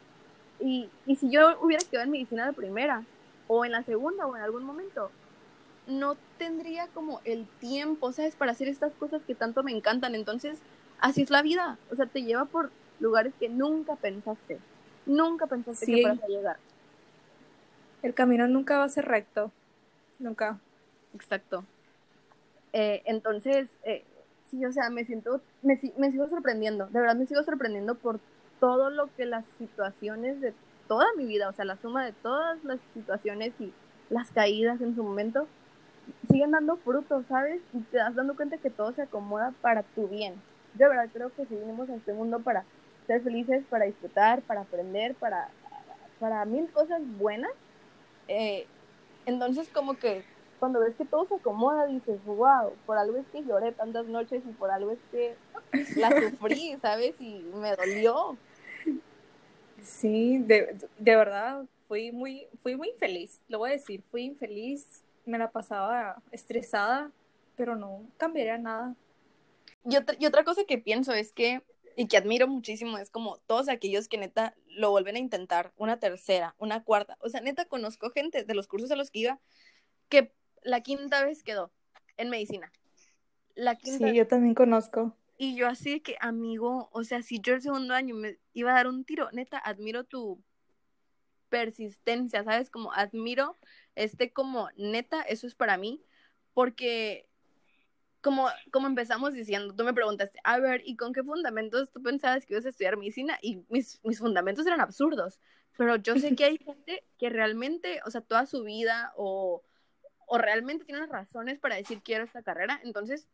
Y, 0.61 0.89
y 1.07 1.17
si 1.17 1.31
yo 1.31 1.59
hubiera 1.61 1.85
quedado 1.85 2.05
en 2.05 2.13
medicina 2.13 2.47
la 2.47 2.53
primera, 2.53 3.05
o 3.47 3.65
en 3.65 3.73
la 3.73 3.83
segunda, 3.83 4.27
o 4.27 4.37
en 4.37 4.43
algún 4.43 4.65
momento, 4.65 5.11
no 5.87 6.17
tendría 6.37 6.87
como 6.89 7.21
el 7.25 7.47
tiempo, 7.61 8.13
¿sabes? 8.13 8.37
Para 8.37 8.53
hacer 8.53 8.69
estas 8.69 8.93
cosas 8.95 9.23
que 9.23 9.35
tanto 9.35 9.63
me 9.63 9.73
encantan. 9.73 10.15
Entonces, 10.15 10.59
así 11.01 11.23
es 11.23 11.31
la 11.31 11.43
vida. 11.43 11.79
O 11.91 11.97
sea, 11.97 12.07
te 12.07 12.23
lleva 12.23 12.45
por 12.45 12.71
lugares 13.01 13.33
que 13.39 13.49
nunca 13.49 13.97
pensaste. 13.97 14.59
Nunca 15.07 15.47
pensaste 15.47 15.87
Sí. 15.87 15.95
que 15.97 16.03
fueras 16.03 16.23
a 16.23 16.27
llegar. 16.29 16.57
El 18.03 18.15
camino 18.15 18.47
nunca 18.49 18.79
va 18.79 18.85
a 18.85 18.89
ser 18.89 19.07
recto. 19.07 19.51
Nunca. 20.19 20.59
Exacto. 21.15 21.65
Eh, 22.73 23.03
entonces, 23.07 23.69
eh, 23.85 24.05
sí, 24.51 24.65
o 24.65 24.73
sea, 24.73 24.91
me 24.91 25.05
siento, 25.05 25.41
me, 25.63 25.81
me 25.97 26.11
sigo 26.13 26.29
sorprendiendo, 26.29 26.87
de 26.89 27.01
verdad 27.01 27.17
me 27.17 27.27
sigo 27.27 27.43
sorprendiendo 27.43 27.95
por 27.95 28.21
todo 28.61 28.91
lo 28.91 29.09
que 29.17 29.25
las 29.25 29.45
situaciones 29.59 30.41
de 30.41 30.53
toda 30.87 31.07
mi 31.17 31.25
vida, 31.25 31.49
o 31.49 31.53
sea, 31.53 31.65
la 31.65 31.77
suma 31.77 32.05
de 32.05 32.13
todas 32.13 32.63
las 32.65 32.79
situaciones 32.95 33.53
y 33.59 33.73
las 34.11 34.31
caídas 34.31 34.81
en 34.81 34.95
su 34.95 35.03
momento, 35.03 35.47
siguen 36.31 36.51
dando 36.51 36.77
frutos, 36.77 37.25
¿sabes? 37.29 37.61
Y 37.73 37.79
te 37.81 37.99
das 37.99 38.15
dando 38.15 38.37
cuenta 38.37 38.59
que 38.59 38.71
todo 38.71 38.93
se 38.93 39.03
acomoda 39.03 39.53
para 39.63 39.83
tu 39.83 40.09
bien. 40.09 40.35
Yo 40.75 40.89
de 40.89 40.89
verdad 40.89 41.11
creo 41.13 41.35
que 41.35 41.47
si 41.47 41.55
vinimos 41.55 41.89
a 41.89 41.97
este 41.97 42.13
mundo 42.13 42.41
para 42.41 42.65
ser 43.07 43.23
felices, 43.23 43.65
para 43.69 43.87
disfrutar, 43.87 44.43
para 44.43 44.63
aprender, 44.63 45.15
para, 45.15 45.49
para 46.21 46.45
mil 46.45 46.71
cosas 46.71 47.01
buenas. 47.19 47.53
Eh, 48.29 48.67
entonces 49.27 49.69
como 49.69 49.95
que 49.95 50.25
cuando 50.59 50.81
ves 50.81 50.95
que 50.97 51.05
todo 51.05 51.27
se 51.27 51.37
acomoda, 51.37 51.87
dices, 51.87 52.19
wow, 52.25 52.73
por 52.87 52.99
algo 52.99 53.17
es 53.17 53.27
que 53.29 53.45
lloré 53.45 53.73
tantas 53.73 54.07
noches 54.07 54.43
y 54.47 54.53
por 54.53 54.71
algo 54.71 54.91
es 54.91 54.99
que 55.11 55.37
la 55.97 56.11
sufrí, 56.21 56.77
¿sabes? 56.83 57.15
Y 57.21 57.45
me 57.55 57.75
dolió. 57.77 58.37
Sí, 59.83 60.39
de, 60.39 60.77
de 60.99 61.17
verdad, 61.17 61.65
fui 61.87 62.13
muy, 62.13 62.47
fui 62.63 62.77
muy 62.77 62.91
infeliz, 62.91 63.41
lo 63.49 63.59
voy 63.59 63.71
a 63.71 63.73
decir, 63.75 64.03
fui 64.11 64.25
infeliz, 64.25 65.05
me 65.25 65.39
la 65.39 65.51
pasaba 65.51 66.21
estresada, 66.33 67.11
pero 67.57 67.77
no 67.77 68.03
cambiaría 68.17 68.59
nada. 68.59 68.95
Y 69.85 69.97
otra, 69.97 70.17
y 70.19 70.27
otra 70.27 70.45
cosa 70.45 70.65
que 70.65 70.79
pienso 70.79 71.13
es 71.13 71.33
que, 71.33 71.63
y 71.97 72.07
que 72.09 72.17
admiro 72.17 72.47
muchísimo, 72.47 72.99
es 72.99 73.11
como 73.11 73.39
todos 73.47 73.69
aquellos 73.69 74.09
que 74.09 74.19
neta 74.19 74.55
lo 74.67 74.91
vuelven 74.91 75.17
a 75.17 75.21
intentar, 75.21 75.73
una 75.77 75.99
tercera, 75.99 76.55
una 76.59 76.85
cuarta. 76.85 77.17
O 77.21 77.29
sea, 77.29 77.41
neta 77.41 77.65
conozco 77.65 78.11
gente 78.11 78.45
de 78.45 78.55
los 78.55 78.69
cursos 78.69 78.91
a 78.91 78.97
los 78.97 79.11
que 79.11 79.21
iba 79.21 79.41
que 80.09 80.33
la 80.63 80.81
quinta 80.81 81.25
vez 81.25 81.43
quedó 81.43 81.73
en 82.17 82.31
medicina. 82.31 82.73
La 83.55 83.77
quinta 83.77 84.09
Sí, 84.09 84.15
yo 84.15 84.27
también 84.27 84.55
conozco. 84.55 85.17
Y 85.37 85.55
yo 85.55 85.69
así 85.69 85.91
de 85.91 86.03
que, 86.03 86.17
amigo, 86.21 86.89
o 86.93 87.05
sea, 87.05 87.23
si 87.23 87.41
yo 87.41 87.55
el 87.55 87.63
segundo 87.63 87.95
año 87.95 88.15
me 88.15 88.39
iba 88.55 88.73
a 88.73 88.75
dar 88.75 88.89
un 88.89 89.05
tiro, 89.05 89.31
neta, 89.33 89.59
admiro 89.59 90.05
tu 90.05 90.43
persistencia, 91.49 92.45
¿sabes? 92.45 92.71
Como 92.71 92.93
admiro 92.93 93.57
este 93.95 94.33
como, 94.33 94.69
neta, 94.77 95.23
eso 95.23 95.47
es 95.47 95.55
para 95.55 95.77
mí, 95.77 96.03
porque 96.55 97.29
como, 98.21 98.49
como 98.73 98.87
empezamos 98.87 99.35
diciendo, 99.35 99.75
tú 99.75 99.85
me 99.85 99.95
preguntaste, 99.95 100.39
a 100.45 100.59
ver, 100.59 100.83
¿y 100.85 100.97
con 100.97 101.13
qué 101.13 101.23
fundamentos 101.23 101.91
tú 101.91 102.03
pensabas 102.03 102.45
que 102.45 102.55
ibas 102.55 102.67
a 102.67 102.71
estudiar 102.71 102.97
medicina? 102.97 103.39
Y 103.43 103.65
mis, 103.69 104.01
mis 104.05 104.19
fundamentos 104.19 104.67
eran 104.67 104.81
absurdos, 104.81 105.41
pero 105.77 105.97
yo 105.97 106.17
sé 106.17 106.35
que 106.35 106.45
hay 106.45 106.59
gente 106.65 107.05
que 107.19 107.31
realmente, 107.31 108.01
o 108.05 108.11
sea, 108.11 108.21
toda 108.21 108.47
su 108.47 108.65
vida 108.65 109.13
o, 109.17 109.63
o 110.27 110.39
realmente 110.39 110.85
tiene 110.85 111.07
razones 111.07 111.59
para 111.59 111.77
decir 111.77 112.03
quiero 112.03 112.25
esta 112.25 112.43
carrera, 112.43 112.81
entonces 112.85 113.29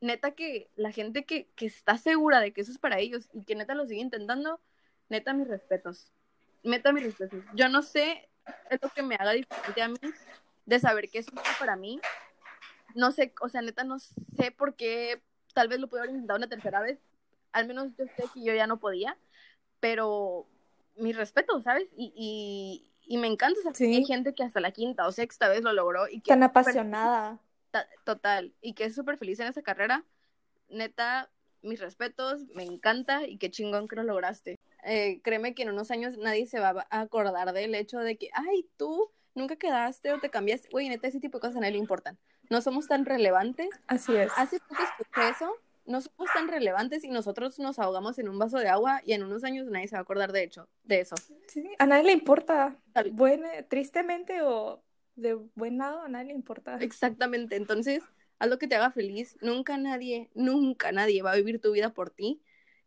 neta 0.00 0.32
que 0.32 0.70
la 0.76 0.92
gente 0.92 1.24
que, 1.24 1.48
que 1.56 1.66
está 1.66 1.98
segura 1.98 2.40
de 2.40 2.52
que 2.52 2.60
eso 2.60 2.70
es 2.70 2.78
para 2.78 2.98
ellos 2.98 3.28
y 3.32 3.44
que 3.44 3.54
neta 3.54 3.74
lo 3.74 3.86
sigue 3.86 4.00
intentando, 4.00 4.60
neta 5.08 5.32
mis 5.32 5.48
respetos. 5.48 6.12
Neta 6.62 6.92
mis 6.92 7.04
respetos. 7.04 7.42
Yo 7.54 7.68
no 7.68 7.82
sé, 7.82 8.28
es 8.70 8.78
lo 8.82 8.88
que 8.90 9.02
me 9.02 9.16
haga 9.16 9.32
diferente 9.32 9.82
a 9.82 9.88
mí 9.88 9.98
de 10.66 10.78
saber 10.78 11.08
que 11.08 11.18
eso 11.18 11.30
es 11.34 11.58
para 11.58 11.76
mí. 11.76 12.00
No 12.98 13.12
sé, 13.12 13.32
o 13.40 13.48
sea, 13.48 13.62
neta 13.62 13.84
no 13.84 14.00
sé 14.00 14.50
por 14.56 14.74
qué 14.74 15.22
tal 15.54 15.68
vez 15.68 15.78
lo 15.78 15.86
pude 15.88 16.00
haber 16.00 16.10
intentado 16.10 16.36
una 16.36 16.48
tercera 16.48 16.80
vez. 16.80 16.98
Al 17.52 17.68
menos 17.68 17.96
yo 17.96 18.06
sé 18.16 18.24
que 18.34 18.42
yo 18.42 18.52
ya 18.52 18.66
no 18.66 18.80
podía, 18.80 19.16
pero 19.78 20.46
mis 20.96 21.16
respetos, 21.16 21.62
¿sabes? 21.62 21.88
Y, 21.96 22.12
y, 22.16 22.90
y 23.14 23.18
me 23.18 23.28
encanta 23.28 23.60
saber 23.62 23.76
Sí. 23.76 23.88
que 23.92 23.96
hay 23.98 24.04
gente 24.04 24.34
que 24.34 24.42
hasta 24.42 24.58
la 24.58 24.72
quinta 24.72 25.06
o 25.06 25.12
sexta 25.12 25.48
vez 25.48 25.62
lo 25.62 25.72
logró 25.72 26.08
y 26.08 26.20
que 26.20 26.30
Tan 26.30 26.42
apasionada. 26.42 27.38
Ta- 27.70 27.86
Total, 28.04 28.52
y 28.60 28.72
que 28.72 28.82
es 28.86 28.96
súper 28.96 29.16
feliz 29.16 29.38
en 29.38 29.46
esa 29.46 29.62
carrera. 29.62 30.04
Neta, 30.68 31.30
mis 31.62 31.78
respetos, 31.78 32.46
me 32.54 32.64
encanta 32.64 33.28
y 33.28 33.38
qué 33.38 33.48
chingón 33.48 33.86
que 33.86 33.94
lo 33.94 34.02
lograste. 34.02 34.56
Eh, 34.82 35.20
créeme 35.22 35.54
que 35.54 35.62
en 35.62 35.70
unos 35.70 35.92
años 35.92 36.18
nadie 36.18 36.46
se 36.46 36.58
va 36.58 36.84
a 36.90 37.00
acordar 37.00 37.52
del 37.52 37.76
hecho 37.76 38.00
de 38.00 38.16
que, 38.16 38.28
ay, 38.34 38.68
tú 38.76 39.08
nunca 39.36 39.54
quedaste 39.54 40.12
o 40.12 40.18
te 40.18 40.30
cambiaste. 40.30 40.68
Güey, 40.72 40.88
neta, 40.88 41.06
ese 41.06 41.20
tipo 41.20 41.38
de 41.38 41.42
cosas 41.42 41.56
a 41.56 41.60
nadie 41.60 41.74
le 41.74 41.78
importan. 41.78 42.18
No 42.50 42.60
somos 42.60 42.88
tan 42.88 43.04
relevantes. 43.04 43.68
Así 43.86 44.14
es. 44.16 44.32
Hace 44.36 44.58
poco 44.60 44.82
escuché 44.82 45.28
eso. 45.30 45.54
No 45.84 46.00
somos 46.02 46.30
tan 46.34 46.48
relevantes 46.48 47.02
y 47.04 47.08
nosotros 47.08 47.58
nos 47.58 47.78
ahogamos 47.78 48.18
en 48.18 48.28
un 48.28 48.38
vaso 48.38 48.58
de 48.58 48.68
agua 48.68 49.00
y 49.06 49.14
en 49.14 49.22
unos 49.22 49.42
años 49.42 49.66
nadie 49.68 49.88
se 49.88 49.94
va 49.96 50.00
a 50.00 50.02
acordar 50.02 50.32
de 50.32 50.42
hecho, 50.42 50.68
de 50.84 51.00
eso. 51.00 51.16
Sí, 51.46 51.66
a 51.78 51.86
nadie 51.86 52.04
le 52.04 52.12
importa. 52.12 52.76
Tal- 52.92 53.10
Buen, 53.10 53.42
tristemente 53.68 54.42
o 54.42 54.82
de 55.16 55.34
buen 55.54 55.78
lado, 55.78 56.02
a 56.02 56.08
nadie 56.08 56.26
le 56.28 56.34
importa. 56.34 56.76
Exactamente, 56.80 57.56
entonces 57.56 58.02
haz 58.38 58.50
lo 58.50 58.58
que 58.58 58.68
te 58.68 58.74
haga 58.76 58.90
feliz. 58.90 59.38
Nunca 59.40 59.78
nadie, 59.78 60.28
nunca 60.34 60.92
nadie 60.92 61.22
va 61.22 61.32
a 61.32 61.36
vivir 61.36 61.58
tu 61.58 61.72
vida 61.72 61.94
por 61.94 62.10
ti. 62.10 62.42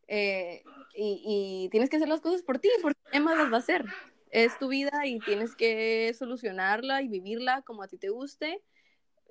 Eh, 0.07 0.63
y, 0.93 1.23
y 1.65 1.69
tienes 1.69 1.89
que 1.89 1.95
hacer 1.95 2.07
las 2.07 2.21
cosas 2.21 2.43
por 2.43 2.59
ti, 2.59 2.69
porque 2.83 2.99
¿qué 3.11 3.19
más 3.19 3.35
las 3.37 3.51
va 3.51 3.55
a 3.55 3.59
hacer? 3.59 3.85
Es 4.29 4.59
tu 4.59 4.67
vida 4.67 4.91
y 5.05 5.19
tienes 5.21 5.55
que 5.55 6.13
solucionarla 6.17 7.01
y 7.01 7.07
vivirla 7.07 7.63
como 7.63 7.81
a 7.81 7.87
ti 7.87 7.97
te 7.97 8.09
guste, 8.09 8.61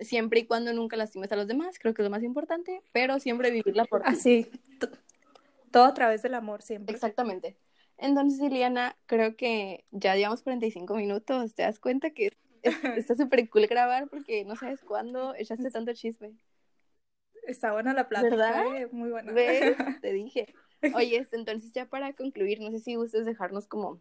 siempre 0.00 0.40
y 0.40 0.46
cuando 0.46 0.72
nunca 0.72 0.96
lastimes 0.96 1.30
a 1.32 1.36
los 1.36 1.46
demás, 1.46 1.78
creo 1.78 1.94
que 1.94 2.02
es 2.02 2.04
lo 2.04 2.10
más 2.10 2.22
importante, 2.22 2.82
pero 2.92 3.18
siempre 3.20 3.50
vivirla 3.50 3.84
por 3.84 4.02
ti. 4.02 4.08
Así, 4.10 4.50
todo 5.70 5.84
a 5.84 5.94
través 5.94 6.22
del 6.22 6.34
amor 6.34 6.62
siempre. 6.62 6.94
Exactamente. 6.94 7.56
Entonces, 7.98 8.40
Liliana, 8.40 8.96
creo 9.06 9.36
que 9.36 9.84
ya 9.90 10.16
llevamos 10.16 10.42
45 10.42 10.94
minutos. 10.94 11.54
¿Te 11.54 11.62
das 11.62 11.78
cuenta 11.78 12.10
que 12.10 12.28
es- 12.62 12.74
está 12.96 13.14
súper 13.14 13.48
cool 13.50 13.66
grabar 13.66 14.08
porque 14.08 14.44
no 14.44 14.56
sabes 14.56 14.80
cuándo 14.80 15.34
echaste 15.34 15.70
tanto 15.70 15.92
chisme? 15.92 16.32
Está 17.46 17.72
buena 17.72 17.92
la 17.94 18.08
plática, 18.08 18.30
¿Verdad? 18.36 18.76
eh, 18.76 18.88
muy 18.92 19.10
buena. 19.10 19.32
¿Ves? 19.32 19.76
Te 20.02 20.12
dije. 20.12 20.54
Oye, 20.94 21.16
este, 21.18 21.36
entonces 21.36 21.72
ya 21.72 21.86
para 21.86 22.12
concluir, 22.14 22.60
no 22.60 22.70
sé 22.70 22.78
si 22.78 22.94
gustes 22.94 23.26
dejarnos 23.26 23.66
como 23.66 24.00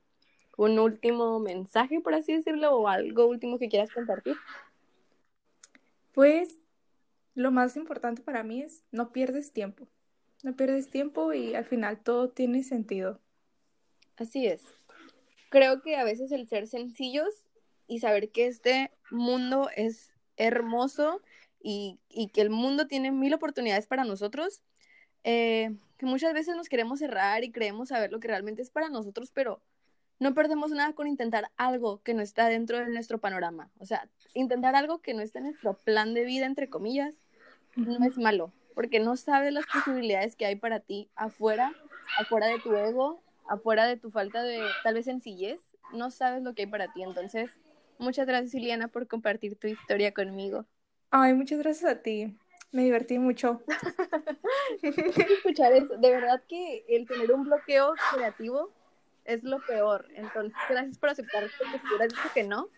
un 0.57 0.77
último 0.79 1.39
mensaje, 1.39 1.99
por 2.01 2.13
así 2.13 2.33
decirlo, 2.33 2.75
o 2.75 2.87
algo 2.87 3.27
último 3.27 3.57
que 3.59 3.69
quieras 3.69 3.89
compartir. 3.91 4.35
Pues 6.11 6.59
lo 7.35 7.51
más 7.51 7.75
importante 7.77 8.21
para 8.21 8.43
mí 8.43 8.61
es 8.61 8.83
no 8.91 9.11
pierdes 9.11 9.53
tiempo. 9.53 9.87
No 10.43 10.55
pierdes 10.55 10.89
tiempo 10.89 11.33
y 11.33 11.55
al 11.55 11.65
final 11.65 12.01
todo 12.01 12.29
tiene 12.29 12.63
sentido. 12.63 13.19
Así 14.17 14.47
es. 14.47 14.63
Creo 15.49 15.81
que 15.81 15.95
a 15.95 16.03
veces 16.03 16.31
el 16.31 16.47
ser 16.47 16.67
sencillos 16.67 17.45
y 17.87 17.99
saber 17.99 18.31
que 18.31 18.47
este 18.47 18.91
mundo 19.09 19.69
es 19.75 20.13
hermoso 20.37 21.21
y, 21.61 21.99
y 22.09 22.29
que 22.29 22.41
el 22.41 22.49
mundo 22.49 22.87
tiene 22.87 23.11
mil 23.11 23.33
oportunidades 23.33 23.87
para 23.87 24.03
nosotros, 24.03 24.61
eh, 25.23 25.75
que 25.97 26.05
muchas 26.05 26.33
veces 26.33 26.55
nos 26.55 26.69
queremos 26.69 26.99
cerrar 26.99 27.43
y 27.43 27.51
creemos 27.51 27.89
saber 27.89 28.11
lo 28.11 28.19
que 28.19 28.29
realmente 28.29 28.61
es 28.61 28.69
para 28.69 28.89
nosotros, 28.89 29.31
pero 29.31 29.61
no 30.19 30.33
perdemos 30.33 30.71
nada 30.71 30.93
con 30.93 31.07
intentar 31.07 31.49
algo 31.57 32.01
que 32.03 32.13
no 32.13 32.21
está 32.21 32.47
dentro 32.47 32.77
de 32.77 32.89
nuestro 32.89 33.19
panorama. 33.19 33.71
O 33.79 33.85
sea, 33.85 34.07
intentar 34.33 34.75
algo 34.75 35.01
que 35.01 35.13
no 35.13 35.21
está 35.21 35.39
en 35.39 35.45
nuestro 35.45 35.73
plan 35.73 36.13
de 36.13 36.25
vida, 36.25 36.45
entre 36.45 36.69
comillas, 36.69 37.15
no 37.75 38.05
es 38.05 38.17
malo, 38.17 38.51
porque 38.75 38.99
no 38.99 39.15
sabes 39.15 39.53
las 39.53 39.65
posibilidades 39.65 40.35
que 40.35 40.45
hay 40.45 40.55
para 40.55 40.81
ti 40.81 41.09
afuera, 41.15 41.73
afuera 42.17 42.47
de 42.47 42.59
tu 42.59 42.75
ego, 42.75 43.23
afuera 43.47 43.85
de 43.85 43.95
tu 43.95 44.11
falta 44.11 44.43
de 44.43 44.61
tal 44.83 44.95
vez 44.95 45.05
sencillez, 45.05 45.61
no 45.93 46.11
sabes 46.11 46.43
lo 46.43 46.53
que 46.53 46.63
hay 46.63 46.67
para 46.67 46.91
ti. 46.91 47.01
Entonces, 47.01 47.51
muchas 47.97 48.27
gracias, 48.27 48.53
Iliana, 48.53 48.89
por 48.89 49.07
compartir 49.07 49.57
tu 49.57 49.67
historia 49.67 50.13
conmigo. 50.13 50.65
Ay, 51.11 51.33
muchas 51.33 51.59
gracias 51.59 51.89
a 51.89 52.01
ti. 52.01 52.37
Me 52.71 52.83
divertí 52.83 53.17
mucho. 53.17 53.63
Escuchar 54.83 55.73
eso, 55.73 55.97
de 55.97 56.11
verdad 56.11 56.43
que 56.47 56.85
el 56.87 57.07
tener 57.07 57.31
un 57.31 57.45
bloqueo 57.45 57.95
creativo 58.13 58.71
es 59.29 59.43
lo 59.43 59.59
peor. 59.65 60.07
Entonces, 60.15 60.57
gracias 60.69 60.97
por 60.97 61.09
aceptar, 61.09 61.43
porque 61.57 61.79
si 61.79 61.87
hubieras 61.87 62.09
dicho 62.09 62.29
que 62.33 62.43
no, 62.43 62.69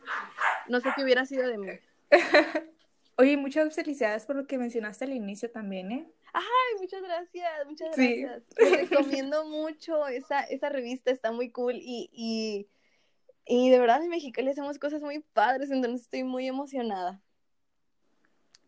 no 0.68 0.80
sé 0.80 0.90
qué 0.96 1.04
hubiera 1.04 1.26
sido 1.26 1.48
de 1.48 1.58
mí. 1.58 1.68
Oye, 3.18 3.38
muchas 3.38 3.74
felicidades 3.76 4.26
por 4.26 4.36
lo 4.36 4.48
que 4.48 4.58
mencionaste 4.58 5.06
al 5.06 5.14
inicio 5.14 5.52
también, 5.52 5.92
¿eh? 5.92 6.12
Ay, 6.34 6.80
muchas 6.80 7.02
gracias, 7.02 7.52
muchas 7.68 7.96
Sí. 7.96 8.22
gracias. 8.22 8.50
Te 8.56 8.78
recomiendo 8.88 9.46
mucho 9.46 10.08
esa, 10.08 10.42
esa 10.42 10.70
revista, 10.70 11.12
está 11.12 11.32
muy 11.32 11.50
cool 11.52 11.76
y, 11.76 12.10
y, 12.14 12.68
y 13.46 13.70
de 13.70 13.80
verdad 13.80 14.02
en 14.02 14.10
México 14.10 14.42
le 14.42 14.52
hacemos 14.52 14.80
cosas 14.80 15.02
muy 15.04 15.20
padres, 15.20 15.72
entonces 15.72 16.02
estoy 16.02 16.24
muy 16.24 16.48
emocionada. 16.48 17.22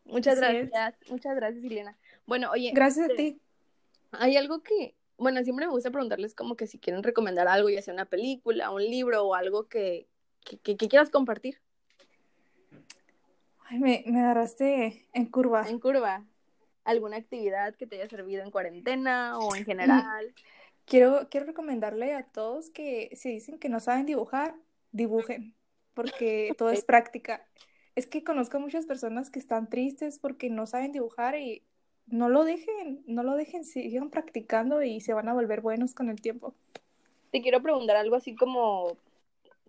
Muchas 0.05 0.38
gracias, 0.38 0.95
muchas 1.09 1.36
gracias, 1.36 1.63
Elena. 1.63 1.97
Bueno, 2.25 2.51
oye, 2.51 2.71
Gracias 2.75 3.07
a 3.07 3.11
este, 3.11 3.31
ti. 3.31 3.41
hay 4.11 4.36
algo 4.38 4.61
que, 4.61 4.95
bueno, 5.18 5.43
siempre 5.43 5.66
me 5.66 5.72
gusta 5.72 5.91
preguntarles 5.91 6.34
como 6.36 6.55
que 6.55 6.68
si 6.68 6.80
quieren 6.80 7.03
recomendar 7.03 7.47
algo, 7.47 7.70
ya 7.70 7.82
sea 7.82 7.93
una 7.93 8.05
película, 8.05 8.72
un 8.72 8.82
libro 8.84 9.24
o 9.26 9.36
algo 9.36 9.68
que, 9.68 10.07
que, 10.45 10.57
que- 10.59 10.78
que 10.78 10.88
quieras 10.88 11.09
compartir 11.09 11.61
Ay, 13.66 13.80
me, 13.80 14.03
me 14.07 14.20
agarraste 14.20 15.07
en 15.14 15.26
curva. 15.28 15.68
en 15.68 15.80
curva. 15.80 16.26
¿Alguna 16.84 17.18
actividad 17.18 17.76
que 17.76 17.88
te 17.88 17.95
haya 17.95 18.09
servido 18.09 18.43
en 18.43 18.51
cuarentena 18.51 19.39
o 19.39 19.55
en 19.55 19.64
general? 19.64 20.34
Quiero, 20.86 21.30
quiero 21.30 21.45
recomendarle 21.45 22.14
a 22.14 22.24
todos 22.24 22.70
que 22.70 23.09
si 23.16 23.30
dicen 23.32 23.57
que 23.57 23.70
no 23.70 23.80
saben 23.80 24.05
dibujar, 24.05 24.55
dibujen, 24.91 25.55
porque 25.93 26.53
todo 26.57 26.72
es 26.72 26.84
práctica. 26.84 27.47
Es 27.95 28.05
que 28.05 28.24
conozco 28.24 28.59
muchas 28.59 28.86
personas 28.86 29.30
que 29.30 29.39
están 29.39 29.70
tristes 29.70 30.20
porque 30.20 30.49
no 30.49 30.66
saben 30.68 30.91
dibujar 30.91 31.36
y 31.36 31.64
no 32.07 32.29
lo 32.29 32.43
dejen, 32.43 33.03
no 33.07 33.23
lo 33.23 33.35
dejen, 33.35 33.65
sigan 33.65 34.09
practicando 34.09 34.83
y 34.83 35.01
se 35.01 35.13
van 35.13 35.29
a 35.29 35.33
volver 35.33 35.61
buenos 35.61 35.93
con 35.93 36.09
el 36.09 36.21
tiempo. 36.21 36.53
Te 37.31 37.41
quiero 37.41 37.61
preguntar 37.61 37.95
algo 37.95 38.15
así 38.15 38.35
como 38.35 38.97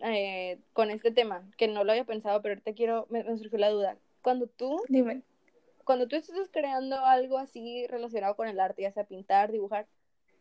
eh, 0.00 0.58
con 0.72 0.90
este 0.90 1.10
tema, 1.10 1.48
que 1.56 1.68
no 1.68 1.84
lo 1.84 1.92
había 1.92 2.04
pensado, 2.04 2.42
pero 2.42 2.54
ahorita 2.54 2.74
quiero, 2.74 3.06
me, 3.10 3.24
me 3.24 3.38
surgió 3.38 3.58
la 3.58 3.70
duda. 3.70 3.96
Cuando 4.22 4.46
tú, 4.46 4.82
Dime, 4.88 5.22
cuando 5.84 6.08
tú 6.08 6.16
estás 6.16 6.48
creando 6.50 6.96
algo 6.98 7.38
así 7.38 7.86
relacionado 7.86 8.36
con 8.36 8.48
el 8.48 8.60
arte, 8.60 8.82
ya 8.82 8.92
sea 8.92 9.04
pintar, 9.04 9.52
dibujar, 9.52 9.86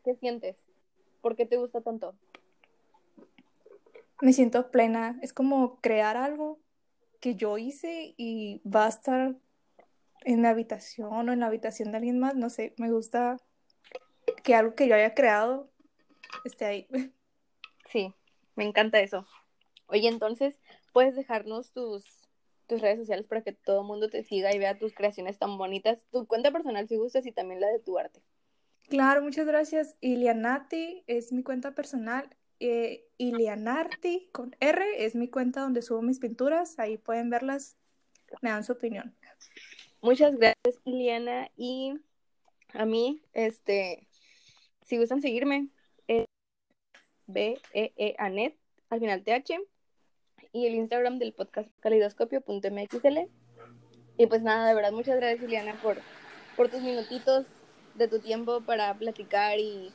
¿qué 0.03 0.15
sientes? 0.15 0.57
¿Por 1.21 1.35
qué 1.35 1.45
te 1.45 1.57
gusta 1.57 1.81
tanto? 1.81 2.15
me 4.23 4.33
siento 4.33 4.71
plena. 4.71 5.19
Es 5.21 5.33
como 5.33 5.77
crear 5.81 6.15
algo 6.15 6.59
que 7.19 7.35
yo 7.35 7.57
hice 7.57 8.13
y 8.17 8.61
va 8.67 8.85
a 8.85 8.89
estar 8.89 9.35
en 10.25 10.41
la 10.41 10.49
habitación 10.49 11.29
o 11.29 11.33
en 11.33 11.39
la 11.39 11.47
habitación 11.47 11.91
de 11.91 11.97
alguien 11.97 12.19
más, 12.19 12.35
no 12.35 12.49
sé, 12.49 12.73
me 12.77 12.91
gusta 12.91 13.37
que 14.43 14.55
algo 14.55 14.75
que 14.75 14.87
yo 14.87 14.95
haya 14.95 15.13
creado 15.13 15.71
esté 16.43 16.65
ahí. 16.65 16.87
Sí, 17.89 18.15
me 18.55 18.63
encanta 18.63 19.01
eso. 19.01 19.27
Oye, 19.85 20.07
entonces, 20.07 20.59
¿puedes 20.93 21.15
dejarnos 21.15 21.73
tus, 21.73 22.03
tus 22.65 22.81
redes 22.81 22.97
sociales 22.97 23.27
para 23.27 23.43
que 23.43 23.51
todo 23.51 23.81
el 23.81 23.87
mundo 23.87 24.09
te 24.09 24.23
siga 24.23 24.51
y 24.51 24.57
vea 24.57 24.79
tus 24.79 24.95
creaciones 24.95 25.37
tan 25.37 25.59
bonitas? 25.59 26.03
Tu 26.11 26.25
cuenta 26.25 26.51
personal 26.51 26.87
si 26.87 26.95
gustas 26.95 27.27
y 27.27 27.31
también 27.31 27.61
la 27.61 27.67
de 27.67 27.79
tu 27.79 27.99
arte. 27.99 28.23
Claro, 28.89 29.21
muchas 29.21 29.45
gracias. 29.45 29.95
Ilianati 30.01 31.03
es 31.07 31.31
mi 31.31 31.43
cuenta 31.43 31.75
personal. 31.75 32.35
Eh, 32.59 33.05
Ilianarti 33.17 34.29
con 34.31 34.55
R 34.59 35.05
es 35.05 35.15
mi 35.15 35.29
cuenta 35.29 35.61
donde 35.61 35.81
subo 35.81 36.01
mis 36.01 36.19
pinturas. 36.19 36.79
Ahí 36.79 36.97
pueden 36.97 37.29
verlas, 37.29 37.77
me 38.41 38.49
dan 38.49 38.63
su 38.63 38.71
opinión. 38.71 39.15
Muchas 40.03 40.35
gracias, 40.35 40.81
Iliana. 40.83 41.49
Y 41.55 41.93
a 42.73 42.85
mí, 42.85 43.23
este, 43.31 44.05
si 44.83 44.97
gustan 44.97 45.21
seguirme, 45.21 45.69
es 46.07 46.25
b 47.25 47.57
e 47.73 47.93
e 47.95 48.15
anet 48.19 48.57
al 48.89 48.99
final 48.99 49.23
TH, 49.23 49.59
y 50.51 50.67
el 50.67 50.75
Instagram 50.75 51.19
del 51.19 51.33
podcast 51.33 51.69
calidoscopio.mxl. 51.79 53.29
Y 54.17 54.27
pues 54.27 54.43
nada, 54.43 54.67
de 54.67 54.75
verdad, 54.75 54.91
muchas 54.91 55.15
gracias, 55.15 55.41
Iliana, 55.41 55.73
por, 55.81 55.97
por 56.57 56.69
tus 56.69 56.81
minutitos 56.81 57.45
de 57.95 58.09
tu 58.09 58.19
tiempo 58.19 58.59
para 58.61 58.93
platicar 58.93 59.57
y, 59.57 59.91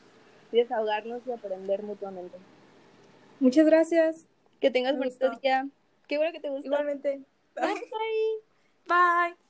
desahogarnos 0.51 1.21
y 1.27 1.33
aprender 1.33 1.83
mutuamente. 1.83 2.39
Muchas 3.41 3.67
gracias. 3.67 4.27
Que 4.59 4.71
tengas 4.71 4.97
bonito 4.97 5.31
día. 5.43 5.69
Qué 6.07 6.17
bueno 6.17 6.33
que 6.33 6.41
te 6.41 6.49
gustó. 6.49 6.67
Igualmente. 6.67 7.21
Bye. 7.55 7.75
Bye. 8.87 9.47